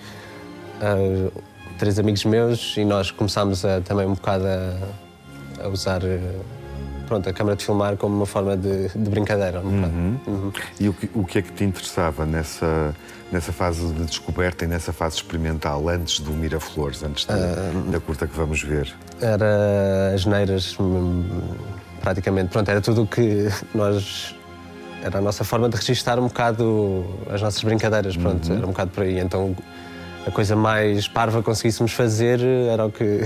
uh, 0.82 1.32
três 1.78 2.00
amigos 2.00 2.24
meus 2.26 2.76
e 2.78 2.86
nós 2.86 3.12
começámos 3.12 3.66
a, 3.66 3.82
também 3.82 4.06
um 4.06 4.14
bocado 4.14 4.46
a, 4.46 5.05
a 5.62 5.68
usar 5.68 6.02
pronto, 7.08 7.30
a 7.30 7.34
câmara 7.34 7.56
de 7.56 7.64
filmar 7.64 7.96
como 7.98 8.16
uma 8.16 8.26
forma 8.26 8.58
de, 8.58 8.90
de 8.90 9.10
brincadeira. 9.10 9.62
Um 9.62 9.68
uhum. 9.68 10.20
Uhum. 10.28 10.52
E 10.80 10.90
o 10.90 10.94
que, 10.94 11.10
o 11.14 11.24
que 11.24 11.40
é 11.40 11.42
que 11.42 11.52
te 11.52 11.64
interessava 11.64 12.26
nessa 12.26 12.94
nessa 13.32 13.52
fase 13.52 13.92
de 13.92 14.06
descoberta 14.06 14.66
e 14.66 14.68
nessa 14.68 14.94
fase 14.94 15.16
experimental, 15.16 15.90
antes 15.90 16.20
do 16.20 16.32
Miraflores, 16.32 17.04
antes 17.04 17.26
de, 17.26 17.34
uh, 17.34 17.92
da 17.92 18.00
curta 18.00 18.28
que 18.28 18.36
vamos 18.36 18.62
ver? 18.62 18.94
Era 19.20 20.14
as 20.14 20.26
neiras, 20.26 20.76
hum, 20.80 21.24
praticamente. 22.02 22.50
Pronto, 22.50 22.70
era 22.70 22.82
tudo 22.82 23.04
o 23.04 23.08
que 23.08 23.50
nós. 23.74 24.36
Era 25.04 25.20
a 25.20 25.22
nossa 25.22 25.44
forma 25.44 25.70
de 25.70 25.76
registar 25.76 26.20
um 26.20 26.28
bocado 26.28 27.06
as 27.30 27.42
nossas 27.42 27.64
brincadeiras, 27.64 28.16
pronto, 28.18 28.48
uhum. 28.50 28.58
era 28.58 28.66
um 28.66 28.70
bocado 28.70 28.92
por 28.92 29.04
aí. 29.04 29.20
Então 29.20 29.56
a 30.26 30.32
coisa 30.32 30.56
mais 30.56 31.08
parva 31.08 31.44
conseguíssemos 31.44 31.92
fazer 31.92 32.40
era 32.42 32.86
o 32.86 32.92
que, 32.92 33.24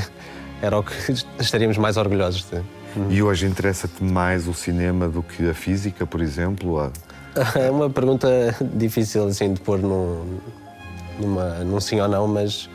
era 0.62 0.78
o 0.78 0.84
que 0.84 0.94
estaríamos 1.40 1.78
mais 1.78 1.98
orgulhosos 1.98 2.46
de. 2.46 2.62
E 3.10 3.22
hoje 3.22 3.46
interessa-te 3.46 4.04
mais 4.04 4.48
o 4.48 4.54
cinema 4.54 5.08
do 5.08 5.22
que 5.22 5.50
a 5.50 5.54
física, 5.54 6.06
por 6.06 6.22
exemplo? 6.22 6.92
É 7.56 7.70
uma 7.70 7.90
pergunta 7.90 8.28
difícil 8.74 9.28
assim 9.28 9.54
de 9.54 9.62
pôr 9.62 9.78
num, 9.80 10.40
numa, 11.20 11.60
num 11.60 11.80
sim 11.80 12.00
ou 12.02 12.08
não, 12.08 12.28
mas, 12.28 12.68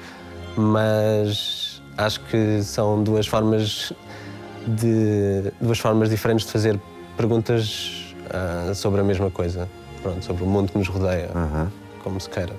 mas 0.56 1.82
acho 1.98 2.20
que 2.26 2.62
são 2.62 3.02
duas 3.02 3.26
formas 3.26 3.92
de 4.66 5.52
duas 5.60 5.78
formas 5.78 6.08
diferentes 6.08 6.46
de 6.46 6.52
fazer 6.52 6.80
perguntas 7.16 8.14
uh, 8.26 8.74
sobre 8.74 9.00
a 9.00 9.04
mesma 9.04 9.30
coisa, 9.30 9.68
pronto, 10.02 10.24
sobre 10.24 10.44
o 10.44 10.46
mundo 10.46 10.72
que 10.72 10.78
nos 10.78 10.88
rodeia, 10.88 11.30
uhum. 11.34 11.68
como 12.02 12.20
se 12.20 12.30
queira. 12.30 12.54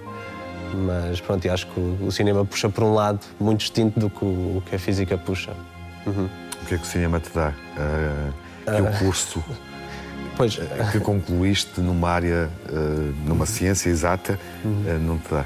Mas 0.75 1.21
pronto, 1.21 1.49
acho 1.49 1.67
que 1.67 1.79
o, 1.79 2.07
o, 2.07 2.11
cinema 2.11 2.45
puxa 2.45 2.69
por 2.69 2.83
um 2.83 2.93
lado 2.93 3.19
muito 3.39 3.59
distinto 3.59 3.99
do 3.99 4.09
que 4.09 4.25
o, 4.25 4.61
que 4.65 4.75
a 4.75 4.79
física 4.79 5.17
puxa. 5.17 5.53
Uhum. 6.05 6.29
O 6.61 6.65
que 6.65 6.75
é 6.75 6.77
que 6.77 6.83
o 6.83 6.87
cinema 6.87 7.19
te 7.19 7.29
dá? 7.33 7.53
Uh, 7.77 8.33
que 8.65 8.81
uh... 8.81 8.85
o 8.85 8.99
curso 8.99 9.43
Pois. 10.35 10.59
que 10.91 10.99
concluíste 10.99 11.79
numa 11.79 12.09
área, 12.09 12.49
uh, 12.69 13.15
numa 13.25 13.45
ciência 13.45 13.89
exata, 13.89 14.37
uhum. 14.63 14.83
uh, 14.85 14.99
não 14.99 15.17
te 15.17 15.29
dá? 15.31 15.45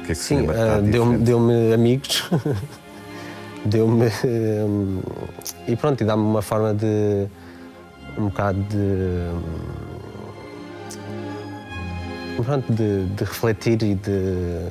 O 0.00 0.06
que 0.06 0.12
é 0.12 0.14
que 0.14 0.14
Sim, 0.14 0.42
uh, 0.42 0.82
deu-me 0.82 1.18
deu 1.18 1.40
amigos, 1.72 2.28
deu-me. 3.64 4.06
Um, 4.24 5.00
e 5.66 5.74
pronto, 5.74 6.00
e 6.00 6.04
dá-me 6.04 6.22
uma 6.22 6.42
forma 6.42 6.74
de. 6.74 7.26
um 8.16 8.26
bocado 8.26 8.62
de. 8.62 9.30
Pronto, 12.42 12.72
de, 12.72 13.06
de 13.06 13.24
refletir 13.24 13.82
e 13.82 13.94
de, 13.94 14.68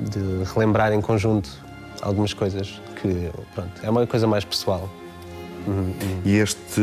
de 0.00 0.44
relembrar 0.54 0.92
em 0.92 1.00
conjunto 1.00 1.50
algumas 2.00 2.32
coisas 2.32 2.80
que, 3.00 3.30
pronto, 3.54 3.70
é 3.82 3.90
uma 3.90 4.06
coisa 4.06 4.26
mais 4.26 4.44
pessoal. 4.44 4.88
Uhum. 5.66 5.94
E 6.24 6.36
este, 6.36 6.80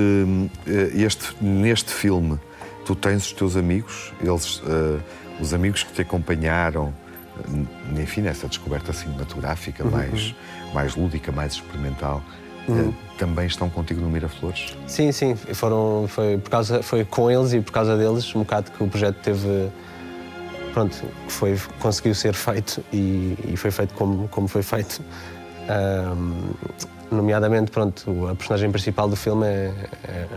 eh, 0.67 0.91
este, 0.95 1.35
neste 1.43 1.91
filme, 1.91 2.39
tu 2.85 2.95
tens 2.95 3.25
os 3.25 3.33
teus 3.33 3.55
amigos, 3.55 4.13
eles, 4.21 4.59
uh, 4.59 4.99
os 5.39 5.53
amigos 5.53 5.83
que 5.83 5.91
te 5.91 6.01
acompanharam, 6.01 6.93
eh, 7.37 8.01
enfim, 8.01 8.21
nessa 8.21 8.47
descoberta 8.47 8.93
cinematográfica 8.93 9.83
uhum. 9.83 9.91
mais, 9.91 10.35
mais 10.73 10.95
lúdica, 10.95 11.31
mais 11.31 11.53
experimental, 11.53 12.23
uhum. 12.69 12.89
uh, 12.89 12.93
também 13.17 13.47
estão 13.47 13.69
contigo 13.69 14.01
no 14.01 14.09
Miraflores? 14.09 14.75
Sim, 14.87 15.11
sim, 15.11 15.35
foram, 15.35 16.05
foi, 16.07 16.37
por 16.37 16.49
causa, 16.49 16.81
foi 16.81 17.03
com 17.03 17.29
eles 17.29 17.53
e 17.53 17.61
por 17.61 17.71
causa 17.71 17.97
deles 17.97 18.33
um 18.35 18.39
bocado 18.39 18.71
que 18.71 18.83
o 18.83 18.87
projeto 18.87 19.17
teve. 19.17 19.69
Pronto, 20.73 20.95
foi, 21.27 21.59
conseguiu 21.79 22.13
ser 22.13 22.33
feito 22.33 22.83
e, 22.93 23.35
e 23.51 23.57
foi 23.57 23.71
feito 23.71 23.93
como, 23.95 24.27
como 24.27 24.47
foi 24.47 24.61
feito. 24.61 25.01
Um, 25.69 26.53
Nomeadamente, 27.11 27.71
pronto, 27.71 28.27
a 28.27 28.35
personagem 28.35 28.71
principal 28.71 29.09
do 29.09 29.15
filme 29.15 29.47
é, 29.47 29.73
é, 30.07 30.27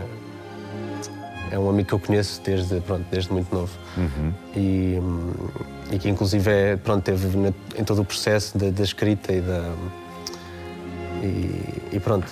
é, 1.51 1.59
um 1.59 1.69
amigo 1.69 1.89
que 1.89 1.93
eu 1.93 1.99
conheço 1.99 2.41
desde, 2.43 2.81
pronto, 2.81 3.05
desde 3.11 3.31
muito 3.31 3.53
novo. 3.53 3.71
Uhum. 3.95 4.33
E, 4.55 4.99
e, 5.91 5.99
que, 5.99 6.09
inclusive, 6.09 6.49
é, 6.49 6.75
pronto, 6.75 7.03
teve 7.03 7.27
em 7.77 7.83
todo 7.83 8.01
o 8.01 8.05
processo 8.05 8.57
da, 8.57 8.71
da 8.71 8.83
escrita 8.83 9.31
e 9.31 9.41
da. 9.41 9.71
E, 11.23 11.95
e, 11.95 11.99
pronto, 11.99 12.27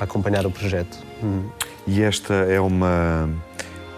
a 0.00 0.04
acompanhar 0.04 0.44
o 0.44 0.50
projeto. 0.50 0.98
Uhum. 1.22 1.48
E 1.86 2.02
esta 2.02 2.34
é 2.34 2.60
uma. 2.60 3.28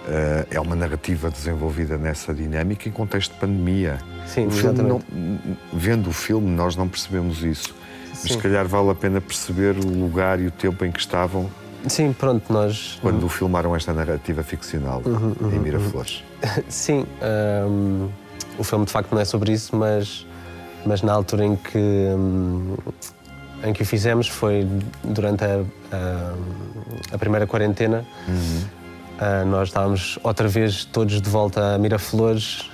Uh, 0.07 0.47
é 0.53 0.61
uma 0.61 0.77
narrativa 0.77 1.29
desenvolvida 1.29 1.99
nessa 1.99 2.33
dinâmica 2.33 2.89
em 2.89 2.93
contexto 2.93 3.33
de 3.33 3.41
pandemia. 3.41 3.99
Sim, 4.25 4.47
o 4.47 4.83
não, 4.83 5.03
vendo 5.73 6.11
o 6.11 6.13
filme, 6.13 6.49
nós 6.49 6.77
não 6.77 6.89
percebemos 6.89 7.43
isso. 7.43 7.75
Mas 8.23 8.33
se 8.33 8.39
calhar 8.39 8.67
vale 8.67 8.91
a 8.91 8.95
pena 8.95 9.21
perceber 9.21 9.77
o 9.77 9.89
lugar 9.89 10.41
e 10.41 10.47
o 10.47 10.51
tempo 10.51 10.85
em 10.85 10.93
que 10.93 11.01
estavam. 11.01 11.51
Sim, 11.89 12.13
pronto, 12.13 12.53
nós. 12.53 12.99
Quando 13.01 13.23
uhum. 13.23 13.29
filmaram 13.29 13.77
esta 13.77 13.93
narrativa 13.93 14.43
ficcional 14.43 15.03
uhum, 15.05 15.35
uhum, 15.41 15.55
em 15.55 15.59
Miraflores. 15.59 16.25
Uhum. 16.43 16.63
Sim, 16.69 17.07
um, 17.69 18.09
o 18.59 18.65
filme 18.65 18.85
de 18.85 18.93
facto 18.93 19.13
não 19.13 19.21
é 19.21 19.25
sobre 19.25 19.53
isso, 19.53 19.77
mas, 19.77 20.27
mas 20.85 21.03
na 21.03 21.13
altura 21.13 21.45
em 21.45 21.57
que, 21.57 21.79
um, 21.79 22.77
em 23.65 23.73
que 23.73 23.83
o 23.83 23.87
fizemos 23.87 24.29
foi 24.29 24.67
durante 25.03 25.45
a, 25.45 25.65
a, 25.93 26.35
a 27.15 27.19
primeira 27.19 27.47
quarentena. 27.47 28.05
Uh, 28.29 29.47
nós 29.47 29.69
estávamos 29.69 30.19
outra 30.23 30.47
vez 30.47 30.85
todos 30.85 31.21
de 31.21 31.31
volta 31.31 31.75
a 31.75 31.79
Miraflores, 31.79 32.71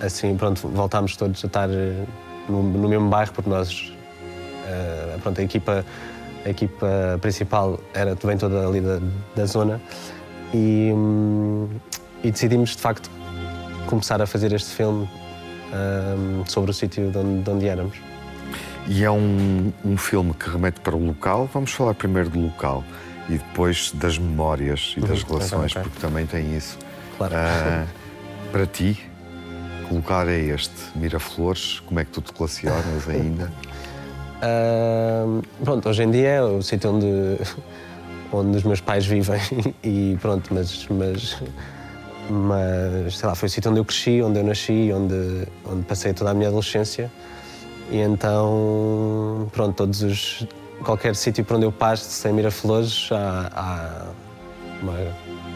assim, 0.00 0.36
pronto, 0.36 0.68
voltámos 0.68 1.16
todos 1.16 1.42
a 1.42 1.46
estar 1.46 1.70
eh, 1.70 2.04
no, 2.48 2.62
no 2.62 2.86
mesmo 2.86 3.08
bairro, 3.08 3.32
porque 3.32 3.48
nós 3.48 3.96
Uh, 4.66 5.20
pronto, 5.20 5.40
a 5.40 5.44
equipa, 5.44 5.84
a 6.44 6.50
equipa 6.50 7.18
principal 7.20 7.78
era 7.94 8.16
também 8.16 8.36
toda 8.36 8.66
ali 8.66 8.80
da, 8.80 8.98
da 9.36 9.46
zona 9.46 9.80
e, 10.52 10.90
um, 10.92 11.68
e, 12.24 12.32
decidimos 12.32 12.70
de 12.70 12.82
facto 12.82 13.08
começar 13.86 14.20
a 14.20 14.26
fazer 14.26 14.52
este 14.52 14.70
filme 14.70 15.08
um, 15.72 16.44
sobre 16.46 16.72
o 16.72 16.74
sítio 16.74 17.12
de 17.12 17.18
onde, 17.18 17.42
de 17.42 17.50
onde, 17.50 17.68
éramos. 17.68 17.96
E 18.88 19.04
é 19.04 19.10
um, 19.10 19.72
um 19.84 19.96
filme 19.96 20.32
que 20.32 20.48
remete 20.48 20.80
para 20.80 20.94
o 20.94 21.04
local. 21.04 21.48
Vamos 21.52 21.72
falar 21.72 21.94
primeiro 21.94 22.30
do 22.30 22.40
local 22.40 22.84
e 23.28 23.32
depois 23.32 23.90
das 23.92 24.18
memórias 24.18 24.94
e 24.96 25.00
das 25.00 25.22
uhum, 25.22 25.34
relações, 25.34 25.72
okay. 25.72 25.82
porque 25.82 26.00
também 26.00 26.26
tem 26.26 26.56
isso. 26.56 26.78
Claro. 27.16 27.34
Uh, 27.34 27.86
para 28.52 28.66
ti, 28.66 29.02
que 29.86 29.94
lugar 29.94 30.28
é 30.28 30.38
este? 30.38 30.74
Miraflores? 30.94 31.80
Como 31.80 31.98
é 31.98 32.04
que 32.04 32.12
tu 32.12 32.20
te 32.20 32.32
relacionas 32.32 33.08
ainda? 33.10 33.52
Uh, 34.36 35.42
pronto, 35.64 35.88
hoje 35.88 36.04
em 36.04 36.10
dia 36.10 36.28
é 36.28 36.42
o 36.42 36.62
sítio 36.62 36.92
onde, 36.92 37.38
onde 38.32 38.58
os 38.58 38.62
meus 38.62 38.80
pais 38.80 39.04
vivem 39.04 39.40
e 39.82 40.16
pronto, 40.20 40.54
mas, 40.54 40.86
mas, 40.88 41.42
mas 42.30 43.18
sei 43.18 43.28
lá, 43.28 43.34
foi 43.34 43.48
o 43.48 43.50
sítio 43.50 43.70
onde 43.70 43.80
eu 43.80 43.84
cresci, 43.84 44.22
onde 44.22 44.38
eu 44.38 44.44
nasci, 44.44 44.92
onde, 44.92 45.48
onde 45.64 45.82
passei 45.86 46.12
toda 46.12 46.30
a 46.30 46.34
minha 46.34 46.48
adolescência 46.48 47.10
e 47.90 47.98
então, 47.98 49.48
pronto, 49.52 49.74
todos 49.74 50.02
os, 50.02 50.46
qualquer 50.82 51.14
sítio 51.14 51.44
por 51.44 51.56
onde 51.56 51.66
eu 51.66 51.72
passo, 51.72 52.04
sem 52.10 52.32
Miraflores, 52.32 53.08
há, 53.12 53.50
há 53.54 54.06
uma, 54.82 54.94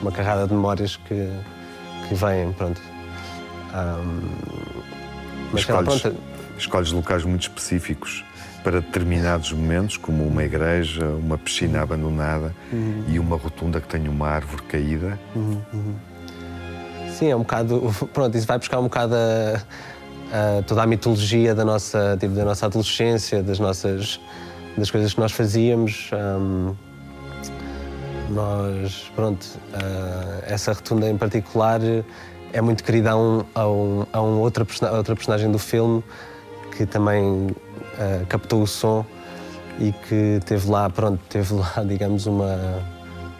uma 0.02 0.12
carrada 0.12 0.46
de 0.46 0.54
memórias 0.54 0.96
que, 0.96 1.28
que 2.08 2.14
vêm, 2.14 2.52
pronto. 2.52 2.80
Um, 3.74 4.20
mas, 5.52 5.60
escolhes, 5.62 6.00
pronto, 6.00 6.20
escolhes 6.58 6.92
locais 6.92 7.24
muito 7.24 7.42
específicos 7.42 8.24
para 8.62 8.80
determinados 8.80 9.52
momentos, 9.52 9.96
como 9.96 10.26
uma 10.26 10.44
igreja, 10.44 11.04
uma 11.06 11.38
piscina 11.38 11.82
abandonada 11.82 12.54
uhum. 12.72 13.04
e 13.08 13.18
uma 13.18 13.36
rotunda 13.36 13.80
que 13.80 13.88
tem 13.88 14.06
uma 14.08 14.28
árvore 14.28 14.62
caída. 14.64 15.18
Uhum, 15.34 15.60
uhum. 15.72 15.94
Sim, 17.10 17.28
é 17.30 17.36
um 17.36 17.40
bocado. 17.40 17.94
Pronto, 18.12 18.36
isso 18.36 18.46
vai 18.46 18.58
buscar 18.58 18.78
um 18.78 18.84
bocado 18.84 19.14
a, 19.14 19.60
a, 20.32 20.62
toda 20.62 20.82
a 20.82 20.86
mitologia 20.86 21.54
da 21.54 21.64
nossa, 21.64 22.16
tipo, 22.18 22.34
da 22.34 22.44
nossa 22.44 22.66
adolescência, 22.66 23.42
das 23.42 23.58
nossas, 23.58 24.20
das 24.76 24.90
coisas 24.90 25.14
que 25.14 25.20
nós 25.20 25.32
fazíamos. 25.32 26.10
Um, 26.12 26.74
nós, 28.30 29.10
pronto, 29.14 29.44
uh, 29.44 30.44
essa 30.46 30.72
rotunda 30.72 31.08
em 31.08 31.16
particular 31.16 31.80
é 32.52 32.60
muito 32.60 32.84
querida 32.84 33.10
a, 33.10 33.16
um, 33.16 33.44
a, 33.54 33.68
um, 33.68 34.06
a 34.12 34.22
um 34.22 34.38
outra, 34.38 34.66
outra 34.92 35.16
personagem 35.16 35.50
do 35.50 35.58
filme 35.58 36.02
que 36.76 36.86
também 36.86 37.48
uh, 37.48 38.26
captou 38.28 38.62
o 38.62 38.66
som 38.66 39.04
e 39.78 39.92
que 39.92 40.40
teve 40.44 40.70
lá, 40.70 40.88
pronto, 40.88 41.20
teve 41.28 41.54
lá, 41.54 41.72
digamos, 41.86 42.26
uma, 42.26 42.56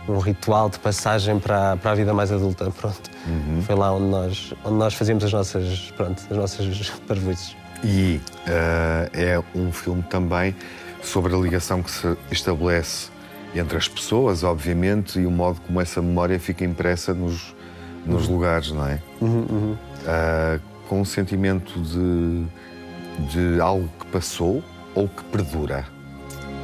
um 0.08 0.18
ritual 0.18 0.68
de 0.68 0.78
passagem 0.78 1.38
para, 1.38 1.76
para 1.76 1.92
a 1.92 1.94
vida 1.94 2.12
mais 2.12 2.32
adulta, 2.32 2.70
pronto. 2.70 3.09
Uhum. 3.26 3.62
Foi 3.62 3.74
lá 3.74 3.92
onde 3.92 4.06
nós, 4.06 4.54
onde 4.64 4.76
nós 4.76 4.94
fazíamos 4.94 5.24
as 5.24 5.32
nossas, 5.32 5.92
pronto, 5.96 6.22
as 6.30 6.36
nossas 6.36 6.90
parvoices. 7.06 7.56
E 7.84 8.20
uh, 8.46 9.10
é 9.12 9.42
um 9.54 9.72
filme 9.72 10.02
também 10.02 10.54
sobre 11.02 11.34
a 11.34 11.38
ligação 11.38 11.82
que 11.82 11.90
se 11.90 12.16
estabelece 12.30 13.08
entre 13.54 13.76
as 13.76 13.88
pessoas, 13.88 14.44
obviamente, 14.44 15.18
e 15.18 15.26
o 15.26 15.30
modo 15.30 15.60
como 15.66 15.80
essa 15.80 16.00
memória 16.00 16.38
fica 16.38 16.64
impressa 16.64 17.12
nos, 17.12 17.54
nos 18.06 18.26
uhum. 18.26 18.34
lugares, 18.34 18.70
não 18.70 18.86
é? 18.86 19.02
Uhum, 19.20 19.46
uhum. 19.50 19.72
Uh, 19.72 20.60
com 20.88 21.00
um 21.00 21.04
sentimento 21.04 21.80
de, 21.80 22.44
de 23.32 23.60
algo 23.60 23.88
que 23.98 24.06
passou 24.06 24.62
ou 24.94 25.08
que 25.08 25.24
perdura. 25.24 25.84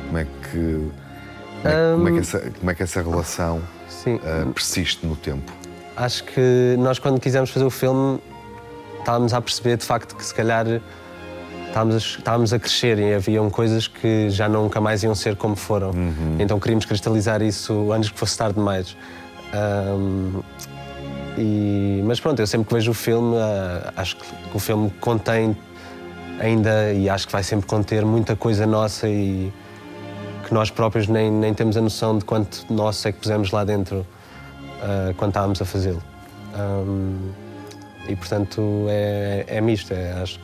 Como 0.06 0.18
é 0.18 0.24
que, 0.24 0.90
como 1.62 1.74
é, 1.74 1.94
um... 1.94 1.96
como 1.96 2.08
é 2.08 2.12
que, 2.12 2.18
essa, 2.18 2.50
como 2.58 2.70
é 2.70 2.74
que 2.74 2.82
essa 2.82 3.02
relação 3.02 3.58
uh, 3.58 4.52
persiste 4.52 5.04
no 5.04 5.16
tempo? 5.16 5.52
Acho 5.96 6.24
que 6.24 6.76
nós, 6.78 6.98
quando 6.98 7.18
quisemos 7.18 7.50
fazer 7.50 7.64
o 7.64 7.70
filme, 7.70 8.18
estávamos 8.98 9.32
a 9.32 9.40
perceber 9.40 9.76
de 9.78 9.84
facto 9.84 10.14
que 10.14 10.24
se 10.24 10.34
calhar 10.34 10.66
estávamos 11.68 11.94
a, 11.94 11.98
estávamos 11.98 12.52
a 12.52 12.58
crescer 12.58 12.98
e 12.98 13.14
haviam 13.14 13.48
coisas 13.48 13.86
que 13.86 14.28
já 14.30 14.48
nunca 14.48 14.80
mais 14.80 15.02
iam 15.02 15.14
ser 15.14 15.36
como 15.36 15.56
foram. 15.56 15.90
Uhum. 15.90 16.36
Então 16.38 16.58
queríamos 16.60 16.84
cristalizar 16.84 17.42
isso 17.42 17.92
antes 17.92 18.10
que 18.10 18.18
fosse 18.18 18.36
tarde 18.36 18.54
demais. 18.56 18.96
Um, 19.54 20.42
e, 21.38 22.02
mas 22.04 22.18
pronto, 22.18 22.40
eu 22.40 22.46
sempre 22.46 22.68
que 22.68 22.74
vejo 22.74 22.90
o 22.90 22.94
filme, 22.94 23.36
uh, 23.36 23.92
acho 23.96 24.16
que 24.16 24.24
o 24.54 24.58
filme 24.58 24.90
contém 25.00 25.56
ainda, 26.40 26.92
e 26.92 27.08
acho 27.08 27.26
que 27.26 27.32
vai 27.32 27.42
sempre 27.42 27.66
conter 27.66 28.04
muita 28.04 28.36
coisa 28.36 28.66
nossa 28.66 29.08
e 29.08 29.52
que 30.46 30.52
nós 30.52 30.70
próprios 30.70 31.08
nem, 31.08 31.30
nem 31.30 31.54
temos 31.54 31.76
a 31.76 31.80
noção 31.80 32.18
de 32.18 32.24
quanto 32.24 32.64
nosso 32.70 33.08
é 33.08 33.12
que 33.12 33.18
pusemos 33.18 33.50
lá 33.50 33.64
dentro 33.64 34.06
uh, 34.86 35.14
quando 35.14 35.30
estávamos 35.30 35.60
a 35.60 35.64
fazê-lo. 35.64 36.02
Um, 36.54 37.32
e 38.08 38.14
portanto 38.14 38.86
é, 38.88 39.44
é 39.48 39.60
misto, 39.60 39.92
é, 39.92 40.12
acho 40.22 40.38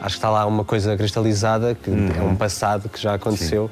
acho 0.00 0.14
que 0.14 0.18
está 0.18 0.30
lá 0.30 0.46
uma 0.46 0.64
coisa 0.64 0.96
cristalizada, 0.96 1.74
que 1.74 1.90
uhum. 1.90 2.10
é 2.16 2.22
um 2.22 2.36
passado 2.36 2.88
que 2.88 3.00
já 3.00 3.14
aconteceu. 3.14 3.70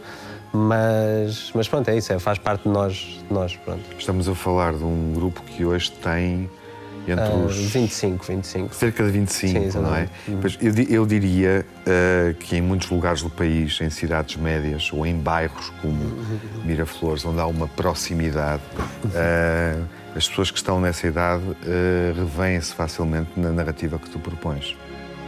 Mas, 0.53 1.51
mas 1.53 1.67
pronto, 1.67 1.89
é 1.89 1.97
isso, 1.97 2.13
é, 2.13 2.19
faz 2.19 2.39
parte 2.39 2.63
de 2.63 2.69
nós, 2.69 2.95
de 2.95 3.33
nós. 3.35 3.57
Pronto. 3.57 3.83
Estamos 3.99 4.29
a 4.29 4.35
falar 4.35 4.73
de 4.73 4.85
um 4.85 5.13
grupo 5.13 5.43
que 5.43 5.65
hoje 5.65 5.91
tem 5.91 6.49
entre 7.09 7.25
uh, 7.25 7.47
os. 7.47 7.57
25, 7.57 8.25
25. 8.25 8.75
Cerca 8.75 9.05
de 9.05 9.11
25, 9.11 9.73
Sim, 9.73 9.79
não 9.79 9.95
é? 9.95 10.09
Uhum. 10.29 10.41
eu, 10.61 10.85
eu, 10.89 11.07
diria 11.07 11.67
uh, 11.81 12.35
que 12.35 12.57
em 12.57 12.63
muitos 12.63 12.89
lugares 12.89 13.21
do 13.21 13.29
país, 13.29 13.81
em 13.81 13.91
cidades 13.91 14.37
médias 14.37 14.91
ou 14.93 15.05
em 15.05 15.19
bairros 15.19 15.71
como 15.83 15.93
uhum. 15.93 16.39
Miraflores, 16.65 17.25
onde 17.25 17.41
há 17.41 17.47
uma 17.47 17.67
proximidade, 17.67 18.63
uh, 19.05 19.85
as 20.15 20.29
pessoas 20.29 20.51
que 20.51 20.59
estão 20.59 20.81
nessa 20.81 21.07
idade 21.07 21.43
uh, 21.43 21.57
revêem-se 22.15 22.73
facilmente 22.73 23.31
na 23.37 23.51
narrativa 23.51 23.99
que 23.99 24.09
tu 24.09 24.19
propões. 24.19 24.77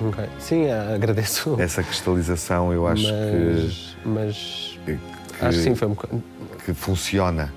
Okay. 0.09 0.27
Sim, 0.39 0.71
agradeço. 0.71 1.57
Essa 1.59 1.83
cristalização 1.83 2.73
eu 2.73 2.87
acho 2.87 3.05
mas, 3.05 3.97
que. 4.03 4.09
Mas. 4.09 4.79
Que, 4.85 4.99
acho 5.45 5.59
que 5.59 5.65
sim, 5.65 5.75
foi 5.75 5.89
um 5.89 5.93
bocado. 5.93 6.23
Que 6.65 6.75
funciona 6.75 7.53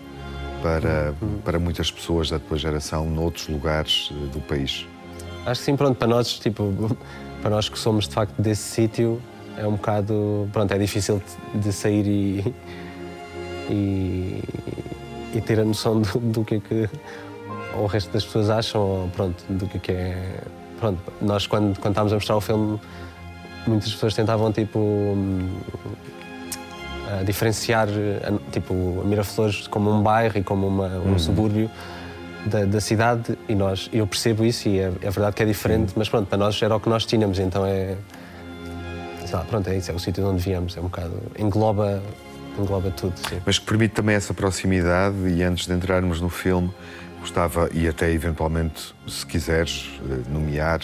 para, 0.62 1.14
uhum. 1.22 1.40
para 1.44 1.60
muitas 1.60 1.92
pessoas 1.92 2.30
da 2.30 2.40
tua 2.40 2.58
geração 2.58 3.10
noutros 3.10 3.48
lugares 3.48 4.10
eh, 4.12 4.34
do 4.34 4.40
país. 4.42 4.88
Acho 5.46 5.62
que 5.62 5.66
sim, 5.66 5.76
pronto, 5.76 5.98
para 5.98 6.08
nós, 6.08 6.40
tipo, 6.40 6.98
para 7.42 7.52
nós 7.52 7.70
que 7.70 7.78
somos 7.78 8.08
de 8.08 8.14
facto 8.14 8.42
desse 8.42 8.64
sítio, 8.64 9.22
é 9.58 9.68
um 9.68 9.74
bocado. 9.74 10.50
Pronto, 10.54 10.74
é 10.74 10.78
difícil 10.78 11.22
de 11.54 11.74
sair 11.74 12.08
e. 12.08 12.56
e, 13.70 14.44
e 15.34 15.42
ter 15.42 15.60
a 15.60 15.66
noção 15.66 16.02
do, 16.02 16.20
do 16.20 16.46
que 16.46 16.56
é 16.56 16.60
que 16.60 16.90
o 17.78 17.86
resto 17.86 18.12
das 18.12 18.26
pessoas 18.26 18.50
acham, 18.50 18.82
ou 18.82 19.08
pronto, 19.10 19.44
do 19.50 19.68
que 19.68 19.78
é 19.78 19.80
que 19.80 19.92
é 19.92 20.42
pronto, 20.80 21.00
nós 21.22 21.46
quando, 21.46 21.78
quando 21.80 21.92
estávamos 21.92 22.14
a 22.14 22.16
mostrar 22.16 22.38
o 22.38 22.42
filme, 22.42 22.80
muitas 23.68 23.92
pessoas 23.92 24.14
tentavam 24.14 24.52
tipo 24.52 24.80
hum, 24.80 25.50
diferenciar 27.26 27.88
tipo 28.52 29.02
a 29.02 29.06
Miraflores 29.06 29.68
como 29.68 29.92
um 29.92 30.02
bairro 30.02 30.38
e 30.38 30.44
como 30.44 30.68
uma, 30.68 30.88
um 30.88 31.12
uhum. 31.12 31.20
subúrbio 31.20 31.70
da, 32.46 32.66
da, 32.66 32.80
cidade 32.80 33.38
e 33.48 33.56
nós 33.56 33.90
eu 33.92 34.08
percebo 34.08 34.46
isso 34.46 34.70
e 34.70 34.80
é, 34.80 34.92
é 35.02 35.10
verdade 35.10 35.36
que 35.36 35.44
é 35.44 35.46
diferente, 35.46 35.90
uhum. 35.90 35.96
mas 35.98 36.10
pronto 36.10 36.28
para 36.28 36.38
nós 36.38 36.62
era 36.62 36.76
o 36.76 36.80
que 36.80 36.90
nós 36.90 37.06
tínhamos 37.06 37.40
então 37.40 37.66
é 37.66 37.96
lá, 39.32 39.42
pronto 39.42 39.70
é 39.70 39.78
isso 39.78 39.92
é 39.92 39.94
o 39.94 40.00
sítio 40.00 40.24
de 40.24 40.30
onde 40.30 40.42
viemos 40.42 40.76
é 40.78 40.80
um 40.80 40.84
bocado 40.84 41.14
engloba 41.38 42.02
engloba 42.60 42.92
tudo. 42.92 43.14
Sim. 43.18 43.42
Mas 43.46 43.58
que 43.58 43.66
permite 43.66 43.94
também 43.94 44.16
essa 44.16 44.34
proximidade 44.34 45.18
e 45.28 45.44
antes 45.44 45.66
de 45.66 45.74
entrarmos 45.74 46.22
no 46.22 46.30
filme 46.30 46.72
Gostava, 47.20 47.70
e 47.74 47.88
até 47.88 48.12
eventualmente, 48.12 48.94
se 49.06 49.26
quiseres, 49.26 49.90
eh, 50.10 50.30
nomear 50.32 50.80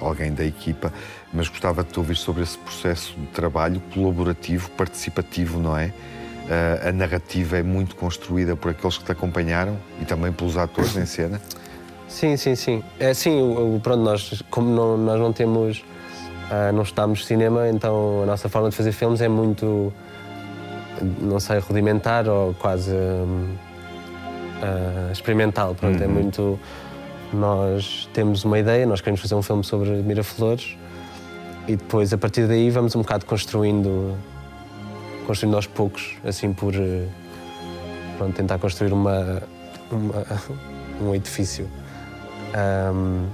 alguém 0.00 0.32
da 0.32 0.44
equipa, 0.44 0.92
mas 1.32 1.48
gostava 1.48 1.84
de 1.84 1.90
te 1.90 1.98
ouvir 1.98 2.16
sobre 2.16 2.42
esse 2.42 2.56
processo 2.56 3.14
de 3.14 3.26
trabalho 3.26 3.80
colaborativo, 3.92 4.70
participativo, 4.70 5.60
não 5.60 5.76
é? 5.76 5.92
Eh, 6.48 6.88
a 6.88 6.92
narrativa 6.92 7.58
é 7.58 7.62
muito 7.62 7.94
construída 7.94 8.56
por 8.56 8.70
aqueles 8.70 8.96
que 8.96 9.04
te 9.04 9.12
acompanharam 9.12 9.76
e 10.00 10.06
também 10.06 10.32
pelos 10.32 10.56
atores 10.56 10.96
em 10.96 11.04
cena? 11.04 11.40
Sim, 12.08 12.38
sim, 12.38 12.54
sim. 12.54 12.82
É 12.98 13.12
sim, 13.12 13.38
o, 13.38 13.78
pronto, 13.82 14.02
nós, 14.02 14.42
como 14.50 14.74
não, 14.74 14.96
nós 14.96 15.20
não 15.20 15.32
temos, 15.32 15.84
uh, 16.50 16.72
não 16.72 16.84
estamos 16.84 17.26
cinema, 17.26 17.68
então 17.68 18.22
a 18.22 18.26
nossa 18.26 18.48
forma 18.48 18.70
de 18.70 18.76
fazer 18.76 18.92
filmes 18.92 19.20
é 19.20 19.28
muito, 19.28 19.92
não 21.20 21.40
sei, 21.40 21.58
rudimentar 21.58 22.28
ou 22.28 22.54
quase. 22.54 22.92
Uh, 22.92 23.56
experimental. 25.12 25.74
Pronto, 25.74 26.02
é 26.02 26.06
uhum. 26.06 26.12
é 26.12 26.14
muito. 26.14 26.58
Nós 27.32 28.08
temos 28.14 28.44
uma 28.44 28.58
ideia, 28.58 28.86
nós 28.86 29.00
queremos 29.00 29.20
fazer 29.20 29.34
um 29.34 29.42
filme 29.42 29.64
sobre 29.64 29.90
Miraflores 29.90 30.76
e 31.68 31.76
depois, 31.76 32.12
a 32.12 32.18
partir 32.18 32.46
daí, 32.46 32.70
vamos 32.70 32.94
um 32.94 33.02
bocado 33.02 33.26
construindo, 33.26 34.16
construindo 35.26 35.56
aos 35.56 35.66
poucos, 35.66 36.16
assim 36.24 36.52
por. 36.52 36.72
Pronto, 38.16 38.34
tentar 38.34 38.58
construir 38.58 38.92
uma, 38.92 39.42
uma 39.90 40.24
um 41.02 41.14
edifício. 41.14 41.68
Um, 42.54 43.26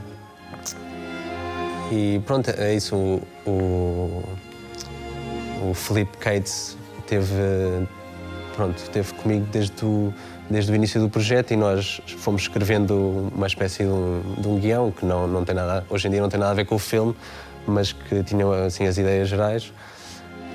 e 1.93 2.21
pronto, 2.27 2.51
é 2.51 2.75
isso. 2.75 2.97
O, 2.97 3.23
o, 3.47 4.25
o 5.71 5.75
Felipe 5.75 6.17
Cates 6.19 6.77
teve, 7.13 7.87
pronto, 8.57 8.83
teve 8.91 9.13
comigo 9.15 9.47
desde 9.53 9.85
o 9.85 10.15
desde 10.49 10.73
o 10.73 10.75
início 10.75 11.01
do 11.01 11.09
projeto 11.09 11.53
e 11.53 11.57
nós 11.57 12.01
fomos 12.19 12.43
escrevendo 12.43 13.31
uma 13.35 13.47
espécie 13.47 13.85
de 13.85 13.89
um, 13.89 14.23
de 14.37 14.49
um 14.49 14.59
guião 14.59 14.91
que 14.91 15.05
não, 15.07 15.27
não 15.27 15.45
tem 15.45 15.55
nada, 15.55 15.85
hoje 15.89 16.09
em 16.09 16.11
dia 16.11 16.21
não 16.21 16.29
tem 16.29 16.39
nada 16.39 16.53
a 16.53 16.55
ver 16.55 16.67
com 16.67 16.75
o 16.75 16.79
filme, 16.79 17.15
mas 17.67 17.93
que 17.93 18.23
tinha 18.23 18.47
assim 18.67 18.87
as 18.87 18.99
ideias 18.99 19.29
gerais. 19.29 19.73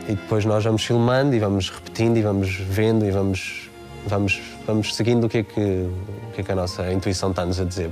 E 0.08 0.14
depois 0.14 0.46
nós 0.46 0.64
vamos 0.64 0.84
filmando 0.84 1.36
e 1.36 1.40
vamos 1.40 1.70
repetindo 1.70 2.18
e 2.18 2.22
vamos 2.22 2.56
vendo 2.56 3.06
e 3.06 3.12
vamos 3.12 3.70
vamos 4.06 4.40
vamos 4.66 4.96
seguindo 4.96 5.26
o 5.26 5.30
que 5.30 5.40
é 5.40 5.44
que 5.44 5.60
o 5.60 6.32
que 6.34 6.42
é 6.42 6.44
que 6.44 6.52
a 6.52 6.56
nossa 6.56 6.92
intuição 6.92 7.32
está-nos 7.32 7.60
a 7.60 7.64
dizer. 7.64 7.92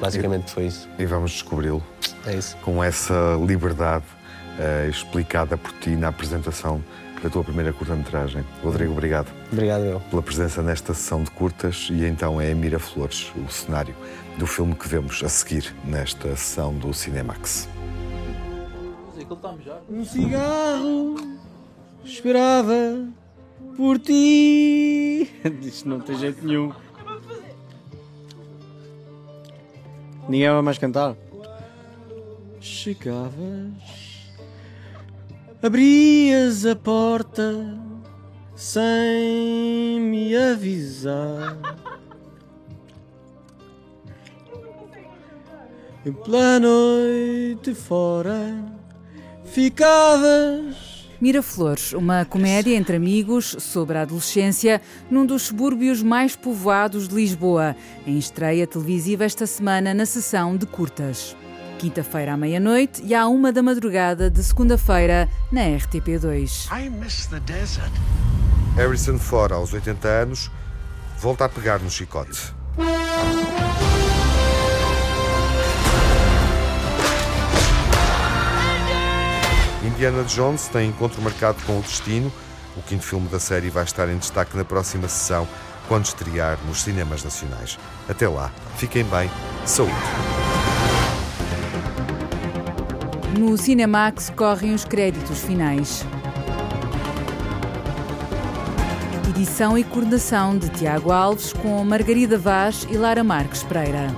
Basicamente 0.00 0.50
foi 0.50 0.66
isso. 0.66 0.88
E 0.98 1.04
vamos 1.04 1.32
descobri-lo. 1.32 1.82
É 2.26 2.34
isso. 2.34 2.56
Com 2.58 2.82
essa 2.82 3.38
liberdade 3.46 4.04
uh, 4.58 4.88
explicada 4.88 5.56
por 5.56 5.72
ti 5.74 5.90
na 5.90 6.08
apresentação 6.08 6.82
da 7.22 7.30
tua 7.30 7.44
primeira 7.44 7.72
curta-metragem. 7.72 8.44
Rodrigo, 8.62 8.92
obrigado. 8.92 9.32
Obrigado, 9.52 9.84
eu. 9.84 10.00
Pela 10.00 10.22
presença 10.22 10.60
nesta 10.62 10.92
sessão 10.92 11.22
de 11.22 11.30
curtas 11.30 11.88
e 11.90 12.04
então 12.04 12.40
é 12.40 12.52
Mira 12.52 12.78
Flores, 12.78 13.32
o 13.36 13.50
cenário 13.50 13.94
do 14.38 14.46
filme 14.46 14.74
que 14.74 14.88
vemos 14.88 15.22
a 15.22 15.28
seguir 15.28 15.74
nesta 15.84 16.34
sessão 16.34 16.74
do 16.74 16.92
Cinemax. 16.92 17.68
Um 19.88 20.04
cigarro 20.04 21.16
esperava 22.04 23.08
por 23.76 23.98
ti. 23.98 25.30
Isto 25.62 25.88
não 25.88 26.00
tem 26.00 26.18
jeito 26.18 26.44
nenhum. 26.44 26.72
Ninguém 30.28 30.50
vai 30.50 30.62
mais 30.62 30.78
cantar. 30.78 31.16
Chegavas 32.60 34.11
Abrias 35.62 36.66
a 36.66 36.74
porta 36.74 37.78
sem 38.56 40.00
me 40.00 40.36
avisar. 40.36 41.56
E 46.04 46.10
pela 46.10 46.58
noite 46.58 47.76
fora 47.76 48.60
ficavas 49.44 50.92
Miraflores, 51.20 51.92
uma 51.92 52.24
comédia 52.24 52.74
entre 52.74 52.96
amigos 52.96 53.54
sobre 53.60 53.96
a 53.96 54.02
adolescência 54.02 54.82
num 55.08 55.24
dos 55.24 55.42
subúrbios 55.42 56.02
mais 56.02 56.34
povoados 56.34 57.06
de 57.06 57.14
Lisboa, 57.14 57.76
em 58.04 58.18
estreia 58.18 58.66
televisiva 58.66 59.22
esta 59.22 59.46
semana 59.46 59.94
na 59.94 60.04
sessão 60.04 60.56
de 60.56 60.66
curtas. 60.66 61.36
Quinta-feira 61.82 62.34
à 62.34 62.36
meia-noite 62.36 63.02
e 63.04 63.12
à 63.12 63.26
uma 63.26 63.50
da 63.50 63.60
madrugada 63.60 64.30
de 64.30 64.40
segunda-feira 64.40 65.28
na 65.50 65.62
RTP2. 65.62 66.68
Harrison 68.76 69.18
Ford, 69.18 69.52
aos 69.52 69.72
80 69.72 70.06
anos, 70.06 70.48
volta 71.18 71.44
a 71.44 71.48
pegar 71.48 71.80
no 71.80 71.90
chicote. 71.90 72.54
Indiana 79.84 80.22
Jones 80.22 80.68
tem 80.68 80.88
encontro 80.88 81.20
marcado 81.20 81.60
com 81.66 81.80
o 81.80 81.82
destino. 81.82 82.32
O 82.76 82.82
quinto 82.82 83.02
filme 83.02 83.26
da 83.26 83.40
série 83.40 83.70
vai 83.70 83.82
estar 83.82 84.08
em 84.08 84.18
destaque 84.18 84.56
na 84.56 84.64
próxima 84.64 85.08
sessão, 85.08 85.48
quando 85.88 86.04
estrear 86.04 86.60
nos 86.64 86.82
cinemas 86.82 87.24
nacionais. 87.24 87.76
Até 88.08 88.28
lá, 88.28 88.52
fiquem 88.76 89.02
bem, 89.02 89.28
saúde! 89.66 90.51
No 93.38 93.56
Cinemax 93.56 94.30
correm 94.36 94.74
os 94.74 94.84
créditos 94.84 95.40
finais. 95.40 96.04
Edição 99.30 99.78
e 99.78 99.82
coordenação 99.82 100.58
de 100.58 100.68
Tiago 100.68 101.10
Alves 101.10 101.52
com 101.54 101.82
Margarida 101.82 102.36
Vaz 102.36 102.86
e 102.90 102.96
Lara 102.96 103.24
Marques 103.24 103.62
Pereira. 103.62 104.08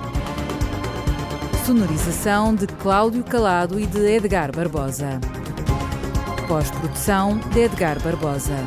Sonorização 1.65 2.53
de 2.53 2.67
Cláudio 2.67 3.23
Calado 3.23 3.79
e 3.79 3.85
de 3.85 3.99
Edgar 3.99 4.53
Barbosa. 4.53 5.21
Pós-produção 6.47 7.37
de 7.53 7.61
Edgar 7.61 8.01
Barbosa. 8.01 8.57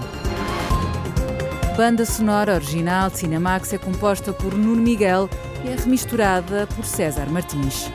Banda 1.77 2.07
sonora 2.07 2.55
original 2.55 3.11
de 3.11 3.19
Cinemax 3.19 3.75
é 3.75 3.79
composta 3.79 4.33
por 4.33 4.55
Nuno 4.55 4.81
Miguel 4.81 5.29
e 5.63 5.69
é 5.69 5.77
remisturada 5.77 6.67
por 6.75 6.87
César 6.87 7.27
Martins. 7.31 7.91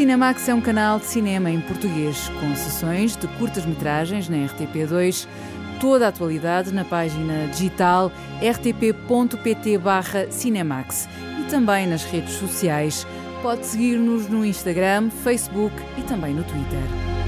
Cinemax 0.00 0.48
é 0.48 0.54
um 0.54 0.62
canal 0.62 0.98
de 0.98 1.04
cinema 1.04 1.50
em 1.50 1.60
português, 1.60 2.30
com 2.40 2.56
sessões 2.56 3.14
de 3.18 3.28
curtas-metragens 3.36 4.30
na 4.30 4.38
RTP2, 4.38 5.28
toda 5.78 6.06
a 6.06 6.08
atualidade 6.08 6.72
na 6.72 6.86
página 6.86 7.46
digital 7.48 8.10
rtp.pt/cinemax 8.40 11.06
e 11.38 11.42
também 11.50 11.86
nas 11.86 12.02
redes 12.04 12.32
sociais. 12.32 13.06
Pode 13.42 13.66
seguir-nos 13.66 14.26
no 14.26 14.42
Instagram, 14.42 15.10
Facebook 15.22 15.76
e 15.98 16.02
também 16.04 16.32
no 16.32 16.44
Twitter. 16.44 17.19